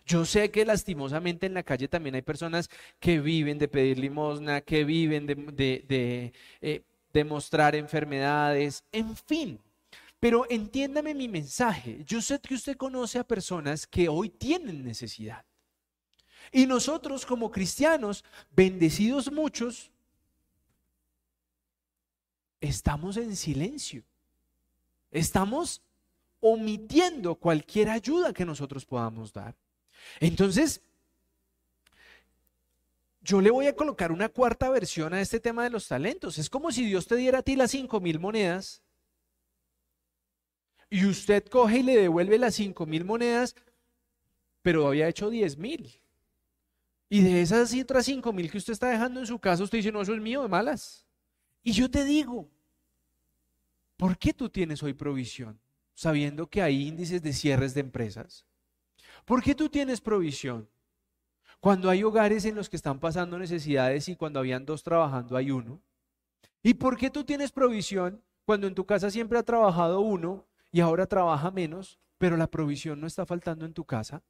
Yo 0.06 0.24
sé 0.24 0.50
que 0.50 0.64
lastimosamente 0.64 1.46
en 1.46 1.54
la 1.54 1.62
calle 1.62 1.88
también 1.88 2.14
hay 2.14 2.22
personas 2.22 2.68
que 2.98 3.20
viven 3.20 3.58
de 3.58 3.68
pedir 3.68 3.98
limosna, 3.98 4.60
que 4.60 4.84
viven 4.84 5.26
de, 5.26 5.34
de, 5.86 6.32
eh, 6.60 7.24
mostrar 7.24 7.74
enfermedades, 7.74 8.84
en 8.92 9.16
fin. 9.16 9.60
Pero 10.18 10.46
entiéndame 10.50 11.14
mi 11.14 11.28
mensaje. 11.28 12.02
Yo 12.06 12.20
sé 12.20 12.38
que 12.40 12.54
usted 12.54 12.76
conoce 12.76 13.18
a 13.18 13.24
personas 13.24 13.86
que 13.86 14.08
hoy 14.08 14.28
tienen 14.28 14.84
necesidad. 14.84 15.44
Y 16.52 16.66
nosotros 16.66 17.24
como 17.24 17.50
cristianos, 17.50 18.24
bendecidos 18.50 19.30
muchos, 19.30 19.90
estamos 22.60 23.16
en 23.16 23.36
silencio. 23.36 24.02
Estamos 25.10 25.82
omitiendo 26.40 27.34
cualquier 27.34 27.90
ayuda 27.90 28.32
que 28.32 28.44
nosotros 28.44 28.84
podamos 28.84 29.32
dar. 29.32 29.54
Entonces, 30.18 30.80
yo 33.20 33.40
le 33.40 33.50
voy 33.50 33.66
a 33.66 33.76
colocar 33.76 34.12
una 34.12 34.28
cuarta 34.28 34.70
versión 34.70 35.12
a 35.12 35.20
este 35.20 35.40
tema 35.40 35.64
de 35.64 35.70
los 35.70 35.86
talentos. 35.86 36.38
Es 36.38 36.48
como 36.48 36.72
si 36.72 36.86
Dios 36.86 37.06
te 37.06 37.16
diera 37.16 37.38
a 37.38 37.42
ti 37.42 37.54
las 37.56 37.70
cinco 37.70 38.00
mil 38.00 38.18
monedas 38.18 38.82
y 40.88 41.04
usted 41.04 41.44
coge 41.46 41.78
y 41.78 41.82
le 41.82 41.96
devuelve 41.96 42.38
las 42.38 42.54
cinco 42.54 42.86
mil 42.86 43.04
monedas, 43.04 43.54
pero 44.62 44.86
había 44.88 45.08
hecho 45.08 45.30
diez 45.30 45.56
mil. 45.56 46.00
Y 47.08 47.22
de 47.22 47.42
esas 47.42 47.74
otras 47.74 48.06
cinco 48.06 48.32
mil 48.32 48.50
que 48.50 48.58
usted 48.58 48.72
está 48.72 48.88
dejando 48.88 49.20
en 49.20 49.26
su 49.26 49.38
casa, 49.38 49.64
usted 49.64 49.78
dice, 49.78 49.92
no, 49.92 50.00
eso 50.00 50.14
es 50.14 50.20
mío 50.20 50.42
de 50.42 50.48
malas. 50.48 51.04
Y 51.62 51.72
yo 51.72 51.90
te 51.90 52.04
digo, 52.04 52.48
¿por 53.96 54.16
qué 54.16 54.32
tú 54.32 54.48
tienes 54.48 54.82
hoy 54.82 54.94
provisión? 54.94 55.60
Sabiendo 55.94 56.48
que 56.48 56.62
hay 56.62 56.86
índices 56.86 57.22
de 57.22 57.32
cierres 57.32 57.74
de 57.74 57.80
empresas. 57.80 58.46
¿Por 59.24 59.42
qué 59.42 59.54
tú 59.54 59.68
tienes 59.68 60.00
provisión? 60.00 60.68
Cuando 61.60 61.90
hay 61.90 62.02
hogares 62.02 62.44
en 62.46 62.54
los 62.54 62.70
que 62.70 62.76
están 62.76 63.00
pasando 63.00 63.38
necesidades 63.38 64.08
y 64.08 64.16
cuando 64.16 64.40
habían 64.40 64.64
dos 64.64 64.82
trabajando 64.82 65.36
hay 65.36 65.50
uno. 65.50 65.82
¿Y 66.62 66.74
por 66.74 66.96
qué 66.96 67.10
tú 67.10 67.24
tienes 67.24 67.52
provisión 67.52 68.22
cuando 68.46 68.66
en 68.66 68.74
tu 68.74 68.86
casa 68.86 69.10
siempre 69.10 69.38
ha 69.38 69.42
trabajado 69.42 70.00
uno 70.00 70.46
y 70.72 70.80
ahora 70.80 71.06
trabaja 71.06 71.50
menos, 71.50 71.98
pero 72.18 72.36
la 72.36 72.46
provisión 72.50 73.00
no 73.00 73.06
está 73.06 73.26
faltando 73.26 73.66
en 73.66 73.74
tu 73.74 73.84
casa? 73.84 74.22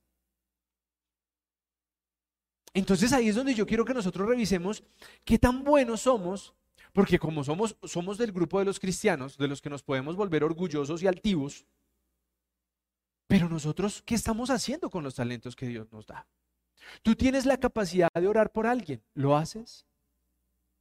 Entonces 2.72 3.12
ahí 3.12 3.28
es 3.28 3.34
donde 3.34 3.54
yo 3.54 3.66
quiero 3.66 3.84
que 3.84 3.94
nosotros 3.94 4.28
revisemos 4.28 4.84
qué 5.24 5.38
tan 5.38 5.64
buenos 5.64 6.02
somos, 6.02 6.54
porque 6.92 7.18
como 7.18 7.44
somos, 7.44 7.76
somos 7.84 8.18
del 8.18 8.32
grupo 8.32 8.58
de 8.58 8.64
los 8.64 8.80
cristianos, 8.80 9.36
de 9.36 9.48
los 9.48 9.60
que 9.60 9.70
nos 9.70 9.82
podemos 9.82 10.16
volver 10.16 10.44
orgullosos 10.44 11.02
y 11.02 11.06
altivos, 11.06 11.66
pero 13.26 13.48
nosotros, 13.48 14.02
¿qué 14.04 14.16
estamos 14.16 14.50
haciendo 14.50 14.90
con 14.90 15.04
los 15.04 15.14
talentos 15.14 15.54
que 15.54 15.68
Dios 15.68 15.92
nos 15.92 16.06
da? 16.06 16.26
Tú 17.02 17.14
tienes 17.14 17.46
la 17.46 17.58
capacidad 17.58 18.08
de 18.12 18.26
orar 18.26 18.50
por 18.50 18.66
alguien, 18.66 19.02
¿lo 19.14 19.36
haces 19.36 19.86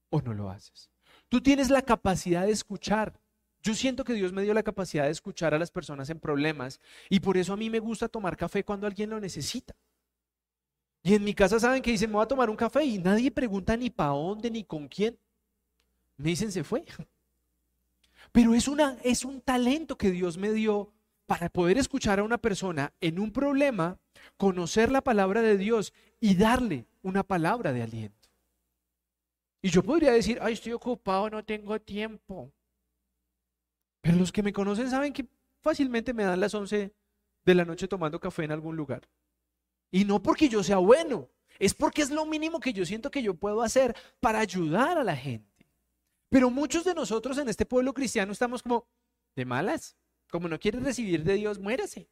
o 0.10 0.22
no 0.22 0.34
lo 0.34 0.49
haces? 0.49 0.89
Tú 1.28 1.41
tienes 1.41 1.70
la 1.70 1.84
capacidad 1.84 2.45
de 2.45 2.51
escuchar. 2.51 3.20
Yo 3.62 3.76
siento 3.76 4.03
que 4.03 4.14
Dios 4.14 4.34
me 4.34 4.41
dio 4.41 4.53
la 4.53 4.64
capacidad 4.64 5.03
de 5.03 5.12
escuchar 5.12 5.53
a 5.53 5.60
las 5.60 5.70
personas 5.70 6.10
en 6.10 6.20
problemas 6.20 6.80
y 7.10 7.20
por 7.20 7.38
eso 7.38 7.53
a 7.53 7.57
mí 7.57 7.70
me 7.70 7.80
gusta 7.80 8.07
tomar 8.07 8.36
café 8.36 8.64
cuando 8.64 8.88
alguien 8.88 9.12
lo 9.12 9.20
necesita. 9.20 9.76
Y 11.03 11.14
en 11.14 11.24
mi 11.24 11.34
casa 11.34 11.60
saben 11.60 11.82
que 11.82 11.91
dicen, 11.91 12.10
me 12.10 12.16
voy 12.16 12.24
a 12.24 12.28
tomar 12.28 12.49
un 12.49 12.55
café 12.55 12.84
y 12.84 12.97
nadie 12.97 13.32
pregunta 13.32 13.78
ni 13.78 13.89
para 13.89 14.10
dónde 14.10 14.49
ni 14.49 14.64
con 14.64 14.88
quién. 14.88 15.18
Me 16.20 16.30
dicen, 16.32 16.51
se 16.51 16.65
fue. 16.65 16.86
Pero 18.34 18.53
es, 18.53 18.67
una, 18.67 18.97
es 19.03 19.24
un 19.24 19.41
talento 19.41 19.97
que 19.97 20.11
Dios 20.11 20.38
me 20.38 20.51
dio 20.51 20.91
para 21.26 21.49
poder 21.49 21.78
escuchar 21.78 22.20
a 22.20 22.24
una 22.24 22.38
persona 22.38 22.93
en 22.99 23.20
un 23.20 23.32
problema, 23.32 23.97
conocer 24.36 24.91
la 24.91 25.01
palabra 25.01 25.41
de 25.41 25.57
Dios 25.57 25.93
y 26.20 26.36
darle 26.36 26.88
una 27.03 27.24
palabra 27.24 27.72
de 27.72 27.84
aliento. 27.84 28.30
Y 29.61 29.70
yo 29.70 29.82
podría 29.82 30.11
decir, 30.11 30.39
ay, 30.41 30.53
estoy 30.53 30.74
ocupado, 30.74 31.30
no 31.30 31.43
tengo 31.45 31.80
tiempo. 31.80 32.51
Pero 34.01 34.17
los 34.17 34.32
que 34.32 34.43
me 34.43 34.53
conocen 34.53 34.89
saben 34.89 35.13
que 35.13 35.26
fácilmente 35.61 36.13
me 36.13 36.24
dan 36.24 36.39
las 36.39 36.53
11 36.53 36.93
de 37.45 37.55
la 37.55 37.63
noche 37.63 37.88
tomando 37.88 38.20
café 38.20 38.43
en 38.43 38.51
algún 38.51 38.76
lugar. 38.76 39.07
Y 39.89 40.03
no 40.03 40.22
porque 40.22 40.49
yo 40.49 40.63
sea 40.63 40.78
bueno, 40.78 41.30
es 41.59 41.74
porque 41.74 42.01
es 42.01 42.09
lo 42.11 42.26
mínimo 42.26 42.59
que 42.59 42.74
yo 42.74 42.86
siento 42.86 43.09
que 43.09 43.24
yo 43.24 43.34
puedo 43.36 43.61
hacer 43.61 43.95
para 44.20 44.39
ayudar 44.39 44.97
a 44.97 45.03
la 45.03 45.15
gente. 45.15 45.59
Pero 46.30 46.50
muchos 46.50 46.84
de 46.86 46.94
nosotros 46.94 47.38
en 47.38 47.50
este 47.50 47.66
pueblo 47.66 47.94
cristiano 47.94 48.32
estamos 48.32 48.62
como 48.62 48.88
de 49.36 49.46
malas. 49.46 49.96
Como 50.30 50.48
no 50.48 50.60
quieres 50.60 50.84
recibir 50.84 51.24
de 51.24 51.34
Dios, 51.34 51.60
muérase. 51.60 52.08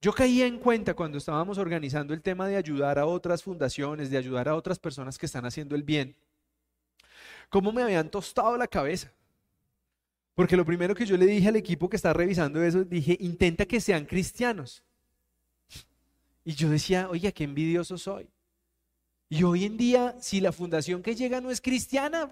Yo 0.00 0.12
caía 0.12 0.46
en 0.46 0.58
cuenta 0.58 0.94
cuando 0.94 1.16
estábamos 1.18 1.56
organizando 1.56 2.12
el 2.12 2.20
tema 2.20 2.46
de 2.46 2.56
ayudar 2.56 2.98
a 2.98 3.06
otras 3.06 3.42
fundaciones, 3.42 4.10
de 4.10 4.18
ayudar 4.18 4.48
a 4.48 4.54
otras 4.54 4.78
personas 4.78 5.16
que 5.16 5.26
están 5.26 5.46
haciendo 5.46 5.74
el 5.74 5.82
bien, 5.82 6.14
cómo 7.48 7.72
me 7.72 7.82
habían 7.82 8.10
tostado 8.10 8.56
la 8.58 8.66
cabeza. 8.66 9.12
Porque 10.34 10.56
lo 10.56 10.64
primero 10.64 10.94
que 10.94 11.06
yo 11.06 11.16
le 11.16 11.26
dije 11.26 11.48
al 11.48 11.56
equipo 11.56 11.88
que 11.88 11.96
está 11.96 12.12
revisando 12.12 12.62
eso, 12.62 12.84
dije, 12.84 13.16
intenta 13.20 13.64
que 13.64 13.80
sean 13.80 14.04
cristianos. 14.04 14.82
Y 16.44 16.52
yo 16.54 16.68
decía, 16.68 17.08
oye, 17.08 17.32
qué 17.32 17.44
envidioso 17.44 17.96
soy. 17.96 18.28
Y 19.34 19.42
hoy 19.42 19.64
en 19.64 19.76
día, 19.76 20.14
si 20.20 20.40
la 20.40 20.52
fundación 20.52 21.02
que 21.02 21.16
llega 21.16 21.40
no 21.40 21.50
es 21.50 21.60
cristiana, 21.60 22.30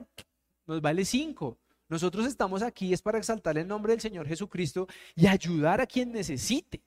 nos 0.68 0.80
vale 0.80 1.04
cinco. 1.04 1.58
Nosotros 1.88 2.26
estamos 2.26 2.62
aquí 2.62 2.92
es 2.92 3.02
para 3.02 3.18
exaltar 3.18 3.58
el 3.58 3.66
nombre 3.66 3.92
del 3.92 4.00
Señor 4.00 4.28
Jesucristo 4.28 4.86
y 5.16 5.26
ayudar 5.26 5.80
a 5.80 5.86
quien 5.88 6.12
necesite. 6.12 6.80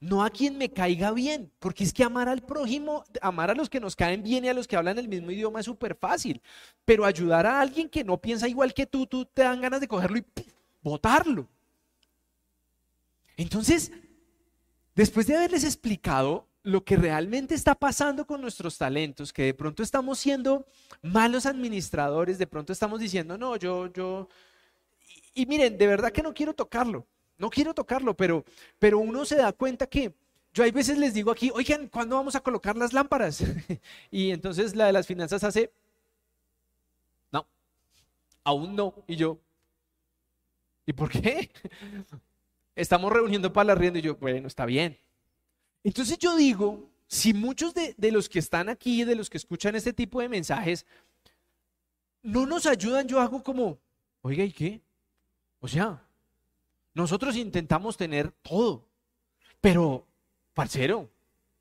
No 0.00 0.24
a 0.24 0.30
quien 0.30 0.56
me 0.56 0.72
caiga 0.72 1.12
bien, 1.12 1.52
porque 1.58 1.84
es 1.84 1.92
que 1.92 2.02
amar 2.02 2.30
al 2.30 2.40
prójimo, 2.40 3.04
amar 3.20 3.50
a 3.50 3.54
los 3.54 3.68
que 3.68 3.78
nos 3.78 3.94
caen 3.94 4.22
bien 4.22 4.46
y 4.46 4.48
a 4.48 4.54
los 4.54 4.66
que 4.66 4.76
hablan 4.76 4.98
el 4.98 5.08
mismo 5.08 5.30
idioma 5.30 5.60
es 5.60 5.66
súper 5.66 5.94
fácil. 5.94 6.40
Pero 6.86 7.04
ayudar 7.04 7.44
a 7.44 7.60
alguien 7.60 7.90
que 7.90 8.04
no 8.04 8.16
piensa 8.16 8.48
igual 8.48 8.72
que 8.72 8.86
tú, 8.86 9.06
tú 9.06 9.26
te 9.26 9.42
dan 9.42 9.60
ganas 9.60 9.82
de 9.82 9.88
cogerlo 9.88 10.16
y 10.16 10.24
botarlo. 10.80 11.46
Entonces, 13.36 13.92
después 14.94 15.26
de 15.26 15.36
haberles 15.36 15.64
explicado 15.64 16.47
lo 16.68 16.84
que 16.84 16.96
realmente 16.96 17.54
está 17.54 17.74
pasando 17.74 18.26
con 18.26 18.42
nuestros 18.42 18.76
talentos, 18.76 19.32
que 19.32 19.42
de 19.42 19.54
pronto 19.54 19.82
estamos 19.82 20.18
siendo 20.18 20.66
malos 21.00 21.46
administradores, 21.46 22.36
de 22.36 22.46
pronto 22.46 22.74
estamos 22.74 23.00
diciendo, 23.00 23.38
no, 23.38 23.56
yo, 23.56 23.90
yo, 23.90 24.28
y, 25.32 25.46
miren, 25.46 25.78
de 25.78 25.86
verdad 25.86 26.12
que 26.12 26.22
no 26.22 26.34
quiero 26.34 26.52
tocarlo, 26.52 27.06
no 27.38 27.48
quiero 27.48 27.72
tocarlo, 27.72 28.14
pero, 28.14 28.44
pero 28.78 28.98
uno 28.98 29.24
se 29.24 29.36
da 29.36 29.50
cuenta 29.54 29.86
que 29.86 30.12
yo 30.52 30.62
hay 30.62 30.70
veces 30.70 30.98
les 30.98 31.14
digo 31.14 31.30
aquí, 31.30 31.50
oigan, 31.54 31.88
¿cuándo 31.88 32.16
vamos 32.16 32.34
a 32.34 32.40
colocar 32.40 32.76
las 32.76 32.92
lámparas? 32.92 33.42
y 34.10 34.30
entonces 34.30 34.76
la 34.76 34.84
de 34.86 34.92
las 34.92 35.06
finanzas 35.06 35.44
hace, 35.44 35.72
no, 37.32 37.46
aún 38.44 38.76
no, 38.76 38.92
y 39.06 39.16
yo, 39.16 39.38
¿y 40.84 40.92
por 40.92 41.08
qué? 41.10 41.50
Estamos 42.76 43.10
reuniendo 43.10 43.54
para 43.54 43.68
la 43.68 43.74
rienda 43.74 44.00
y 44.00 44.02
yo, 44.02 44.16
bueno, 44.16 44.48
está 44.48 44.66
bien, 44.66 44.98
entonces 45.88 46.18
yo 46.18 46.36
digo, 46.36 46.88
si 47.06 47.32
muchos 47.32 47.72
de, 47.74 47.94
los 48.12 48.28
que 48.28 48.38
están 48.38 48.68
aquí, 48.68 49.04
de 49.04 49.16
los 49.16 49.30
que 49.30 49.38
escuchan 49.38 49.74
este 49.74 49.94
tipo 49.94 50.20
de 50.20 50.28
mensajes, 50.28 50.84
no 52.22 52.46
nos 52.46 52.66
ayudan, 52.66 53.08
yo 53.08 53.20
hago 53.20 53.42
como, 53.42 53.78
oiga, 54.20 54.44
¿y 54.44 54.52
qué? 54.52 54.82
O 55.60 55.66
sea, 55.66 56.02
nosotros 56.92 57.36
intentamos 57.36 57.96
tener 57.96 58.30
todo, 58.42 58.84
pero, 59.60 60.04
parcero, 60.52 61.08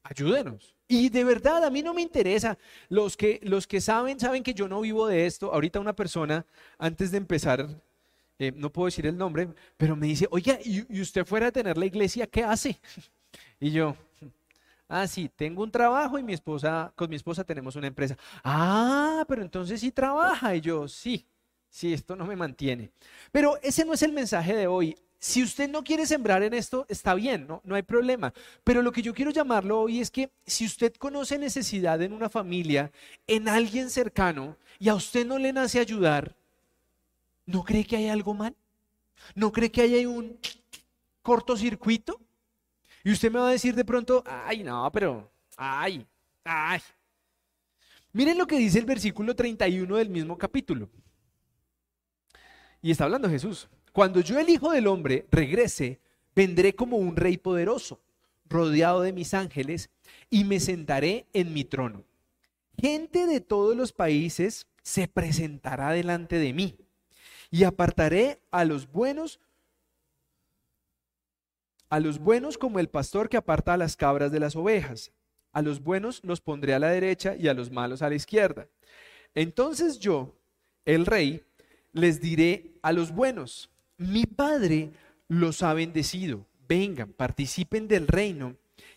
ayúdenos. 0.04 0.76
Y 0.90 1.08
de 1.10 1.24
verdad, 1.24 1.64
a 1.64 1.70
mí 1.70 1.82
no 1.82 1.94
me 1.94 2.02
interesa. 2.02 2.58
Los 2.90 3.16
que, 3.16 3.40
los 3.44 3.66
que 3.66 3.80
saben, 3.80 4.20
saben 4.20 4.44
que 4.44 4.54
yo 4.54 4.68
no 4.68 4.82
vivo 4.82 5.08
de 5.08 5.26
esto. 5.26 5.54
Ahorita 5.54 5.80
una 5.80 5.96
persona, 5.96 6.46
antes 6.78 7.12
de 7.12 7.18
empezar, 7.18 7.68
eh, 8.40 8.52
no 8.56 8.72
puedo 8.72 8.86
decir 8.86 9.06
el 9.08 9.18
nombre, 9.18 9.48
pero 9.78 9.96
me 9.96 10.08
dice, 10.08 10.28
oiga, 10.32 10.60
¿y, 10.64 11.02
usted 11.02 11.26
fuera 11.26 11.48
a 11.48 11.52
tener 11.52 11.78
la 11.78 11.86
iglesia, 11.86 12.28
qué 12.28 12.44
hace? 12.44 12.80
Y 13.60 13.72
yo, 13.72 13.96
ah, 14.88 15.08
sí, 15.08 15.30
tengo 15.36 15.64
un 15.64 15.72
trabajo 15.72 16.20
y 16.20 16.24
mi 16.24 16.34
esposa, 16.34 16.92
con 16.96 17.10
mi 17.10 17.16
esposa 17.16 17.44
tenemos 17.44 17.76
una 17.76 17.88
empresa. 17.88 18.18
Ah, 18.44 19.26
pero 19.28 19.42
entonces 19.42 19.82
sí 19.82 19.92
trabaja. 19.92 20.56
Y 20.56 20.62
yo, 20.62 20.88
sí, 20.88 21.26
sí, 21.70 21.94
esto 21.94 22.16
no 22.16 22.26
me 22.26 22.36
mantiene. 22.36 22.92
Pero 23.32 23.58
ese 23.62 23.86
no 23.86 23.94
es 23.94 24.02
el 24.04 24.14
mensaje 24.14 24.56
de 24.56 24.68
hoy. 24.68 24.98
Si 25.20 25.42
usted 25.42 25.68
no 25.68 25.84
quiere 25.84 26.06
sembrar 26.06 26.44
en 26.44 26.54
esto, 26.54 26.86
está 26.90 27.16
bien, 27.16 27.48
no, 27.48 27.62
no 27.64 27.74
hay 27.74 27.82
problema. 27.82 28.34
Pero 28.64 28.84
lo 28.84 28.92
que 28.92 29.02
yo 29.02 29.16
quiero 29.16 29.32
llamarlo 29.32 29.82
hoy 29.82 30.00
es 30.00 30.12
que 30.12 30.32
si 30.46 30.66
usted 30.66 30.94
conoce 30.94 31.40
necesidad 31.40 32.00
en 32.04 32.14
una 32.14 32.30
familia, 32.30 32.92
en 33.26 33.50
alguien 33.50 33.90
cercano, 33.90 34.58
y 34.78 34.90
a 34.90 34.96
usted 34.96 35.26
no 35.26 35.40
le 35.40 35.52
nace 35.52 35.80
ayudar, 35.80 36.36
¿no 37.48 37.64
cree 37.64 37.84
que 37.84 37.98
hay 37.98 38.10
algo 38.10 38.36
mal? 38.36 38.56
¿No 39.34 39.52
cree 39.52 39.72
que 39.72 39.82
hay 39.82 40.06
un 40.06 40.38
cortocircuito? 41.24 42.22
Y 43.08 43.12
usted 43.14 43.32
me 43.32 43.40
va 43.40 43.48
a 43.48 43.52
decir 43.54 43.74
de 43.74 43.86
pronto, 43.86 44.22
ay, 44.26 44.64
no, 44.64 44.92
pero, 44.92 45.32
ay, 45.56 46.06
ay. 46.44 46.82
Miren 48.12 48.38
lo 48.38 48.46
que 48.46 48.58
dice 48.58 48.80
el 48.80 48.86
versículo 48.86 49.34
31 49.34 49.96
del 49.96 50.10
mismo 50.10 50.38
capítulo. 50.38 50.90
Y 52.82 52.92
está 52.92 53.06
hablando 53.06 53.30
Jesús. 53.30 53.70
Cuando 53.94 54.20
yo 54.20 54.38
el 54.38 54.50
Hijo 54.50 54.72
del 54.72 54.88
Hombre 54.88 55.26
regrese, 55.32 56.02
vendré 56.36 56.76
como 56.76 56.98
un 56.98 57.16
rey 57.16 57.38
poderoso, 57.38 58.02
rodeado 58.50 59.00
de 59.04 59.14
mis 59.14 59.34
ángeles, 59.34 59.90
y 60.30 60.44
me 60.44 60.60
sentaré 60.60 61.28
en 61.32 61.54
mi 61.54 61.64
trono. 61.64 62.04
Gente 62.78 63.26
de 63.26 63.40
todos 63.40 63.74
los 63.78 63.94
países 63.94 64.68
se 64.84 65.08
presentará 65.08 65.92
delante 65.92 66.40
de 66.40 66.52
mí, 66.52 66.76
y 67.52 67.64
apartaré 67.64 68.42
a 68.52 68.66
los 68.66 68.92
buenos 68.92 69.40
a 71.90 72.00
los 72.00 72.20
buenos 72.20 72.58
como 72.58 72.80
el 72.80 72.90
pastor 72.90 73.30
que 73.30 73.38
aparta 73.38 73.74
a 73.74 73.78
las 73.78 73.96
cabras 73.96 74.32
de 74.32 74.40
las 74.40 74.56
ovejas. 74.56 75.12
A 75.54 75.62
los 75.62 75.82
buenos 75.82 76.22
los 76.24 76.42
pondré 76.42 76.74
a 76.74 76.80
la 76.80 76.90
derecha 76.90 77.36
y 77.36 77.48
a 77.48 77.54
los 77.54 77.72
malos 77.72 78.02
a 78.02 78.10
la 78.10 78.16
izquierda. 78.16 78.68
Entonces 79.34 80.00
yo, 80.00 80.36
el 80.86 81.06
rey, 81.06 81.44
les 81.94 82.22
diré 82.22 82.74
a 82.82 82.92
los 82.92 83.12
buenos, 83.12 83.70
mi 83.98 84.26
Padre 84.26 84.92
los 85.28 85.64
ha 85.64 85.74
bendecido. 85.74 86.46
Vengan, 86.68 87.14
participen 87.14 87.88
del 87.88 88.08
reino 88.08 88.56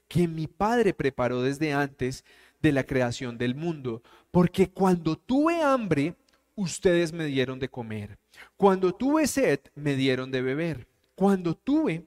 que 0.08 0.26
mi 0.26 0.46
Padre 0.48 0.92
preparó 0.92 1.42
desde 1.42 1.72
antes 1.72 2.24
de 2.60 2.72
la 2.72 2.84
creación 2.84 3.38
del 3.38 3.54
mundo. 3.54 4.02
Porque 4.30 4.68
cuando 4.68 5.16
tuve 5.16 5.62
hambre, 5.62 6.14
ustedes 6.56 7.12
me 7.12 7.26
dieron 7.26 7.58
de 7.58 7.68
comer. 7.68 8.18
Cuando 8.56 8.92
tuve 8.92 9.26
sed, 9.26 9.60
me 9.74 9.94
dieron 9.94 10.30
de 10.30 10.42
beber. 10.42 10.86
Cuando 11.14 11.54
tuve 11.54 12.06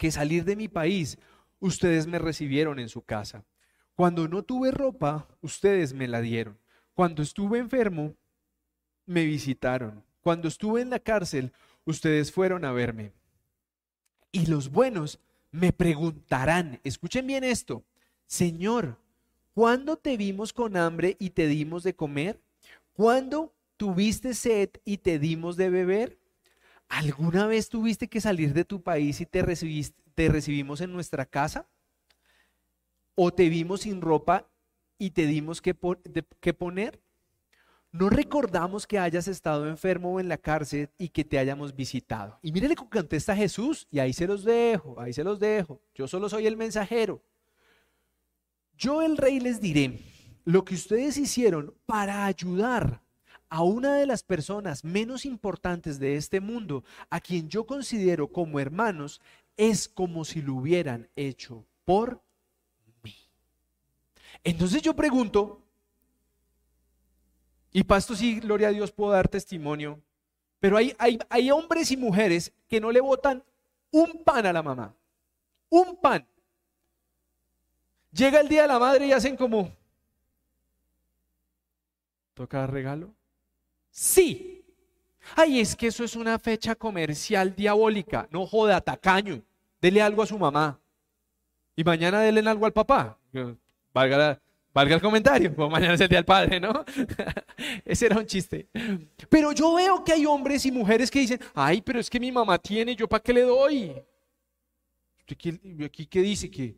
que 0.00 0.10
salir 0.10 0.46
de 0.46 0.56
mi 0.56 0.66
país, 0.66 1.18
ustedes 1.58 2.06
me 2.06 2.18
recibieron 2.18 2.78
en 2.78 2.88
su 2.88 3.02
casa. 3.02 3.44
Cuando 3.94 4.28
no 4.28 4.42
tuve 4.42 4.70
ropa, 4.70 5.28
ustedes 5.42 5.92
me 5.92 6.08
la 6.08 6.22
dieron. 6.22 6.58
Cuando 6.94 7.22
estuve 7.22 7.58
enfermo, 7.58 8.14
me 9.04 9.26
visitaron. 9.26 10.02
Cuando 10.22 10.48
estuve 10.48 10.80
en 10.80 10.88
la 10.88 11.00
cárcel, 11.00 11.52
ustedes 11.84 12.32
fueron 12.32 12.64
a 12.64 12.72
verme. 12.72 13.12
Y 14.32 14.46
los 14.46 14.70
buenos 14.70 15.20
me 15.50 15.70
preguntarán, 15.70 16.80
escuchen 16.82 17.26
bien 17.26 17.44
esto, 17.44 17.84
Señor, 18.24 18.96
¿cuándo 19.52 19.98
te 19.98 20.16
vimos 20.16 20.54
con 20.54 20.78
hambre 20.78 21.18
y 21.20 21.28
te 21.30 21.46
dimos 21.46 21.82
de 21.82 21.94
comer? 21.94 22.40
¿Cuándo 22.94 23.52
tuviste 23.76 24.32
sed 24.32 24.70
y 24.82 24.96
te 24.96 25.18
dimos 25.18 25.58
de 25.58 25.68
beber? 25.68 26.19
¿Alguna 26.90 27.46
vez 27.46 27.68
tuviste 27.68 28.08
que 28.08 28.20
salir 28.20 28.52
de 28.52 28.64
tu 28.64 28.82
país 28.82 29.20
y 29.20 29.26
te, 29.26 29.42
recibimos 29.42 30.80
en 30.80 30.92
nuestra 30.92 31.24
casa? 31.24 31.68
¿O 33.14 33.32
te 33.32 33.48
vimos 33.48 33.82
sin 33.82 34.00
ropa 34.00 34.50
y 34.98 35.10
te 35.10 35.26
dimos 35.26 35.62
que, 35.62 35.72
poner? 35.72 37.00
No 37.92 38.10
recordamos 38.10 38.88
que 38.88 38.98
hayas 38.98 39.28
estado 39.28 39.68
enfermo 39.68 40.14
o 40.14 40.20
en 40.20 40.28
la 40.28 40.36
cárcel 40.36 40.90
y 40.98 41.10
que 41.10 41.24
te 41.24 41.38
hayamos 41.38 41.76
visitado. 41.76 42.40
Y 42.42 42.50
mire 42.50 42.74
cómo 42.74 42.90
contesta 42.90 43.36
Jesús, 43.36 43.86
y 43.92 44.00
ahí 44.00 44.12
se 44.12 44.26
los 44.26 44.42
dejo, 44.42 45.00
ahí 45.00 45.12
se 45.12 45.22
los 45.22 45.38
dejo. 45.38 45.80
Yo 45.94 46.08
solo 46.08 46.28
soy 46.28 46.48
el 46.48 46.56
mensajero. 46.56 47.22
Yo 48.76 49.00
el 49.00 49.16
rey 49.16 49.38
les 49.38 49.60
diré 49.60 50.00
lo 50.44 50.64
que 50.64 50.74
ustedes 50.74 51.16
hicieron 51.18 51.72
para 51.86 52.26
ayudar 52.26 53.00
a 53.50 53.62
una 53.64 53.96
de 53.96 54.06
las 54.06 54.22
personas 54.22 54.84
menos 54.84 55.26
importantes 55.26 55.98
de 55.98 56.14
este 56.14 56.40
mundo, 56.40 56.84
a 57.10 57.20
quien 57.20 57.48
yo 57.48 57.66
considero 57.66 58.28
como 58.28 58.60
hermanos, 58.60 59.20
es 59.56 59.88
como 59.88 60.24
si 60.24 60.40
lo 60.40 60.54
hubieran 60.54 61.08
hecho 61.16 61.64
por 61.84 62.22
mí. 63.02 63.14
Entonces 64.44 64.82
yo 64.82 64.94
pregunto, 64.94 65.60
y 67.72 67.82
pasto 67.82 68.14
sí, 68.14 68.38
gloria 68.38 68.68
a 68.68 68.72
Dios, 68.72 68.92
puedo 68.92 69.10
dar 69.10 69.28
testimonio, 69.28 70.00
pero 70.60 70.76
hay, 70.76 70.94
hay, 70.98 71.18
hay 71.28 71.50
hombres 71.50 71.90
y 71.90 71.96
mujeres 71.96 72.52
que 72.68 72.80
no 72.80 72.92
le 72.92 73.00
botan 73.00 73.42
un 73.90 74.22
pan 74.22 74.46
a 74.46 74.52
la 74.52 74.62
mamá, 74.62 74.94
un 75.68 75.96
pan. 75.96 76.24
Llega 78.12 78.40
el 78.40 78.48
día 78.48 78.62
de 78.62 78.68
la 78.68 78.78
madre 78.78 79.08
y 79.08 79.12
hacen 79.12 79.36
como, 79.36 79.72
¿toca 82.34 82.64
regalo? 82.68 83.12
Sí. 83.90 84.64
Ay, 85.36 85.60
es 85.60 85.76
que 85.76 85.88
eso 85.88 86.04
es 86.04 86.16
una 86.16 86.38
fecha 86.38 86.74
comercial 86.74 87.54
diabólica. 87.54 88.28
No 88.30 88.46
joda, 88.46 88.80
tacaño. 88.80 89.42
Dele 89.80 90.02
algo 90.02 90.22
a 90.22 90.26
su 90.26 90.38
mamá. 90.38 90.78
Y 91.76 91.84
mañana 91.84 92.20
denle 92.20 92.48
algo 92.48 92.66
al 92.66 92.72
papá. 92.72 93.18
Valga, 93.92 94.40
valga 94.72 94.94
el 94.94 95.00
comentario. 95.00 95.54
Pues 95.56 95.70
mañana 95.70 95.94
es 95.94 96.00
el 96.00 96.08
día 96.08 96.18
del 96.18 96.24
padre, 96.24 96.60
¿no? 96.60 96.84
Ese 97.84 98.06
era 98.06 98.18
un 98.18 98.26
chiste. 98.26 98.68
Pero 99.28 99.52
yo 99.52 99.74
veo 99.74 100.04
que 100.04 100.12
hay 100.12 100.26
hombres 100.26 100.64
y 100.66 100.72
mujeres 100.72 101.10
que 101.10 101.20
dicen, 101.20 101.40
ay, 101.54 101.80
pero 101.82 102.00
es 102.00 102.10
que 102.10 102.20
mi 102.20 102.32
mamá 102.32 102.58
tiene, 102.58 102.94
¿yo 102.94 103.08
para 103.08 103.22
qué 103.22 103.32
le 103.32 103.42
doy? 103.42 103.94
¿Aquí 105.84 106.06
qué 106.06 106.20
dice? 106.22 106.50
que 106.50 106.74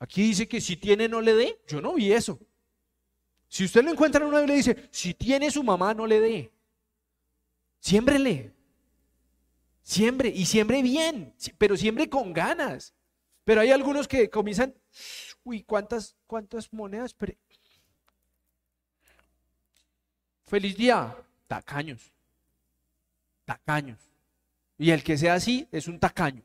Aquí 0.00 0.22
dice 0.22 0.46
que 0.48 0.60
si 0.60 0.76
tiene 0.76 1.08
no 1.08 1.20
le 1.20 1.34
dé. 1.34 1.60
Yo 1.66 1.80
no 1.80 1.94
vi 1.94 2.12
eso. 2.12 2.38
Si 3.48 3.64
usted 3.64 3.82
lo 3.82 3.90
encuentra 3.90 4.20
en 4.20 4.28
una 4.28 4.40
Biblia 4.40 4.56
dice, 4.56 4.88
si 4.90 5.14
tiene 5.14 5.50
su 5.50 5.62
mamá, 5.62 5.94
no 5.94 6.06
le 6.06 6.20
dé. 6.20 6.52
Siémbrele. 7.80 8.52
Siembre 9.82 10.28
y 10.28 10.44
siembre 10.44 10.82
bien, 10.82 11.34
pero 11.56 11.74
siembre 11.76 12.10
con 12.10 12.34
ganas. 12.34 12.92
Pero 13.44 13.62
hay 13.62 13.70
algunos 13.70 14.06
que 14.06 14.28
comienzan, 14.28 14.74
uy, 15.44 15.62
¿cuántas, 15.62 16.14
cuántas 16.26 16.70
monedas? 16.70 17.16
Feliz 20.44 20.76
día, 20.76 21.16
tacaños, 21.46 22.12
tacaños. 23.46 23.98
Y 24.76 24.90
el 24.90 25.02
que 25.02 25.16
sea 25.16 25.34
así 25.34 25.66
es 25.72 25.88
un 25.88 25.98
tacaño. 25.98 26.42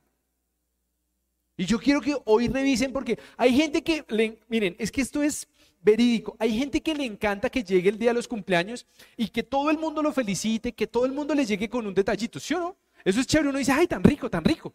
Y 1.57 1.65
yo 1.65 1.77
quiero 1.79 1.99
que 1.99 2.17
hoy 2.25 2.47
revisen 2.47 2.93
porque 2.93 3.19
hay 3.37 3.55
gente 3.55 3.83
que, 3.83 4.05
miren, 4.47 4.75
es 4.79 4.91
que 4.91 5.01
esto 5.01 5.21
es 5.21 5.47
verídico. 5.83 6.35
Hay 6.39 6.57
gente 6.57 6.81
que 6.81 6.95
le 6.95 7.05
encanta 7.05 7.49
que 7.49 7.63
llegue 7.63 7.89
el 7.89 7.97
día 7.97 8.09
de 8.09 8.15
los 8.15 8.27
cumpleaños 8.27 8.87
y 9.17 9.27
que 9.27 9.43
todo 9.43 9.69
el 9.69 9.77
mundo 9.77 10.01
lo 10.01 10.11
felicite, 10.11 10.73
que 10.73 10.87
todo 10.87 11.05
el 11.05 11.11
mundo 11.11 11.35
le 11.35 11.45
llegue 11.45 11.69
con 11.69 11.85
un 11.85 11.93
detallito, 11.93 12.39
¿sí 12.39 12.53
o 12.53 12.59
no? 12.59 12.77
Eso 13.03 13.19
es 13.19 13.27
chévere, 13.27 13.49
uno 13.49 13.59
dice, 13.59 13.73
ay, 13.73 13.87
tan 13.87 14.03
rico, 14.03 14.29
tan 14.29 14.43
rico. 14.43 14.73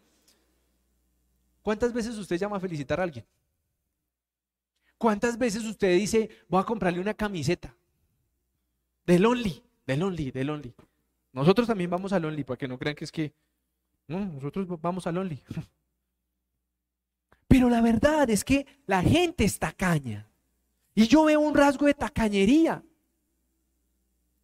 ¿Cuántas 1.61 1.91
veces 1.91 2.15
usted 2.17 2.37
llama 2.37 2.57
a 2.57 2.59
felicitar 2.59 2.99
a 2.99 3.03
alguien? 3.03 3.25
¿Cuántas 4.97 5.37
veces 5.37 5.63
usted 5.63 5.95
dice, 5.95 6.29
voy 6.47 6.61
a 6.61 6.65
comprarle 6.65 6.99
una 6.99 7.13
camiseta? 7.13 7.75
Del 9.05 9.25
Only, 9.25 9.63
del 9.87 10.03
Only, 10.03 10.31
del 10.31 10.49
Only. 10.49 10.73
Nosotros 11.31 11.67
también 11.67 11.89
vamos 11.89 12.13
al 12.13 12.25
Only, 12.25 12.43
para 12.43 12.57
que 12.57 12.67
no 12.67 12.77
crean 12.77 12.95
que 12.95 13.05
es 13.05 13.11
que, 13.11 13.33
no, 14.07 14.19
nosotros 14.19 14.67
vamos 14.81 15.07
al 15.07 15.17
Only. 15.17 15.41
Pero 17.47 17.69
la 17.69 17.81
verdad 17.81 18.29
es 18.29 18.43
que 18.43 18.67
la 18.85 19.01
gente 19.01 19.43
está 19.43 19.71
caña. 19.71 20.29
Y 20.99 21.07
yo 21.07 21.23
veo 21.23 21.39
un 21.39 21.55
rasgo 21.55 21.85
de 21.85 21.93
tacañería. 21.93 22.83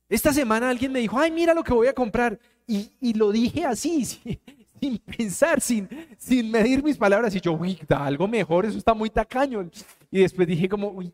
Esta 0.08 0.32
semana 0.32 0.70
alguien 0.70 0.90
me 0.90 1.02
dijo, 1.02 1.20
ay, 1.20 1.30
mira 1.30 1.54
lo 1.54 1.66
que 1.66 1.74
voy 1.74 1.88
a 1.88 1.94
comprar. 1.94 2.40
Y, 2.66 3.14
lo 3.14 3.30
dije 3.34 3.66
así, 3.66 4.06
sin, 4.80 4.98
pensar, 5.00 5.60
sin, 5.60 5.90
sin 6.18 6.50
medir 6.50 6.82
mis 6.82 6.96
palabras. 6.96 7.36
Y 7.36 7.42
yo, 7.42 7.52
uy, 7.52 7.78
da 7.86 8.06
algo 8.06 8.26
mejor, 8.26 8.66
eso 8.66 8.78
está 8.78 8.94
muy 8.94 9.10
tacaño. 9.10 9.70
Y 10.10 10.22
después 10.22 10.48
dije 10.48 10.70
como, 10.70 10.92
uy, 10.92 11.14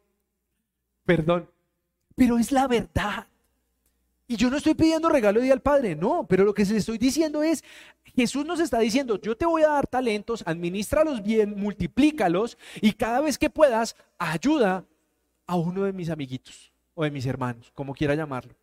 perdón. 1.06 1.50
Pero 2.14 2.38
es 2.38 2.52
la 2.52 2.68
verdad. 2.68 3.26
Y 4.28 4.36
yo 4.36 4.52
no 4.52 4.58
estoy 4.58 4.76
pidiendo 4.76 5.10
regalo 5.10 5.40
de 5.40 5.46
día 5.46 5.54
al 5.54 5.62
Padre, 5.64 5.96
no, 5.96 6.28
pero 6.30 6.44
lo 6.46 6.54
que 6.54 6.66
se 6.66 6.78
estoy 6.78 7.00
diciendo 7.00 7.42
es, 7.42 7.64
Jesús 8.16 8.46
nos 8.46 8.60
está 8.60 8.78
diciendo, 8.78 9.20
yo 9.20 9.36
te 9.36 9.48
voy 9.48 9.64
a 9.64 9.70
dar 9.70 9.88
talentos, 9.88 10.44
administralos 10.46 11.24
bien, 11.24 11.56
multiplícalos 11.60 12.60
y 12.80 12.94
cada 12.94 13.22
vez 13.22 13.40
que 13.40 13.50
puedas, 13.50 13.96
ayuda 14.20 14.86
a 15.52 15.56
uno 15.58 15.84
de 15.84 15.92
mis 15.92 16.10
amiguitos 16.10 16.72
o 16.94 17.04
de 17.04 17.12
mis 17.12 17.26
hermanos, 17.26 17.74
como 17.76 17.94
quiera 17.94 18.16
llamarlo. 18.16 18.56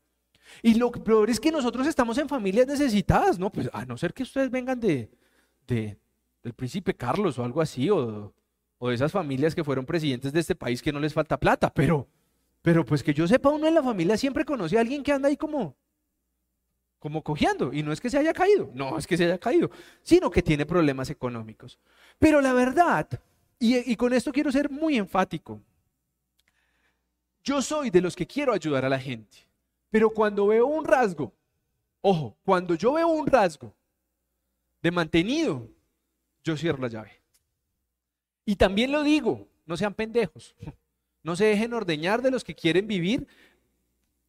Y 0.63 0.73
lo 0.73 0.91
peor 0.91 1.29
es 1.29 1.39
que 1.39 1.53
nosotros 1.53 1.87
estamos 1.87 2.17
en 2.17 2.31
familias 2.31 2.67
necesitadas, 2.67 3.39
¿no? 3.39 3.53
Pues 3.53 3.69
a 3.75 3.85
no 3.85 3.99
ser 3.99 4.15
que 4.15 4.23
ustedes 4.23 4.51
vengan 4.51 4.81
de, 4.81 5.11
de 5.67 5.99
del 6.43 6.55
príncipe 6.55 6.95
Carlos 6.95 7.39
o 7.39 7.45
algo 7.45 7.61
así, 7.61 7.91
o, 7.91 8.33
o, 8.79 8.89
de 8.89 8.95
esas 8.95 9.13
familias 9.13 9.55
que 9.55 9.63
fueron 9.63 9.85
presidentes 9.85 10.33
de 10.33 10.41
este 10.41 10.55
país 10.55 10.81
que 10.81 10.91
no 10.91 10.99
les 10.99 11.13
falta 11.13 11.39
plata, 11.39 11.71
pero, 11.75 12.09
pero 12.63 12.87
pues 12.87 13.03
que 13.03 13.13
yo 13.13 13.29
sepa, 13.29 13.51
uno 13.51 13.67
en 13.67 13.75
la 13.75 13.83
familia 13.83 14.17
siempre 14.17 14.47
conoce 14.47 14.79
a 14.79 14.81
alguien 14.81 15.03
que 15.03 15.13
anda 15.13 15.29
ahí 15.29 15.37
como, 15.37 15.77
como 16.99 17.23
cojeando, 17.23 17.71
y 17.71 17.83
no 17.83 17.93
es 17.93 18.01
que 18.01 18.09
se 18.09 18.17
haya 18.17 18.33
caído, 18.33 18.71
no 18.73 18.97
es 18.97 19.07
que 19.07 19.19
se 19.19 19.25
haya 19.27 19.37
caído, 19.37 19.71
sino 20.01 20.31
que 20.31 20.41
tiene 20.41 20.65
problemas 20.65 21.11
económicos. 21.11 21.79
Pero 22.19 22.41
la 22.41 22.55
verdad, 22.55 23.07
y, 23.59 23.93
y 23.93 23.95
con 23.97 24.15
esto 24.15 24.33
quiero 24.33 24.51
ser 24.51 24.71
muy 24.71 24.97
enfático, 24.97 25.61
yo 27.49 27.63
soy 27.63 27.89
de 27.89 28.03
los 28.03 28.15
que 28.15 28.27
quiero 28.27 28.53
ayudar 28.53 28.85
a 28.85 28.91
la 28.91 29.01
gente, 29.01 29.39
pero 29.89 30.11
cuando 30.11 30.49
veo 30.49 30.67
un 30.67 30.85
rasgo, 30.85 31.33
ojo, 32.03 32.37
cuando 32.45 32.75
yo 32.75 32.93
veo 32.93 33.09
un 33.09 33.27
rasgo 33.27 33.75
de 34.83 34.91
mantenido, 34.91 35.67
yo 36.45 36.59
cierro 36.59 36.83
la 36.83 36.89
llave. 36.89 37.23
Y 38.45 38.57
también 38.57 38.93
lo 38.93 39.03
digo, 39.03 39.49
no 39.65 39.79
sean 39.79 39.95
pendejos, 39.95 40.55
no 41.23 41.37
se 41.37 41.47
dejen 41.47 41.73
ordeñar 41.73 42.21
de 42.21 42.31
los 42.31 42.45
que 42.45 42.55
quieren 42.55 42.87
vivir 42.87 43.27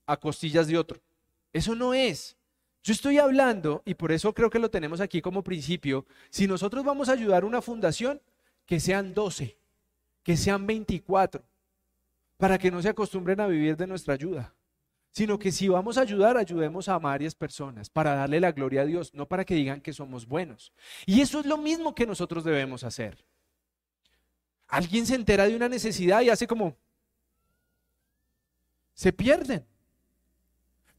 a 0.05 0.15
costillas 0.15 0.67
de 0.67 0.77
otro. 0.77 1.01
Eso 1.51 1.75
no 1.75 1.93
es. 1.93 2.37
Yo 2.83 2.93
estoy 2.93 3.17
hablando, 3.17 3.83
y 3.83 3.95
por 3.95 4.13
eso 4.13 4.33
creo 4.33 4.49
que 4.49 4.59
lo 4.59 4.71
tenemos 4.71 5.01
aquí 5.01 5.21
como 5.21 5.43
principio, 5.43 6.05
si 6.29 6.47
nosotros 6.47 6.85
vamos 6.85 7.09
a 7.09 7.13
ayudar 7.13 7.43
a 7.43 7.47
una 7.47 7.61
fundación, 7.61 8.21
que 8.65 8.79
sean 8.79 9.13
12, 9.13 9.57
que 10.23 10.37
sean 10.37 10.65
24, 10.65 11.43
para 12.39 12.57
que 12.57 12.71
no 12.71 12.81
se 12.81 12.87
acostumbren 12.87 13.41
a 13.41 13.47
vivir 13.47 13.75
de 13.75 13.85
nuestra 13.85 14.13
ayuda, 14.13 14.55
sino 15.11 15.37
que 15.37 15.51
si 15.51 15.67
vamos 15.67 15.97
a 15.97 16.01
ayudar, 16.01 16.37
ayudemos 16.37 16.87
a 16.87 16.97
varias 16.97 17.35
personas, 17.35 17.89
para 17.89 18.15
darle 18.15 18.39
la 18.39 18.53
gloria 18.53 18.83
a 18.83 18.85
Dios, 18.85 19.13
no 19.13 19.27
para 19.27 19.43
que 19.43 19.55
digan 19.55 19.81
que 19.81 19.91
somos 19.91 20.25
buenos. 20.25 20.71
Y 21.05 21.19
eso 21.19 21.41
es 21.41 21.45
lo 21.45 21.57
mismo 21.57 21.93
que 21.93 22.07
nosotros 22.07 22.45
debemos 22.45 22.85
hacer. 22.85 23.25
Alguien 24.69 25.05
se 25.05 25.15
entera 25.15 25.47
de 25.47 25.55
una 25.57 25.67
necesidad 25.67 26.21
y 26.21 26.29
hace 26.29 26.47
como, 26.47 26.77
se 28.93 29.11
pierden. 29.11 29.65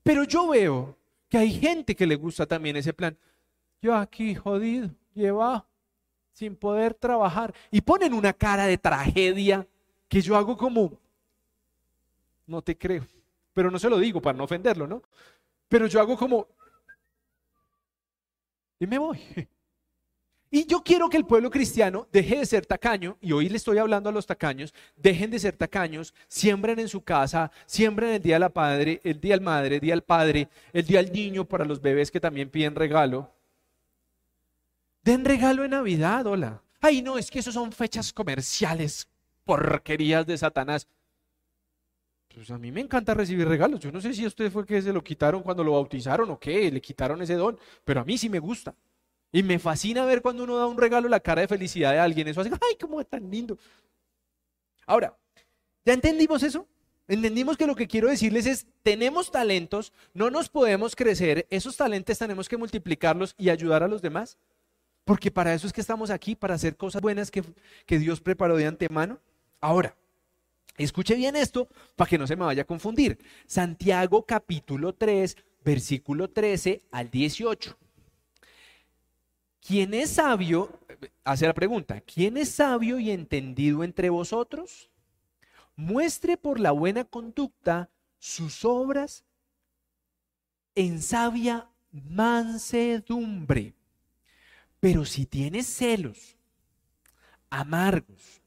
Pero 0.02 0.24
yo 0.24 0.46
veo 0.48 0.98
que 1.30 1.38
hay 1.38 1.52
gente 1.54 1.96
que 1.96 2.06
le 2.06 2.16
gusta 2.16 2.44
también 2.44 2.76
ese 2.76 2.92
plan. 2.92 3.16
Yo 3.80 3.94
aquí 3.94 4.34
jodido, 4.34 4.90
lleva 5.14 5.66
sin 6.34 6.54
poder 6.54 6.92
trabajar. 6.92 7.54
Y 7.70 7.80
ponen 7.80 8.12
una 8.12 8.34
cara 8.34 8.66
de 8.66 8.76
tragedia 8.76 9.66
que 10.06 10.20
yo 10.20 10.36
hago 10.36 10.54
como, 10.58 10.99
no 12.50 12.62
te 12.62 12.76
creo. 12.76 13.06
Pero 13.54 13.70
no 13.70 13.78
se 13.78 13.88
lo 13.88 13.98
digo 13.98 14.20
para 14.20 14.36
no 14.36 14.44
ofenderlo, 14.44 14.86
¿no? 14.86 15.02
Pero 15.68 15.86
yo 15.86 16.00
hago 16.00 16.16
como, 16.16 16.48
y 18.78 18.86
me 18.86 18.98
voy. 18.98 19.20
Y 20.52 20.66
yo 20.66 20.82
quiero 20.82 21.08
que 21.08 21.16
el 21.16 21.26
pueblo 21.26 21.48
cristiano 21.48 22.08
deje 22.10 22.38
de 22.38 22.44
ser 22.44 22.66
tacaño, 22.66 23.16
y 23.20 23.30
hoy 23.30 23.48
le 23.48 23.56
estoy 23.56 23.78
hablando 23.78 24.08
a 24.08 24.12
los 24.12 24.26
tacaños, 24.26 24.74
dejen 24.96 25.30
de 25.30 25.38
ser 25.38 25.56
tacaños, 25.56 26.12
siembren 26.26 26.80
en 26.80 26.88
su 26.88 27.04
casa, 27.04 27.52
siembren 27.66 28.14
el 28.14 28.20
día 28.20 28.34
de 28.34 28.40
la 28.40 28.48
padre, 28.48 29.00
el 29.04 29.20
día 29.20 29.38
madre, 29.38 29.76
el 29.76 29.80
día 29.80 29.92
del 29.92 30.02
padre, 30.02 30.48
el 30.72 30.84
día 30.84 31.00
del 31.00 31.12
niño 31.12 31.44
para 31.44 31.64
los 31.64 31.80
bebés 31.80 32.10
que 32.10 32.18
también 32.18 32.50
piden 32.50 32.74
regalo. 32.74 33.32
Den 35.04 35.24
regalo 35.24 35.64
en 35.64 35.70
Navidad, 35.70 36.26
hola. 36.26 36.60
Ay, 36.80 37.00
no, 37.00 37.16
es 37.16 37.30
que 37.30 37.38
eso 37.38 37.52
son 37.52 37.70
fechas 37.70 38.12
comerciales, 38.12 39.06
porquerías 39.44 40.26
de 40.26 40.36
Satanás. 40.36 40.88
Pues 42.34 42.50
a 42.50 42.58
mí 42.58 42.70
me 42.70 42.80
encanta 42.80 43.12
recibir 43.12 43.48
regalos. 43.48 43.80
Yo 43.80 43.90
no 43.90 44.00
sé 44.00 44.14
si 44.14 44.24
a 44.24 44.28
usted 44.28 44.50
fue 44.50 44.64
que 44.64 44.80
se 44.80 44.92
lo 44.92 45.02
quitaron 45.02 45.42
cuando 45.42 45.64
lo 45.64 45.72
bautizaron 45.72 46.30
o 46.30 46.38
qué, 46.38 46.70
le 46.70 46.80
quitaron 46.80 47.20
ese 47.22 47.34
don, 47.34 47.58
pero 47.84 48.00
a 48.00 48.04
mí 48.04 48.16
sí 48.16 48.28
me 48.28 48.38
gusta. 48.38 48.74
Y 49.32 49.42
me 49.42 49.58
fascina 49.58 50.04
ver 50.04 50.22
cuando 50.22 50.44
uno 50.44 50.56
da 50.56 50.66
un 50.66 50.78
regalo 50.78 51.08
la 51.08 51.20
cara 51.20 51.40
de 51.40 51.48
felicidad 51.48 51.92
de 51.92 51.98
alguien. 51.98 52.28
Eso 52.28 52.40
hace, 52.40 52.50
ay, 52.50 52.76
cómo 52.80 53.00
es 53.00 53.08
tan 53.08 53.28
lindo. 53.30 53.58
Ahora, 54.86 55.16
¿ya 55.84 55.92
entendimos 55.92 56.42
eso? 56.42 56.66
Entendimos 57.08 57.56
que 57.56 57.66
lo 57.66 57.74
que 57.74 57.88
quiero 57.88 58.08
decirles 58.08 58.46
es, 58.46 58.66
tenemos 58.84 59.32
talentos, 59.32 59.92
no 60.14 60.30
nos 60.30 60.48
podemos 60.48 60.94
crecer, 60.94 61.46
esos 61.50 61.76
talentos 61.76 62.16
tenemos 62.18 62.48
que 62.48 62.56
multiplicarlos 62.56 63.34
y 63.36 63.50
ayudar 63.50 63.82
a 63.82 63.88
los 63.88 64.00
demás. 64.00 64.38
Porque 65.04 65.32
para 65.32 65.52
eso 65.52 65.66
es 65.66 65.72
que 65.72 65.80
estamos 65.80 66.10
aquí, 66.10 66.36
para 66.36 66.54
hacer 66.54 66.76
cosas 66.76 67.02
buenas 67.02 67.32
que, 67.32 67.42
que 67.86 67.98
Dios 67.98 68.20
preparó 68.20 68.56
de 68.56 68.66
antemano. 68.66 69.18
Ahora, 69.60 69.96
escuche 70.84 71.14
bien 71.14 71.36
esto 71.36 71.68
para 71.96 72.08
que 72.08 72.18
no 72.18 72.26
se 72.26 72.36
me 72.36 72.44
vaya 72.44 72.62
a 72.62 72.66
confundir. 72.66 73.18
Santiago 73.46 74.24
capítulo 74.24 74.94
3, 74.94 75.36
versículo 75.64 76.30
13 76.30 76.82
al 76.90 77.10
18. 77.10 77.76
¿Quién 79.60 79.94
es 79.94 80.10
sabio? 80.10 80.80
Hace 81.24 81.46
la 81.46 81.54
pregunta, 81.54 82.00
¿quién 82.00 82.36
es 82.36 82.50
sabio 82.50 82.98
y 82.98 83.10
entendido 83.10 83.84
entre 83.84 84.10
vosotros? 84.10 84.90
Muestre 85.76 86.36
por 86.36 86.58
la 86.58 86.72
buena 86.72 87.04
conducta 87.04 87.90
sus 88.18 88.64
obras 88.64 89.24
en 90.74 91.02
sabia 91.02 91.70
mansedumbre. 91.92 93.74
Pero 94.78 95.04
si 95.04 95.26
tienes 95.26 95.66
celos 95.66 96.36
amargos 97.50 98.40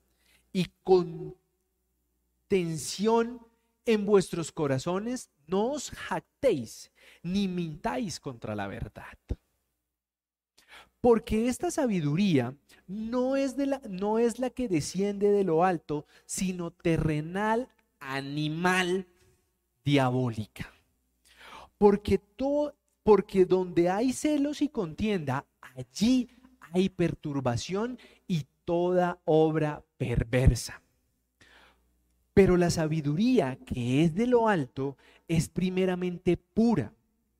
y 0.51 0.67
contención 2.54 3.41
en 3.84 4.06
vuestros 4.06 4.51
corazones, 4.51 5.32
no 5.47 5.72
os 5.72 5.89
jactéis 5.89 6.91
ni 7.24 7.47
mintáis 7.47 8.20
contra 8.20 8.54
la 8.54 8.68
verdad. 8.68 9.18
Porque 11.01 11.47
esta 11.47 11.72
sabiduría 11.72 12.56
no 12.86 13.36
es, 13.36 13.58
de 13.58 13.66
la, 13.66 13.82
no 13.89 14.20
es 14.20 14.38
la 14.38 14.51
que 14.51 14.68
desciende 14.68 15.32
de 15.32 15.43
lo 15.43 15.64
alto, 15.64 16.06
sino 16.28 16.70
terrenal, 16.70 17.70
animal, 17.99 19.08
diabólica. 19.84 20.72
Porque, 21.80 22.20
todo, 22.20 22.76
porque 23.01 23.45
donde 23.45 23.89
hay 23.89 24.14
celos 24.14 24.62
y 24.62 24.70
contienda, 24.70 25.47
allí 25.60 26.30
hay 26.72 26.89
perturbación 26.89 27.97
y 28.28 28.45
toda 28.64 29.20
obra 29.26 29.84
perversa. 29.97 30.82
Pero 32.34 32.57
la 32.57 32.69
sabiduría 32.69 33.57
que 33.65 34.03
es 34.03 34.15
de 34.15 34.27
lo 34.27 34.47
alto 34.47 34.97
es 35.27 35.49
primeramente 35.49 36.38
pura, 36.38 36.93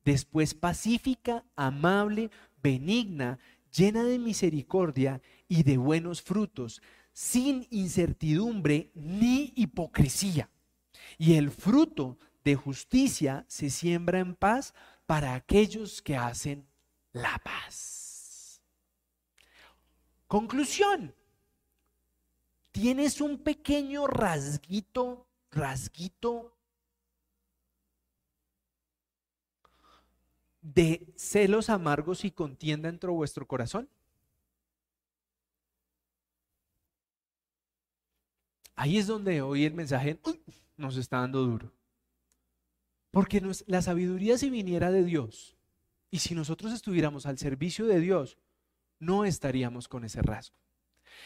después 0.04 0.54
pacífica, 0.54 1.44
amable, 1.56 2.30
benigna, 2.62 3.38
llena 3.74 4.04
de 4.04 4.18
misericordia 4.18 5.20
y 5.48 5.64
de 5.64 5.76
buenos 5.76 6.22
frutos, 6.22 6.80
sin 7.12 7.66
incertidumbre 7.70 8.90
ni 8.94 9.52
hipocresía. 9.56 10.48
Y 11.18 11.34
el 11.34 11.50
fruto 11.50 12.18
de 12.44 12.54
justicia 12.54 13.44
se 13.48 13.70
siembra 13.70 14.18
en 14.20 14.34
paz 14.34 14.74
para 15.06 15.34
aquellos 15.34 16.02
que 16.02 16.16
hacen 16.16 16.66
la 17.12 17.40
paz. 17.42 18.62
Conclusión. 20.26 21.14
Tienes 22.74 23.20
un 23.20 23.38
pequeño 23.38 24.08
rasguito, 24.08 25.28
rasguito 25.52 26.58
de 30.60 31.06
celos 31.14 31.70
amargos 31.70 32.24
y 32.24 32.32
contienda 32.32 32.90
dentro 32.90 33.12
de 33.12 33.16
vuestro 33.16 33.46
corazón? 33.46 33.88
Ahí 38.74 38.98
es 38.98 39.06
donde 39.06 39.40
hoy 39.40 39.66
el 39.66 39.74
mensaje 39.74 40.18
nos 40.76 40.96
está 40.96 41.20
dando 41.20 41.44
duro. 41.44 41.70
Porque 43.12 43.40
la 43.68 43.82
sabiduría 43.82 44.36
si 44.36 44.50
viniera 44.50 44.90
de 44.90 45.04
Dios 45.04 45.56
y 46.10 46.18
si 46.18 46.34
nosotros 46.34 46.72
estuviéramos 46.72 47.24
al 47.26 47.38
servicio 47.38 47.86
de 47.86 48.00
Dios, 48.00 48.36
no 48.98 49.24
estaríamos 49.24 49.86
con 49.86 50.04
ese 50.04 50.22
rasgo. 50.22 50.63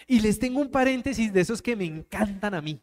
Y 0.06 0.20
les 0.20 0.38
tengo 0.38 0.60
un 0.60 0.70
paréntesis 0.70 1.32
de 1.32 1.40
esos 1.40 1.60
que 1.60 1.76
me 1.76 1.84
encantan 1.84 2.54
a 2.54 2.60
mí. 2.60 2.80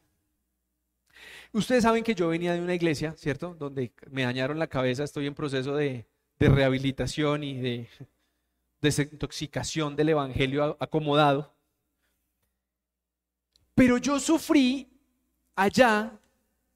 Ustedes 1.55 1.83
saben 1.83 2.03
que 2.03 2.15
yo 2.15 2.27
venía 2.27 2.53
de 2.53 2.61
una 2.61 2.75
iglesia, 2.75 3.13
¿cierto? 3.17 3.55
Donde 3.57 3.93
me 4.11 4.23
dañaron 4.23 4.59
la 4.59 4.67
cabeza, 4.67 5.05
estoy 5.05 5.25
en 5.27 5.33
proceso 5.33 5.75
de, 5.75 6.05
rehabilitación 6.37 7.45
y 7.45 7.61
de 7.61 7.87
desintoxicación 8.81 9.95
del 9.95 10.09
Evangelio 10.09 10.75
acomodado. 10.81 11.53
Pero 13.73 13.97
yo 13.97 14.19
sufrí 14.19 14.87
allá, 15.55 16.11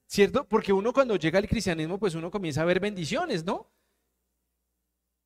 ¿cierto? 0.08 0.46
Porque 0.46 0.72
uno 0.72 0.94
cuando 0.94 1.18
llega 1.18 1.40
al 1.40 1.48
cristianismo, 1.50 2.00
pues 2.00 2.16
uno 2.16 2.32
comienza 2.32 2.62
a 2.62 2.66
ver 2.66 2.80
bendiciones, 2.80 3.44
¿no? 3.44 3.68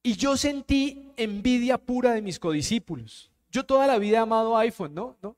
Y 0.02 0.16
yo 0.16 0.36
sentí 0.36 1.12
envidia 1.16 1.78
pura 1.78 2.14
de 2.14 2.22
mis 2.22 2.40
codiscípulos. 2.40 3.33
Yo 3.54 3.64
toda 3.64 3.88
la 3.88 4.00
vida 4.00 4.18
he 4.18 4.20
amado 4.20 4.58
iPhone, 4.58 4.94
¿no? 4.94 5.16
¿No? 5.22 5.38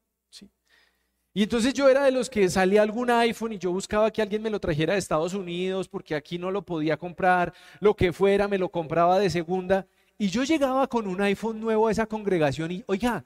Y 1.37 1.43
entonces 1.43 1.73
yo 1.73 1.89
era 1.89 2.05
de 2.05 2.11
los 2.11 2.29
que 2.29 2.49
salía 2.49 2.81
algún 2.81 3.09
iPhone 3.09 3.51
y 3.51 3.57
yo 3.57 3.69
buscaba 3.69 4.09
que 4.09 4.21
alguien 4.21 4.41
me 4.41 4.49
lo 4.49 4.57
trajera 4.57 4.93
de 4.93 4.99
Estados 4.99 5.33
Unidos 5.33 5.89
porque 5.89 6.15
aquí 6.15 6.37
no 6.37 6.49
lo 6.49 6.61
podía 6.61 6.95
comprar, 6.95 7.53
lo 7.81 7.93
que 7.93 8.13
fuera, 8.13 8.47
me 8.47 8.57
lo 8.57 8.69
compraba 8.69 9.19
de 9.19 9.29
segunda. 9.29 9.85
Y 10.17 10.29
yo 10.29 10.45
llegaba 10.45 10.87
con 10.87 11.07
un 11.07 11.19
iPhone 11.19 11.59
nuevo 11.59 11.89
a 11.89 11.91
esa 11.91 12.05
congregación 12.05 12.71
y, 12.71 12.85
oiga, 12.87 13.25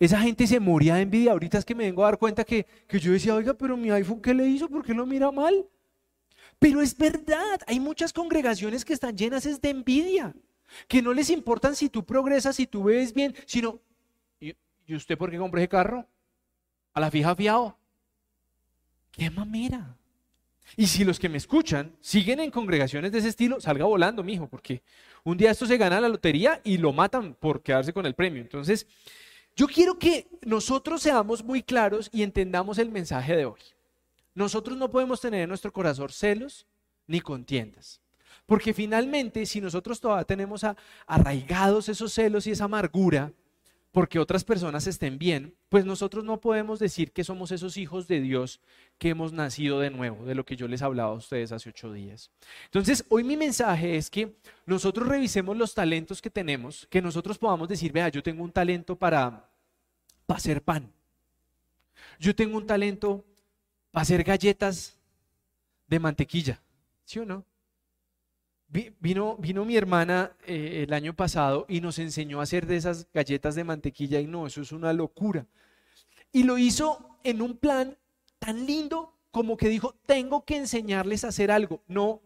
esa 0.00 0.20
gente 0.20 0.46
se 0.46 0.58
moría 0.58 0.94
de 0.94 1.02
envidia. 1.02 1.32
Ahorita 1.32 1.58
es 1.58 1.66
que 1.66 1.74
me 1.74 1.84
vengo 1.84 2.02
a 2.02 2.06
dar 2.06 2.18
cuenta 2.18 2.44
que, 2.44 2.64
que 2.88 2.98
yo 2.98 3.12
decía, 3.12 3.34
oiga, 3.34 3.52
pero 3.52 3.76
mi 3.76 3.90
iPhone, 3.90 4.22
¿qué 4.22 4.32
le 4.32 4.46
hizo? 4.46 4.66
¿Por 4.70 4.82
qué 4.82 4.94
lo 4.94 5.04
mira 5.04 5.30
mal? 5.30 5.66
Pero 6.58 6.80
es 6.80 6.96
verdad, 6.96 7.60
hay 7.66 7.78
muchas 7.78 8.14
congregaciones 8.14 8.86
que 8.86 8.94
están 8.94 9.18
llenas 9.18 9.44
de 9.60 9.68
envidia, 9.68 10.34
que 10.88 11.02
no 11.02 11.12
les 11.12 11.28
importan 11.28 11.76
si 11.76 11.90
tú 11.90 12.06
progresas, 12.06 12.56
si 12.56 12.66
tú 12.66 12.84
ves 12.84 13.12
bien, 13.12 13.34
sino, 13.44 13.82
¿y 14.86 14.94
usted 14.94 15.16
por 15.18 15.30
qué 15.30 15.38
compró 15.38 15.60
ese 15.60 15.68
carro? 15.68 16.06
a 16.94 17.00
la 17.00 17.10
fija 17.10 17.34
fiado. 17.34 17.76
¡Qué 19.10 19.30
mamera! 19.30 19.96
Y 20.76 20.86
si 20.86 21.04
los 21.04 21.18
que 21.18 21.28
me 21.28 21.36
escuchan 21.36 21.94
siguen 22.00 22.40
en 22.40 22.50
congregaciones 22.50 23.12
de 23.12 23.18
ese 23.18 23.28
estilo, 23.28 23.60
salga 23.60 23.84
volando, 23.84 24.22
mijo, 24.22 24.48
porque 24.48 24.82
un 25.24 25.36
día 25.36 25.50
esto 25.50 25.66
se 25.66 25.76
gana 25.76 26.00
la 26.00 26.08
lotería 26.08 26.60
y 26.64 26.78
lo 26.78 26.92
matan 26.92 27.34
por 27.34 27.62
quedarse 27.62 27.92
con 27.92 28.06
el 28.06 28.14
premio. 28.14 28.40
Entonces, 28.40 28.86
yo 29.54 29.66
quiero 29.66 29.98
que 29.98 30.26
nosotros 30.42 31.02
seamos 31.02 31.44
muy 31.44 31.62
claros 31.62 32.08
y 32.12 32.22
entendamos 32.22 32.78
el 32.78 32.90
mensaje 32.90 33.36
de 33.36 33.44
hoy. 33.44 33.60
Nosotros 34.34 34.76
no 34.78 34.90
podemos 34.90 35.20
tener 35.20 35.42
en 35.42 35.48
nuestro 35.48 35.72
corazón 35.72 36.08
celos 36.08 36.66
ni 37.06 37.20
contiendas. 37.20 38.00
Porque 38.46 38.74
finalmente, 38.74 39.46
si 39.46 39.60
nosotros 39.60 40.00
todavía 40.00 40.24
tenemos 40.24 40.62
arraigados 41.06 41.88
esos 41.88 42.12
celos 42.12 42.46
y 42.46 42.50
esa 42.50 42.64
amargura, 42.64 43.32
porque 43.94 44.18
otras 44.18 44.42
personas 44.42 44.88
estén 44.88 45.18
bien, 45.18 45.54
pues 45.68 45.84
nosotros 45.84 46.24
no 46.24 46.40
podemos 46.40 46.80
decir 46.80 47.12
que 47.12 47.22
somos 47.22 47.52
esos 47.52 47.76
hijos 47.76 48.08
de 48.08 48.20
Dios 48.20 48.60
que 48.98 49.10
hemos 49.10 49.32
nacido 49.32 49.78
de 49.78 49.90
nuevo, 49.90 50.24
de 50.26 50.34
lo 50.34 50.44
que 50.44 50.56
yo 50.56 50.66
les 50.66 50.82
hablaba 50.82 51.12
a 51.12 51.14
ustedes 51.14 51.52
hace 51.52 51.68
ocho 51.68 51.92
días. 51.92 52.32
Entonces, 52.64 53.04
hoy 53.08 53.22
mi 53.22 53.36
mensaje 53.36 53.96
es 53.96 54.10
que 54.10 54.34
nosotros 54.66 55.06
revisemos 55.06 55.56
los 55.56 55.74
talentos 55.74 56.20
que 56.20 56.28
tenemos, 56.28 56.88
que 56.90 57.00
nosotros 57.00 57.38
podamos 57.38 57.68
decir, 57.68 57.92
vea, 57.92 58.08
yo 58.08 58.20
tengo 58.20 58.42
un 58.42 58.50
talento 58.50 58.96
para, 58.96 59.48
hacer 60.26 60.60
pan, 60.60 60.90
yo 62.18 62.34
tengo 62.34 62.56
un 62.56 62.66
talento 62.66 63.24
para 63.92 64.02
hacer 64.02 64.24
galletas 64.24 64.98
de 65.86 66.00
mantequilla, 66.00 66.60
¿sí 67.04 67.20
o 67.20 67.24
no? 67.24 67.44
Vino, 68.98 69.36
vino 69.38 69.64
mi 69.64 69.76
hermana 69.76 70.32
eh, 70.44 70.82
el 70.84 70.92
año 70.92 71.14
pasado 71.14 71.64
y 71.68 71.80
nos 71.80 72.00
enseñó 72.00 72.40
a 72.40 72.42
hacer 72.42 72.66
de 72.66 72.76
esas 72.76 73.06
galletas 73.14 73.54
de 73.54 73.62
mantequilla 73.62 74.18
y 74.18 74.26
no, 74.26 74.48
eso 74.48 74.62
es 74.62 74.72
una 74.72 74.92
locura. 74.92 75.46
Y 76.32 76.42
lo 76.42 76.58
hizo 76.58 77.18
en 77.22 77.40
un 77.40 77.56
plan 77.56 77.96
tan 78.40 78.66
lindo 78.66 79.16
como 79.30 79.56
que 79.56 79.68
dijo, 79.68 79.94
tengo 80.06 80.44
que 80.44 80.56
enseñarles 80.56 81.22
a 81.22 81.28
hacer 81.28 81.52
algo. 81.52 81.84
No, 81.86 82.20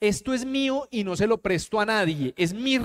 esto 0.00 0.34
es 0.34 0.44
mío 0.44 0.88
y 0.90 1.04
no 1.04 1.14
se 1.14 1.28
lo 1.28 1.40
presto 1.40 1.78
a 1.78 1.86
nadie, 1.86 2.34
es 2.36 2.52
mi 2.52 2.80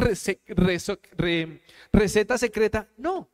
receta 1.92 2.38
secreta. 2.38 2.88
No, 2.98 3.32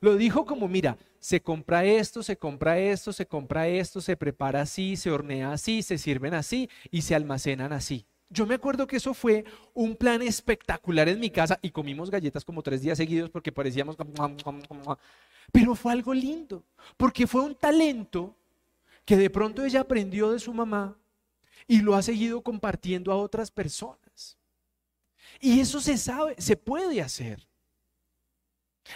lo 0.00 0.16
dijo 0.16 0.46
como, 0.46 0.68
mira, 0.68 0.96
se 1.18 1.42
compra 1.42 1.84
esto, 1.84 2.22
se 2.22 2.38
compra 2.38 2.78
esto, 2.78 3.12
se 3.12 3.26
compra 3.26 3.68
esto, 3.68 4.00
se 4.00 4.16
prepara 4.16 4.62
así, 4.62 4.96
se 4.96 5.10
hornea 5.10 5.52
así, 5.52 5.82
se 5.82 5.98
sirven 5.98 6.32
así 6.32 6.70
y 6.90 7.02
se 7.02 7.14
almacenan 7.14 7.74
así. 7.74 8.06
Yo 8.30 8.46
me 8.46 8.54
acuerdo 8.54 8.86
que 8.86 8.96
eso 8.96 9.14
fue 9.14 9.44
un 9.72 9.96
plan 9.96 10.20
espectacular 10.22 11.08
en 11.08 11.18
mi 11.18 11.30
casa 11.30 11.58
y 11.62 11.70
comimos 11.70 12.10
galletas 12.10 12.44
como 12.44 12.62
tres 12.62 12.82
días 12.82 12.98
seguidos 12.98 13.30
porque 13.30 13.52
parecíamos... 13.52 13.96
Pero 15.50 15.74
fue 15.74 15.92
algo 15.92 16.12
lindo, 16.12 16.62
porque 16.96 17.26
fue 17.26 17.42
un 17.42 17.54
talento 17.54 18.34
que 19.06 19.16
de 19.16 19.30
pronto 19.30 19.64
ella 19.64 19.80
aprendió 19.80 20.30
de 20.30 20.38
su 20.38 20.52
mamá 20.52 20.94
y 21.66 21.80
lo 21.80 21.94
ha 21.94 22.02
seguido 22.02 22.42
compartiendo 22.42 23.10
a 23.10 23.16
otras 23.16 23.50
personas. 23.50 24.36
Y 25.40 25.60
eso 25.60 25.80
se 25.80 25.96
sabe, 25.96 26.34
se 26.38 26.56
puede 26.56 27.00
hacer. 27.00 27.46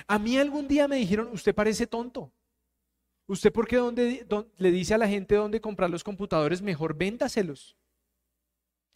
A 0.06 0.18
mí 0.18 0.36
algún 0.36 0.68
día 0.68 0.88
me 0.88 0.96
dijeron, 0.96 1.28
usted 1.32 1.54
parece 1.54 1.86
tonto. 1.86 2.30
¿Usted 3.26 3.52
por 3.52 3.66
qué 3.66 3.78
le 4.58 4.70
dice 4.70 4.92
a 4.92 4.98
la 4.98 5.08
gente 5.08 5.36
dónde 5.36 5.60
comprar 5.60 5.88
los 5.88 6.04
computadores? 6.04 6.60
Mejor 6.60 6.94
véndaselos. 6.94 7.76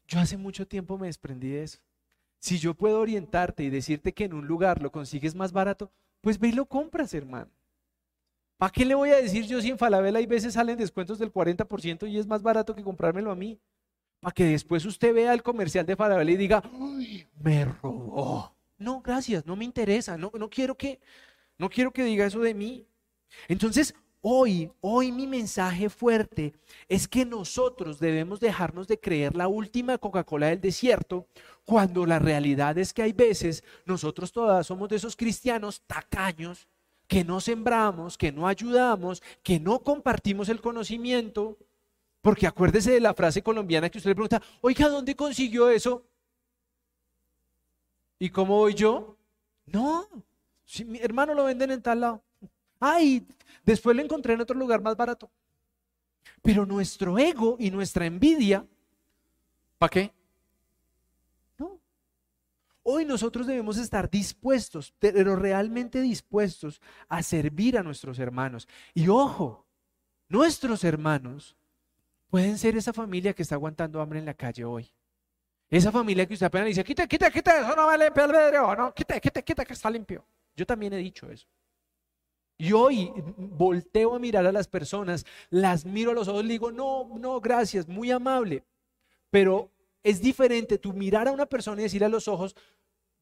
Yo 0.06 0.20
hace 0.20 0.36
mucho 0.36 0.66
tiempo 0.66 0.98
me 0.98 1.06
desprendí 1.06 1.48
de 1.48 1.64
eso. 1.64 1.78
Si 2.38 2.58
yo 2.58 2.74
puedo 2.74 3.00
orientarte 3.00 3.64
y 3.64 3.70
decirte 3.70 4.12
que 4.12 4.24
en 4.24 4.34
un 4.34 4.46
lugar 4.46 4.82
lo 4.82 4.92
consigues 4.92 5.34
más 5.34 5.52
barato, 5.52 5.90
pues 6.20 6.38
ve 6.38 6.48
y 6.48 6.52
lo 6.52 6.66
compras, 6.66 7.12
hermano. 7.14 7.50
¿Para 8.56 8.72
qué 8.72 8.84
le 8.84 8.94
voy 8.94 9.10
a 9.10 9.20
decir 9.20 9.46
yo 9.46 9.60
si 9.60 9.70
en 9.70 9.78
Falabella 9.78 10.18
hay 10.18 10.26
veces 10.26 10.54
salen 10.54 10.78
descuentos 10.78 11.18
del 11.18 11.32
40% 11.32 12.08
y 12.08 12.18
es 12.18 12.26
más 12.26 12.42
barato 12.42 12.74
que 12.74 12.82
comprármelo 12.82 13.30
a 13.30 13.36
mí? 13.36 13.60
Para 14.20 14.32
que 14.32 14.44
después 14.44 14.84
usted 14.86 15.14
vea 15.14 15.34
el 15.34 15.42
comercial 15.42 15.84
de 15.84 15.96
Falabella 15.96 16.30
y 16.30 16.36
diga, 16.36 16.62
Uy, 16.72 17.26
me 17.38 17.64
robó. 17.66 18.54
No, 18.78 19.00
gracias, 19.02 19.44
no 19.46 19.56
me 19.56 19.64
interesa, 19.64 20.16
no, 20.16 20.30
no, 20.38 20.48
quiero 20.48 20.74
que, 20.74 21.00
no 21.58 21.68
quiero 21.68 21.92
que 21.92 22.04
diga 22.04 22.26
eso 22.26 22.40
de 22.40 22.54
mí. 22.54 22.86
Entonces, 23.48 23.94
Hoy, 24.28 24.72
hoy 24.80 25.12
mi 25.12 25.24
mensaje 25.28 25.88
fuerte 25.88 26.52
es 26.88 27.06
que 27.06 27.24
nosotros 27.24 28.00
debemos 28.00 28.40
dejarnos 28.40 28.88
de 28.88 28.98
creer 28.98 29.36
la 29.36 29.46
última 29.46 29.98
Coca-Cola 29.98 30.48
del 30.48 30.60
desierto, 30.60 31.28
cuando 31.64 32.04
la 32.04 32.18
realidad 32.18 32.76
es 32.76 32.92
que 32.92 33.02
hay 33.02 33.12
veces 33.12 33.62
nosotros 33.84 34.32
todas 34.32 34.66
somos 34.66 34.88
de 34.88 34.96
esos 34.96 35.14
cristianos 35.14 35.80
tacaños 35.86 36.66
que 37.06 37.22
no 37.22 37.40
sembramos, 37.40 38.18
que 38.18 38.32
no 38.32 38.48
ayudamos, 38.48 39.22
que 39.44 39.60
no 39.60 39.78
compartimos 39.78 40.48
el 40.48 40.60
conocimiento. 40.60 41.56
Porque 42.20 42.48
acuérdese 42.48 42.90
de 42.90 43.00
la 43.00 43.14
frase 43.14 43.44
colombiana 43.44 43.88
que 43.90 43.98
usted 43.98 44.10
le 44.10 44.16
pregunta, 44.16 44.42
oiga, 44.60 44.88
¿dónde 44.88 45.14
consiguió 45.14 45.70
eso? 45.70 46.02
¿Y 48.18 48.30
cómo 48.30 48.56
voy 48.56 48.74
yo? 48.74 49.16
No, 49.66 50.08
si 50.64 50.84
mi 50.84 50.98
hermano 50.98 51.32
lo 51.32 51.44
venden 51.44 51.70
en 51.70 51.80
tal 51.80 52.00
lado. 52.00 52.25
Ay, 52.80 53.26
después 53.64 53.96
lo 53.96 54.02
encontré 54.02 54.34
en 54.34 54.40
otro 54.40 54.56
lugar 54.56 54.82
más 54.82 54.96
barato. 54.96 55.30
Pero 56.42 56.66
nuestro 56.66 57.18
ego 57.18 57.56
y 57.58 57.70
nuestra 57.70 58.06
envidia, 58.06 58.66
¿para 59.78 59.90
qué? 59.90 60.12
No. 61.58 61.78
Hoy 62.82 63.04
nosotros 63.04 63.46
debemos 63.46 63.78
estar 63.78 64.10
dispuestos, 64.10 64.92
pero 64.98 65.36
realmente 65.36 66.00
dispuestos 66.00 66.80
a 67.08 67.22
servir 67.22 67.78
a 67.78 67.82
nuestros 67.82 68.18
hermanos. 68.18 68.68
Y 68.94 69.08
ojo, 69.08 69.66
nuestros 70.28 70.84
hermanos 70.84 71.56
pueden 72.28 72.58
ser 72.58 72.76
esa 72.76 72.92
familia 72.92 73.32
que 73.32 73.42
está 73.42 73.54
aguantando 73.54 74.00
hambre 74.00 74.18
en 74.18 74.26
la 74.26 74.34
calle 74.34 74.64
hoy. 74.64 74.90
Esa 75.68 75.90
familia 75.90 76.26
que 76.26 76.34
usted 76.34 76.46
apenas 76.46 76.68
dice, 76.68 76.84
quita, 76.84 77.06
quita, 77.06 77.30
quita, 77.30 77.60
eso 77.60 77.74
no 77.74 77.86
va 77.86 77.96
limpio 77.96 78.24
el 78.24 78.30
vidrio, 78.30 78.76
no, 78.76 78.94
quita, 78.94 79.18
quita, 79.18 79.42
quita, 79.42 79.64
que 79.64 79.72
está 79.72 79.90
limpio. 79.90 80.24
Yo 80.54 80.64
también 80.64 80.92
he 80.92 80.98
dicho 80.98 81.28
eso. 81.28 81.46
Y 82.58 82.72
hoy 82.72 83.12
volteo 83.36 84.14
a 84.14 84.18
mirar 84.18 84.46
a 84.46 84.52
las 84.52 84.66
personas, 84.66 85.26
las 85.50 85.84
miro 85.84 86.12
a 86.12 86.14
los 86.14 86.28
ojos 86.28 86.44
y 86.44 86.48
digo, 86.48 86.72
no, 86.72 87.08
no, 87.18 87.40
gracias, 87.40 87.86
muy 87.86 88.10
amable. 88.10 88.64
Pero 89.30 89.70
es 90.02 90.20
diferente 90.20 90.78
tú 90.78 90.92
mirar 90.92 91.28
a 91.28 91.32
una 91.32 91.46
persona 91.46 91.80
y 91.80 91.84
decirle 91.84 92.06
a 92.06 92.10
los 92.10 92.28
ojos, 92.28 92.56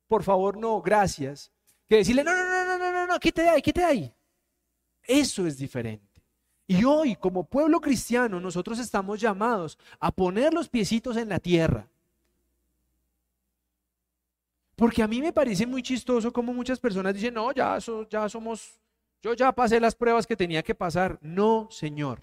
por 0.07 0.22
favor, 0.22 0.57
no, 0.57 0.80
gracias, 0.80 1.51
que 1.89 1.97
decirle, 1.97 2.22
no, 2.22 2.32
no, 2.32 2.45
no, 2.45 2.64
no, 2.64 2.78
no, 2.78 2.93
no, 2.93 3.07
no, 3.07 3.18
quítate 3.18 3.43
de 3.43 3.49
ahí, 3.49 3.62
quítate 3.62 3.87
de 3.87 3.93
ahí. 3.93 4.14
Eso 5.03 5.47
es 5.47 5.59
diferente. 5.59 6.22
Y 6.66 6.85
hoy, 6.85 7.16
como 7.16 7.45
pueblo 7.45 7.80
cristiano, 7.80 8.41
nosotros 8.41 8.78
estamos 8.78 9.20
llamados 9.20 9.78
a 9.99 10.12
poner 10.12 10.55
los 10.55 10.68
piecitos 10.68 11.16
en 11.16 11.28
la 11.28 11.39
tierra. 11.41 11.89
Porque 14.76 15.03
a 15.03 15.09
mí 15.09 15.20
me 15.20 15.32
parece 15.32 15.66
muy 15.66 15.82
chistoso 15.82 16.32
como 16.32 16.55
muchas 16.55 16.80
personas 16.80 17.14
dicen, 17.14 17.35
no, 17.35 17.53
ya, 17.53 17.78
ya 18.09 18.28
somos 18.28 18.78
yo 19.25 19.33
ya 19.33 19.53
pasé 19.53 19.81
las 19.81 19.95
pruebas 19.95 20.27
que 20.27 20.37
tenía 20.37 20.62
que 20.62 20.75
pasar. 20.75 21.18
No, 21.22 21.66
Señor. 21.70 22.20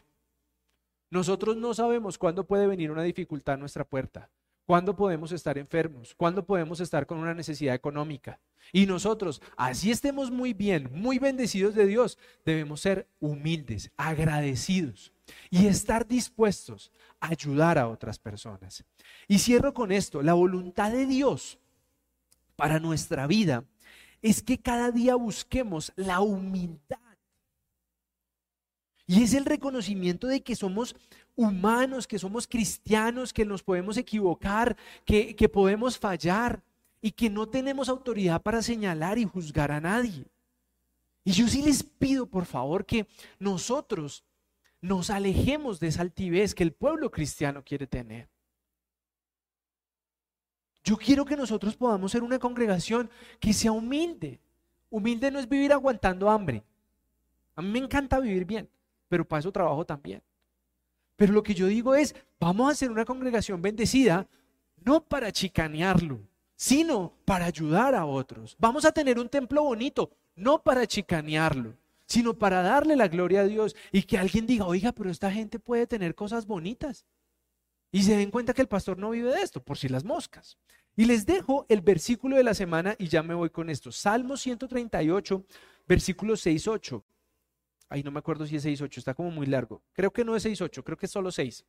Nosotros 1.09 1.57
no 1.57 1.73
sabemos 1.73 2.19
cuándo 2.19 2.45
puede 2.45 2.67
venir 2.67 2.91
una 2.91 3.01
dificultad 3.01 3.55
a 3.55 3.57
nuestra 3.57 3.83
puerta, 3.83 4.29
cuándo 4.67 4.95
podemos 4.95 5.31
estar 5.31 5.57
enfermos, 5.57 6.13
cuándo 6.13 6.45
podemos 6.45 6.79
estar 6.79 7.07
con 7.07 7.17
una 7.17 7.33
necesidad 7.33 7.73
económica. 7.73 8.39
Y 8.71 8.85
nosotros, 8.85 9.41
así 9.57 9.89
estemos 9.89 10.29
muy 10.29 10.53
bien, 10.53 10.91
muy 10.93 11.17
bendecidos 11.17 11.73
de 11.73 11.87
Dios, 11.87 12.19
debemos 12.45 12.81
ser 12.81 13.07
humildes, 13.19 13.91
agradecidos 13.97 15.11
y 15.49 15.65
estar 15.65 16.07
dispuestos 16.07 16.91
a 17.19 17.29
ayudar 17.29 17.79
a 17.79 17.89
otras 17.89 18.19
personas. 18.19 18.85
Y 19.27 19.39
cierro 19.39 19.73
con 19.73 19.91
esto, 19.91 20.21
la 20.21 20.33
voluntad 20.33 20.91
de 20.91 21.07
Dios 21.07 21.57
para 22.55 22.79
nuestra 22.79 23.25
vida 23.25 23.65
es 24.21 24.41
que 24.41 24.57
cada 24.57 24.91
día 24.91 25.15
busquemos 25.15 25.91
la 25.95 26.21
humildad. 26.21 26.99
Y 29.07 29.23
es 29.23 29.33
el 29.33 29.45
reconocimiento 29.45 30.27
de 30.27 30.41
que 30.41 30.55
somos 30.55 30.95
humanos, 31.35 32.07
que 32.07 32.19
somos 32.19 32.47
cristianos, 32.47 33.33
que 33.33 33.45
nos 33.45 33.63
podemos 33.63 33.97
equivocar, 33.97 34.77
que, 35.05 35.35
que 35.35 35.49
podemos 35.49 35.97
fallar 35.97 36.63
y 37.01 37.11
que 37.11 37.29
no 37.29 37.47
tenemos 37.47 37.89
autoridad 37.89 38.41
para 38.41 38.61
señalar 38.61 39.17
y 39.17 39.25
juzgar 39.25 39.71
a 39.71 39.81
nadie. 39.81 40.25
Y 41.23 41.31
yo 41.33 41.47
sí 41.47 41.61
les 41.61 41.83
pido, 41.83 42.25
por 42.25 42.45
favor, 42.45 42.85
que 42.85 43.07
nosotros 43.39 44.23
nos 44.81 45.09
alejemos 45.09 45.79
de 45.79 45.87
esa 45.87 46.01
altivez 46.01 46.55
que 46.55 46.63
el 46.63 46.73
pueblo 46.73 47.11
cristiano 47.11 47.63
quiere 47.63 47.87
tener. 47.87 48.30
Yo 50.83 50.97
quiero 50.97 51.25
que 51.25 51.37
nosotros 51.37 51.75
podamos 51.75 52.11
ser 52.11 52.23
una 52.23 52.39
congregación 52.39 53.09
que 53.39 53.53
sea 53.53 53.71
humilde. 53.71 54.39
Humilde 54.89 55.31
no 55.31 55.39
es 55.39 55.47
vivir 55.47 55.71
aguantando 55.71 56.29
hambre. 56.29 56.63
A 57.55 57.61
mí 57.61 57.69
me 57.69 57.79
encanta 57.79 58.19
vivir 58.19 58.45
bien, 58.45 58.69
pero 59.07 59.27
para 59.27 59.41
eso 59.41 59.51
trabajo 59.51 59.85
también. 59.85 60.21
Pero 61.15 61.33
lo 61.33 61.43
que 61.43 61.53
yo 61.53 61.67
digo 61.67 61.93
es, 61.93 62.15
vamos 62.39 62.71
a 62.71 62.75
ser 62.75 62.89
una 62.89 63.05
congregación 63.05 63.61
bendecida, 63.61 64.27
no 64.83 65.03
para 65.03 65.31
chicanearlo, 65.31 66.19
sino 66.55 67.13
para 67.25 67.45
ayudar 67.45 67.93
a 67.93 68.05
otros. 68.05 68.55
Vamos 68.57 68.85
a 68.85 68.91
tener 68.91 69.19
un 69.19 69.29
templo 69.29 69.63
bonito, 69.63 70.11
no 70.35 70.63
para 70.63 70.87
chicanearlo, 70.87 71.75
sino 72.07 72.33
para 72.33 72.63
darle 72.63 72.95
la 72.95 73.07
gloria 73.07 73.41
a 73.41 73.45
Dios 73.45 73.75
y 73.91 74.03
que 74.03 74.17
alguien 74.17 74.47
diga, 74.47 74.65
oiga, 74.65 74.91
pero 74.91 75.11
esta 75.11 75.31
gente 75.31 75.59
puede 75.59 75.85
tener 75.85 76.15
cosas 76.15 76.47
bonitas. 76.47 77.05
Y 77.91 78.03
se 78.03 78.15
den 78.15 78.31
cuenta 78.31 78.53
que 78.53 78.61
el 78.61 78.67
pastor 78.67 78.97
no 78.97 79.09
vive 79.09 79.31
de 79.33 79.41
esto, 79.41 79.61
por 79.61 79.77
si 79.77 79.89
las 79.89 80.03
moscas. 80.03 80.57
Y 80.95 81.05
les 81.05 81.25
dejo 81.25 81.65
el 81.69 81.81
versículo 81.81 82.37
de 82.37 82.43
la 82.43 82.53
semana 82.53 82.95
y 82.97 83.07
ya 83.07 83.23
me 83.23 83.33
voy 83.33 83.49
con 83.49 83.69
esto. 83.69 83.91
Salmo 83.91 84.37
138, 84.37 85.45
versículo 85.87 86.33
6-8. 86.35 87.03
Ahí 87.89 88.03
no 88.03 88.11
me 88.11 88.19
acuerdo 88.19 88.45
si 88.45 88.55
es 88.55 88.65
6-8, 88.65 88.97
está 88.97 89.13
como 89.13 89.31
muy 89.31 89.45
largo. 89.45 89.81
Creo 89.93 90.11
que 90.11 90.23
no 90.23 90.35
es 90.35 90.45
6-8, 90.45 90.83
creo 90.83 90.97
que 90.97 91.05
es 91.05 91.11
solo 91.11 91.31
6. 91.31 91.65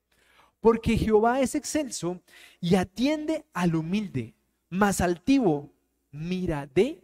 porque 0.62 0.96
Jehová 0.96 1.40
es 1.40 1.56
excelso 1.56 2.22
y 2.60 2.76
atiende 2.76 3.44
al 3.52 3.74
humilde, 3.74 4.32
más 4.70 5.00
altivo 5.00 5.72
mira 6.12 6.68
de 6.72 7.02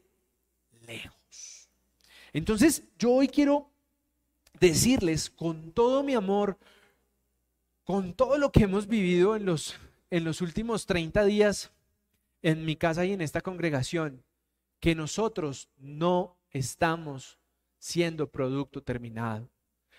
lejos. 0.87 1.69
Entonces, 2.33 2.85
yo 3.01 3.11
hoy 3.11 3.27
quiero 3.27 3.69
decirles 4.61 5.29
con 5.29 5.73
todo 5.73 6.05
mi 6.05 6.15
amor, 6.15 6.57
con 7.89 8.13
todo 8.13 8.37
lo 8.37 8.53
que 8.53 8.65
hemos 8.65 8.87
vivido 8.87 9.35
en 9.35 9.47
los, 9.47 9.75
en 10.11 10.23
los 10.23 10.43
últimos 10.43 10.85
30 10.85 11.25
días 11.25 11.73
en 12.43 12.67
mi 12.67 12.77
casa 12.77 13.07
y 13.07 13.15
en 13.15 13.23
esta 13.23 13.41
congregación, 13.41 14.23
que 14.79 14.95
nosotros 14.95 15.71
no 15.79 16.37
estamos 16.51 17.39
siendo 17.79 18.31
producto 18.31 18.83
terminado 18.83 19.49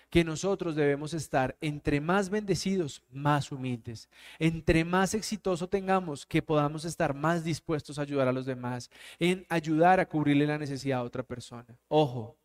que 0.08 0.24
nosotros 0.24 0.74
debemos 0.74 1.14
estar 1.14 1.56
entre 1.60 2.00
más 2.00 2.30
bendecidos, 2.30 3.00
más 3.12 3.52
humildes. 3.52 4.08
Entre 4.40 4.84
más 4.84 5.14
exitoso 5.14 5.68
tengamos, 5.68 6.26
que 6.26 6.42
podamos 6.42 6.84
estar 6.84 7.14
más 7.14 7.44
dispuestos 7.44 7.96
a 7.96 8.02
ayudar 8.02 8.26
a 8.26 8.32
los 8.32 8.44
demás, 8.44 8.90
en 9.20 9.46
ayudar 9.48 10.00
a 10.00 10.08
cubrirle 10.08 10.48
la 10.48 10.58
necesidad 10.58 10.98
a 10.98 11.04
otra 11.04 11.22
persona. 11.22 11.78
Ojo, 11.86 12.36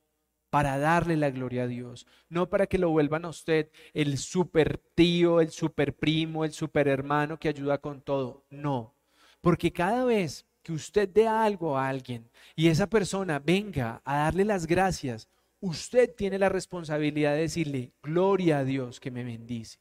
para 0.56 0.78
darle 0.78 1.18
la 1.18 1.32
gloria 1.32 1.64
a 1.64 1.68
Dios, 1.68 2.08
no 2.30 2.48
para 2.50 2.66
que 2.66 2.78
lo 2.78 2.90
vuelvan 2.90 3.26
a 3.26 3.28
usted 3.28 3.70
el 3.94 4.18
super 4.18 4.78
tío, 4.78 5.42
el 5.42 5.52
super 5.52 5.94
primo, 5.94 6.46
el 6.46 6.54
super 6.54 6.88
hermano 6.88 7.38
que 7.38 7.50
ayuda 7.50 7.78
con 7.80 8.00
todo. 8.00 8.46
No, 8.50 8.96
porque 9.42 9.74
cada 9.74 10.06
vez 10.06 10.46
que 10.64 10.72
usted 10.72 11.10
dé 11.10 11.28
algo 11.28 11.78
a 11.78 11.90
alguien 11.90 12.30
y 12.56 12.70
esa 12.70 12.88
persona 12.88 13.38
venga 13.38 14.02
a 14.06 14.20
darle 14.20 14.46
las 14.46 14.66
gracias, 14.66 15.28
usted 15.60 16.16
tiene 16.16 16.40
la 16.40 16.48
responsabilidad 16.48 17.34
de 17.34 17.42
decirle, 17.42 17.92
gloria 18.02 18.60
a 18.60 18.64
Dios 18.64 19.02
que 19.02 19.12
me 19.12 19.26
bendice. 19.26 19.80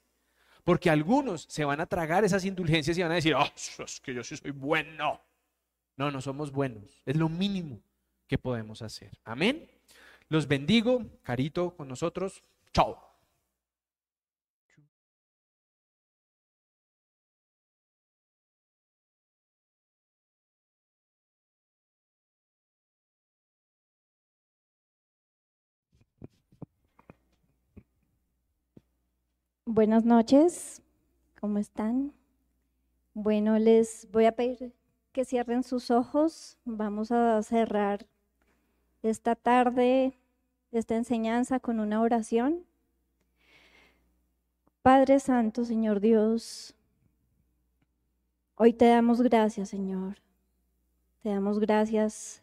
Porque 0.64 0.90
algunos 0.90 1.46
se 1.48 1.64
van 1.64 1.80
a 1.80 1.86
tragar 1.86 2.24
esas 2.24 2.44
indulgencias 2.44 2.98
y 2.98 3.02
van 3.02 3.12
a 3.12 3.14
decir, 3.14 3.36
oh, 3.36 3.46
es 3.54 4.00
que 4.00 4.12
yo 4.12 4.24
sí 4.24 4.36
soy 4.36 4.50
bueno. 4.50 5.20
No, 5.96 6.10
no 6.10 6.20
somos 6.20 6.50
buenos. 6.50 7.00
Es 7.06 7.14
lo 7.14 7.28
mínimo 7.28 7.80
que 8.26 8.38
podemos 8.38 8.82
hacer. 8.82 9.12
Amén. 9.22 9.70
Los 10.28 10.48
bendigo. 10.48 11.04
Carito 11.22 11.74
con 11.76 11.88
nosotros. 11.88 12.42
Chao. 12.72 13.14
Buenas 29.66 30.04
noches, 30.04 30.82
¿cómo 31.40 31.58
están? 31.58 32.12
Bueno, 33.14 33.58
les 33.58 34.08
voy 34.12 34.26
a 34.26 34.32
pedir 34.32 34.74
que 35.12 35.24
cierren 35.24 35.62
sus 35.62 35.90
ojos. 35.90 36.58
Vamos 36.64 37.10
a 37.10 37.42
cerrar 37.42 38.06
esta 39.04 39.34
tarde, 39.34 40.14
esta 40.72 40.96
enseñanza 40.96 41.60
con 41.60 41.78
una 41.78 42.00
oración. 42.00 42.64
Padre 44.82 45.20
Santo, 45.20 45.64
Señor 45.64 46.00
Dios, 46.00 46.74
hoy 48.56 48.72
te 48.72 48.86
damos 48.86 49.22
gracias, 49.22 49.68
Señor. 49.68 50.16
Te 51.22 51.30
damos 51.30 51.58
gracias 51.58 52.42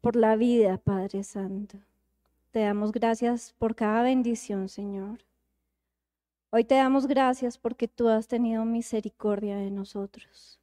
por 0.00 0.16
la 0.16 0.36
vida, 0.36 0.78
Padre 0.78 1.22
Santo. 1.22 1.78
Te 2.50 2.60
damos 2.60 2.92
gracias 2.92 3.54
por 3.58 3.74
cada 3.74 4.02
bendición, 4.02 4.68
Señor. 4.68 5.24
Hoy 6.50 6.64
te 6.64 6.76
damos 6.76 7.06
gracias 7.06 7.58
porque 7.58 7.88
tú 7.88 8.08
has 8.08 8.28
tenido 8.28 8.64
misericordia 8.64 9.56
de 9.56 9.72
nosotros. 9.72 10.60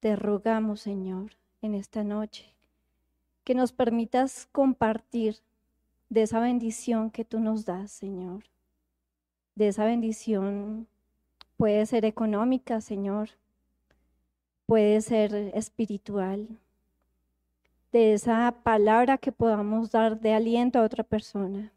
Te 0.00 0.16
rogamos, 0.16 0.80
Señor, 0.80 1.32
en 1.60 1.74
esta 1.74 2.04
noche, 2.04 2.51
que 3.44 3.54
nos 3.54 3.72
permitas 3.72 4.48
compartir 4.52 5.36
de 6.08 6.22
esa 6.22 6.40
bendición 6.40 7.10
que 7.10 7.24
tú 7.24 7.40
nos 7.40 7.64
das, 7.64 7.90
Señor. 7.90 8.44
De 9.54 9.68
esa 9.68 9.84
bendición 9.84 10.86
puede 11.56 11.86
ser 11.86 12.04
económica, 12.04 12.80
Señor, 12.80 13.30
puede 14.66 15.00
ser 15.00 15.34
espiritual, 15.54 16.48
de 17.92 18.14
esa 18.14 18.54
palabra 18.62 19.18
que 19.18 19.32
podamos 19.32 19.90
dar 19.90 20.18
de 20.18 20.32
aliento 20.32 20.78
a 20.78 20.82
otra 20.82 21.04
persona. 21.04 21.72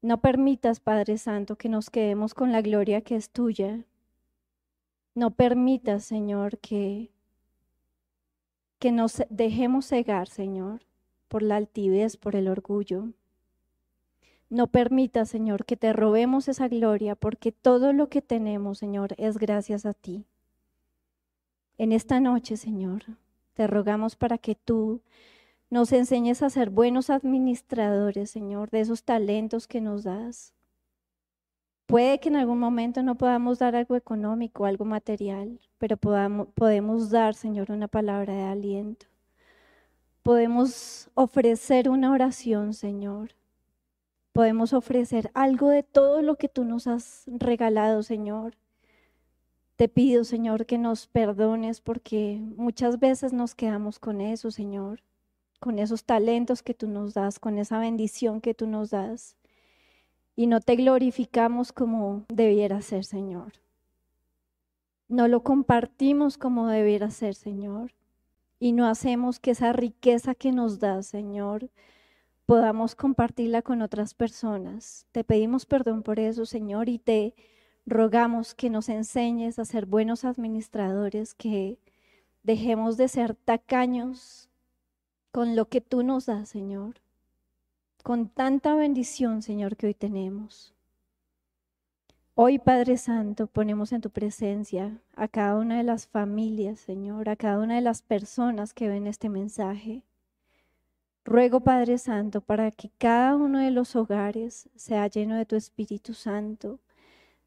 No 0.00 0.20
permitas, 0.20 0.80
Padre 0.80 1.18
Santo, 1.18 1.56
que 1.56 1.68
nos 1.68 1.90
quedemos 1.90 2.32
con 2.32 2.52
la 2.52 2.62
gloria 2.62 3.00
que 3.02 3.16
es 3.16 3.30
tuya. 3.30 3.84
No 5.14 5.30
permitas, 5.32 6.04
Señor, 6.04 6.58
que, 6.58 7.10
que 8.78 8.92
nos 8.92 9.22
dejemos 9.30 9.86
cegar, 9.86 10.28
Señor, 10.28 10.82
por 11.28 11.42
la 11.42 11.56
altivez, 11.56 12.16
por 12.16 12.36
el 12.36 12.48
orgullo. 12.48 13.08
No 14.48 14.68
permitas, 14.68 15.28
Señor, 15.28 15.64
que 15.64 15.76
te 15.76 15.92
robemos 15.92 16.48
esa 16.48 16.68
gloria, 16.68 17.16
porque 17.16 17.50
todo 17.52 17.92
lo 17.92 18.08
que 18.08 18.22
tenemos, 18.22 18.78
Señor, 18.78 19.14
es 19.18 19.38
gracias 19.38 19.86
a 19.86 19.92
ti. 19.92 20.24
En 21.78 21.92
esta 21.92 22.20
noche, 22.20 22.56
Señor, 22.56 23.02
te 23.54 23.66
rogamos 23.66 24.16
para 24.16 24.38
que 24.38 24.54
tú 24.54 25.00
nos 25.68 25.92
enseñes 25.92 26.42
a 26.42 26.50
ser 26.50 26.70
buenos 26.70 27.10
administradores, 27.10 28.30
Señor, 28.30 28.70
de 28.70 28.80
esos 28.80 29.02
talentos 29.02 29.66
que 29.66 29.80
nos 29.80 30.04
das. 30.04 30.55
Puede 31.86 32.18
que 32.18 32.28
en 32.28 32.36
algún 32.36 32.58
momento 32.58 33.02
no 33.02 33.14
podamos 33.16 33.60
dar 33.60 33.76
algo 33.76 33.96
económico, 33.96 34.66
algo 34.66 34.84
material, 34.84 35.60
pero 35.78 35.96
podamos, 35.96 36.48
podemos 36.54 37.10
dar, 37.10 37.34
Señor, 37.34 37.70
una 37.70 37.88
palabra 37.88 38.34
de 38.34 38.42
aliento. 38.42 39.06
Podemos 40.22 41.08
ofrecer 41.14 41.88
una 41.88 42.10
oración, 42.10 42.74
Señor. 42.74 43.30
Podemos 44.32 44.72
ofrecer 44.72 45.30
algo 45.34 45.68
de 45.68 45.82
todo 45.84 46.22
lo 46.22 46.36
que 46.36 46.48
tú 46.48 46.64
nos 46.64 46.86
has 46.88 47.24
regalado, 47.26 48.02
Señor. 48.02 48.56
Te 49.76 49.88
pido, 49.88 50.24
Señor, 50.24 50.66
que 50.66 50.78
nos 50.78 51.06
perdones 51.06 51.80
porque 51.80 52.40
muchas 52.56 52.98
veces 52.98 53.32
nos 53.32 53.54
quedamos 53.54 53.98
con 53.98 54.20
eso, 54.20 54.50
Señor 54.50 55.00
con 55.58 55.78
esos 55.78 56.04
talentos 56.04 56.62
que 56.62 56.74
tú 56.74 56.88
nos 56.88 57.14
das, 57.14 57.38
con 57.38 57.58
esa 57.58 57.78
bendición 57.78 58.40
que 58.40 58.54
tú 58.54 58.66
nos 58.66 58.90
das. 58.90 59.36
Y 60.36 60.46
no 60.46 60.60
te 60.60 60.76
glorificamos 60.76 61.72
como 61.72 62.24
debiera 62.28 62.82
ser, 62.82 63.04
Señor. 63.04 63.54
No 65.08 65.28
lo 65.28 65.42
compartimos 65.42 66.36
como 66.36 66.68
debiera 66.68 67.10
ser, 67.10 67.34
Señor. 67.34 67.92
Y 68.58 68.72
no 68.72 68.86
hacemos 68.86 69.40
que 69.40 69.52
esa 69.52 69.72
riqueza 69.72 70.34
que 70.34 70.52
nos 70.52 70.78
das, 70.78 71.06
Señor, 71.06 71.70
podamos 72.46 72.94
compartirla 72.94 73.62
con 73.62 73.82
otras 73.82 74.14
personas. 74.14 75.06
Te 75.12 75.24
pedimos 75.24 75.66
perdón 75.66 76.02
por 76.02 76.20
eso, 76.20 76.46
Señor, 76.46 76.88
y 76.88 76.98
te 76.98 77.34
rogamos 77.86 78.54
que 78.54 78.70
nos 78.70 78.88
enseñes 78.88 79.58
a 79.58 79.64
ser 79.64 79.86
buenos 79.86 80.24
administradores, 80.24 81.34
que 81.34 81.78
dejemos 82.42 82.96
de 82.96 83.08
ser 83.08 83.34
tacaños 83.34 84.48
con 85.32 85.56
lo 85.56 85.68
que 85.68 85.80
tú 85.80 86.02
nos 86.02 86.26
das, 86.26 86.48
Señor, 86.48 87.00
con 88.06 88.28
tanta 88.28 88.76
bendición, 88.76 89.42
Señor, 89.42 89.76
que 89.76 89.88
hoy 89.88 89.94
tenemos. 89.94 90.72
Hoy, 92.36 92.60
Padre 92.60 92.98
Santo, 92.98 93.48
ponemos 93.48 93.90
en 93.90 94.00
tu 94.00 94.10
presencia 94.10 95.02
a 95.16 95.26
cada 95.26 95.56
una 95.56 95.78
de 95.78 95.82
las 95.82 96.06
familias, 96.06 96.78
Señor, 96.78 97.28
a 97.28 97.34
cada 97.34 97.58
una 97.58 97.74
de 97.74 97.80
las 97.80 98.02
personas 98.02 98.74
que 98.74 98.86
ven 98.86 99.08
este 99.08 99.28
mensaje. 99.28 100.04
Ruego, 101.24 101.58
Padre 101.58 101.98
Santo, 101.98 102.42
para 102.42 102.70
que 102.70 102.92
cada 102.96 103.34
uno 103.34 103.58
de 103.58 103.72
los 103.72 103.96
hogares 103.96 104.68
sea 104.76 105.08
lleno 105.08 105.34
de 105.34 105.44
tu 105.44 105.56
Espíritu 105.56 106.14
Santo, 106.14 106.78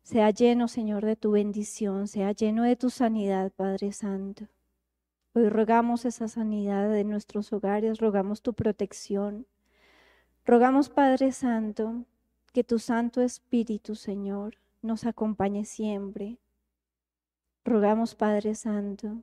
sea 0.04 0.30
lleno, 0.30 0.68
Señor, 0.68 1.06
de 1.06 1.16
tu 1.16 1.32
bendición, 1.32 2.10
sea 2.10 2.34
lleno 2.34 2.64
de 2.64 2.76
tu 2.76 2.90
sanidad, 2.90 3.54
Padre 3.54 3.94
Santo. 3.94 4.50
Hoy 5.32 5.48
rogamos 5.48 6.04
esa 6.04 6.28
sanidad 6.28 6.90
de 6.90 7.06
nuestros 7.06 7.54
hogares, 7.54 8.00
rogamos 8.00 8.42
tu 8.42 8.54
protección. 8.54 9.46
Rogamos, 10.50 10.90
Padre 10.90 11.32
Santo, 11.32 12.06
que 12.54 12.64
tu 12.64 12.80
Santo 12.80 13.22
Espíritu, 13.22 13.94
Señor, 13.94 14.56
nos 14.82 15.06
acompañe 15.06 15.64
siempre. 15.64 16.40
Rogamos, 17.64 18.16
Padre 18.16 18.56
Santo, 18.56 19.22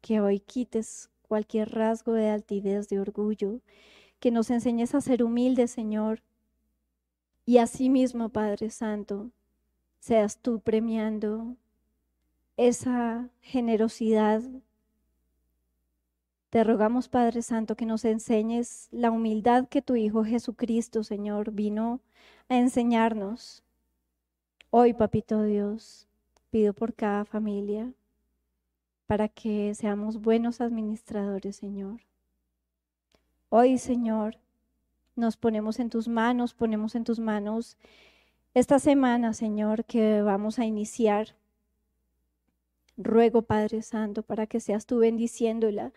que 0.00 0.20
hoy 0.20 0.38
quites 0.38 1.10
cualquier 1.26 1.72
rasgo 1.72 2.12
de 2.12 2.30
altivez, 2.30 2.88
de 2.88 3.00
orgullo, 3.00 3.58
que 4.20 4.30
nos 4.30 4.50
enseñes 4.50 4.94
a 4.94 5.00
ser 5.00 5.24
humildes, 5.24 5.72
Señor. 5.72 6.22
Y 7.44 7.58
asimismo, 7.58 8.28
Padre 8.28 8.70
Santo, 8.70 9.32
seas 9.98 10.38
tú 10.38 10.60
premiando 10.60 11.56
esa 12.56 13.30
generosidad 13.40 14.42
te 16.50 16.64
rogamos, 16.64 17.08
Padre 17.08 17.42
Santo, 17.42 17.76
que 17.76 17.86
nos 17.86 18.04
enseñes 18.04 18.88
la 18.90 19.10
humildad 19.10 19.68
que 19.68 19.82
tu 19.82 19.96
Hijo 19.96 20.24
Jesucristo, 20.24 21.04
Señor, 21.04 21.52
vino 21.52 22.00
a 22.48 22.56
enseñarnos. 22.56 23.62
Hoy, 24.70 24.94
papito 24.94 25.42
Dios, 25.42 26.08
pido 26.50 26.72
por 26.72 26.94
cada 26.94 27.24
familia 27.24 27.92
para 29.06 29.28
que 29.28 29.74
seamos 29.74 30.20
buenos 30.20 30.60
administradores, 30.60 31.56
Señor. 31.56 32.00
Hoy, 33.48 33.78
Señor, 33.78 34.36
nos 35.16 35.36
ponemos 35.36 35.80
en 35.80 35.88
tus 35.88 36.08
manos, 36.08 36.52
ponemos 36.54 36.94
en 36.94 37.04
tus 37.04 37.18
manos 37.18 37.78
esta 38.54 38.78
semana, 38.78 39.32
Señor, 39.32 39.84
que 39.84 40.22
vamos 40.22 40.58
a 40.58 40.64
iniciar. 40.64 41.37
Ruego, 42.98 43.42
Padre 43.42 43.80
Santo, 43.82 44.22
para 44.22 44.46
que 44.46 44.60
seas 44.60 44.84
tú 44.84 44.98
bendiciéndola, 44.98 45.92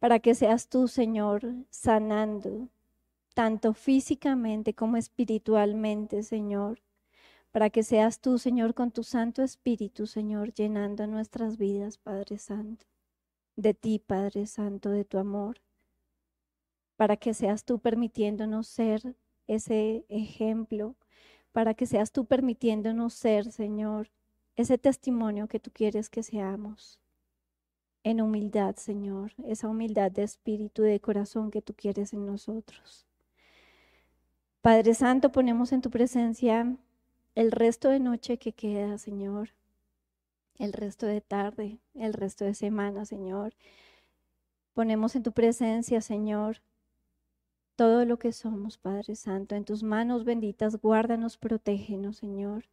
para 0.00 0.18
que 0.18 0.34
seas 0.34 0.68
tú, 0.68 0.88
Señor, 0.88 1.42
sanando, 1.70 2.68
tanto 3.34 3.74
físicamente 3.74 4.74
como 4.74 4.96
espiritualmente, 4.96 6.22
Señor 6.24 6.80
para 7.56 7.70
que 7.70 7.82
seas 7.82 8.20
tú, 8.20 8.36
Señor, 8.36 8.74
con 8.74 8.90
tu 8.90 9.02
Santo 9.02 9.42
Espíritu, 9.42 10.06
Señor, 10.06 10.52
llenando 10.52 11.06
nuestras 11.06 11.56
vidas, 11.56 11.96
Padre 11.96 12.36
Santo, 12.36 12.84
de 13.56 13.72
ti, 13.72 13.98
Padre 13.98 14.44
Santo, 14.46 14.90
de 14.90 15.06
tu 15.06 15.16
amor, 15.16 15.62
para 16.96 17.16
que 17.16 17.32
seas 17.32 17.64
tú 17.64 17.78
permitiéndonos 17.78 18.66
ser 18.66 19.16
ese 19.46 20.04
ejemplo, 20.10 20.96
para 21.52 21.72
que 21.72 21.86
seas 21.86 22.12
tú 22.12 22.26
permitiéndonos 22.26 23.14
ser, 23.14 23.50
Señor, 23.50 24.10
ese 24.56 24.78
testimonio 24.78 25.48
que 25.48 25.60
tú 25.60 25.70
quieres 25.72 26.08
que 26.08 26.22
seamos. 26.22 26.98
En 28.02 28.20
humildad, 28.20 28.76
Señor, 28.76 29.32
esa 29.44 29.68
humildad 29.68 30.10
de 30.10 30.22
espíritu 30.22 30.84
y 30.84 30.90
de 30.90 31.00
corazón 31.00 31.50
que 31.50 31.60
tú 31.60 31.74
quieres 31.74 32.12
en 32.12 32.24
nosotros. 32.24 33.06
Padre 34.62 34.94
Santo, 34.94 35.30
ponemos 35.30 35.72
en 35.72 35.82
tu 35.82 35.90
presencia 35.90 36.76
el 37.34 37.52
resto 37.52 37.88
de 37.88 38.00
noche 38.00 38.38
que 38.38 38.52
queda, 38.52 38.98
Señor, 38.98 39.50
el 40.58 40.72
resto 40.72 41.06
de 41.06 41.20
tarde, 41.20 41.78
el 41.94 42.14
resto 42.14 42.44
de 42.44 42.54
semana, 42.54 43.04
Señor. 43.04 43.54
Ponemos 44.72 45.14
en 45.16 45.22
tu 45.22 45.32
presencia, 45.32 46.00
Señor, 46.00 46.62
todo 47.76 48.04
lo 48.06 48.18
que 48.18 48.32
somos, 48.32 48.78
Padre 48.78 49.16
Santo. 49.16 49.54
En 49.54 49.64
tus 49.64 49.82
manos 49.82 50.24
benditas, 50.24 50.80
guárdanos, 50.80 51.36
protégenos, 51.36 52.16
Señor. 52.16 52.64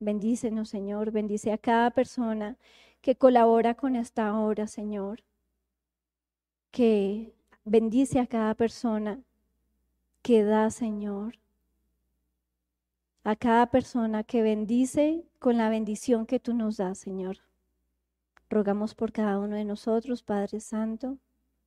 Bendícenos, 0.00 0.68
Señor. 0.68 1.12
Bendice 1.12 1.52
a 1.52 1.58
cada 1.58 1.90
persona 1.90 2.56
que 3.00 3.16
colabora 3.16 3.74
con 3.74 3.96
esta 3.96 4.36
obra, 4.38 4.66
Señor. 4.66 5.22
Que 6.72 7.32
bendice 7.64 8.18
a 8.18 8.26
cada 8.26 8.54
persona 8.54 9.20
que 10.22 10.42
da, 10.42 10.70
Señor 10.70 11.40
a 13.24 13.36
cada 13.36 13.66
persona 13.70 14.24
que 14.24 14.42
bendice 14.42 15.24
con 15.38 15.56
la 15.58 15.68
bendición 15.68 16.26
que 16.26 16.40
tú 16.40 16.54
nos 16.54 16.78
das, 16.78 16.98
Señor. 16.98 17.38
Rogamos 18.48 18.94
por 18.94 19.12
cada 19.12 19.38
uno 19.38 19.56
de 19.56 19.64
nosotros, 19.64 20.22
Padre 20.22 20.60
Santo. 20.60 21.18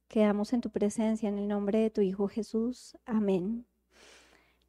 Quedamos 0.07 0.53
en 0.53 0.61
tu 0.61 0.69
presencia 0.69 1.29
en 1.29 1.37
el 1.37 1.47
nombre 1.47 1.79
de 1.79 1.89
tu 1.89 2.01
Hijo 2.01 2.27
Jesús. 2.27 2.97
Amén. 3.05 3.65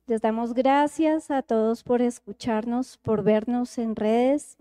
Les 0.06 0.20
damos 0.20 0.52
gracias 0.52 1.30
a 1.30 1.40
todos 1.40 1.82
por 1.82 2.02
escucharnos, 2.02 2.98
por 2.98 3.22
vernos 3.22 3.78
en 3.78 3.96
redes. 3.96 4.58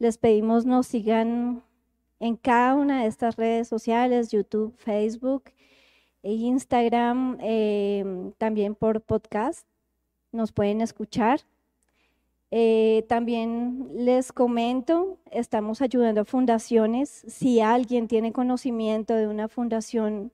Les 0.00 0.18
pedimos 0.18 0.66
nos 0.66 0.88
sigan 0.88 1.62
en 2.18 2.34
cada 2.34 2.74
una 2.74 3.02
de 3.02 3.06
estas 3.06 3.36
redes 3.36 3.68
sociales, 3.68 4.32
YouTube, 4.32 4.74
Facebook 4.78 5.44
e 6.24 6.32
Instagram, 6.32 7.38
eh, 7.40 8.32
también 8.38 8.74
por 8.74 9.00
podcast. 9.02 9.68
Nos 10.32 10.50
pueden 10.50 10.80
escuchar. 10.80 11.42
Eh, 12.50 13.04
también 13.08 13.88
les 13.94 14.32
comento, 14.32 15.16
estamos 15.30 15.80
ayudando 15.80 16.22
a 16.22 16.24
fundaciones. 16.24 17.08
Si 17.28 17.60
alguien 17.60 18.08
tiene 18.08 18.32
conocimiento 18.32 19.14
de 19.14 19.28
una 19.28 19.46
fundación 19.46 20.32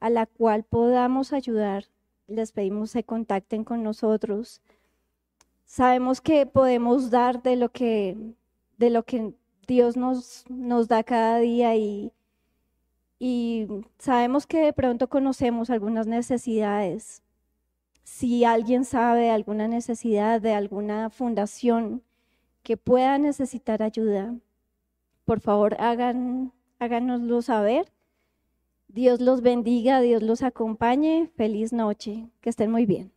a 0.00 0.08
la 0.08 0.24
cual 0.24 0.64
podamos 0.64 1.34
ayudar, 1.34 1.84
les 2.30 2.52
pedimos 2.52 2.90
se 2.90 3.04
contacten 3.04 3.64
con 3.64 3.82
nosotros. 3.82 4.62
Sabemos 5.66 6.20
que 6.20 6.46
podemos 6.46 7.10
dar 7.10 7.42
de 7.42 7.56
lo 7.56 7.70
que, 7.70 8.16
de 8.78 8.90
lo 8.90 9.04
que 9.04 9.34
Dios 9.66 9.96
nos, 9.96 10.44
nos 10.48 10.88
da 10.88 11.04
cada 11.04 11.38
día 11.38 11.76
y, 11.76 12.12
y 13.18 13.68
sabemos 13.98 14.46
que 14.46 14.60
de 14.60 14.72
pronto 14.72 15.08
conocemos 15.08 15.70
algunas 15.70 16.06
necesidades 16.06 17.22
si 18.10 18.44
alguien 18.44 18.84
sabe 18.84 19.30
alguna 19.30 19.68
necesidad 19.68 20.40
de 20.40 20.52
alguna 20.52 21.10
fundación 21.10 22.02
que 22.62 22.76
pueda 22.76 23.18
necesitar 23.18 23.82
ayuda, 23.82 24.34
por 25.24 25.40
favor 25.40 25.76
hagan, 25.80 26.52
háganoslo 26.80 27.40
saber. 27.40 27.92
Dios 28.92 29.20
los 29.20 29.40
bendiga, 29.40 30.00
Dios 30.00 30.20
los 30.20 30.42
acompañe. 30.42 31.30
Feliz 31.36 31.72
noche, 31.72 32.28
que 32.40 32.50
estén 32.50 32.72
muy 32.72 32.86
bien. 32.86 33.12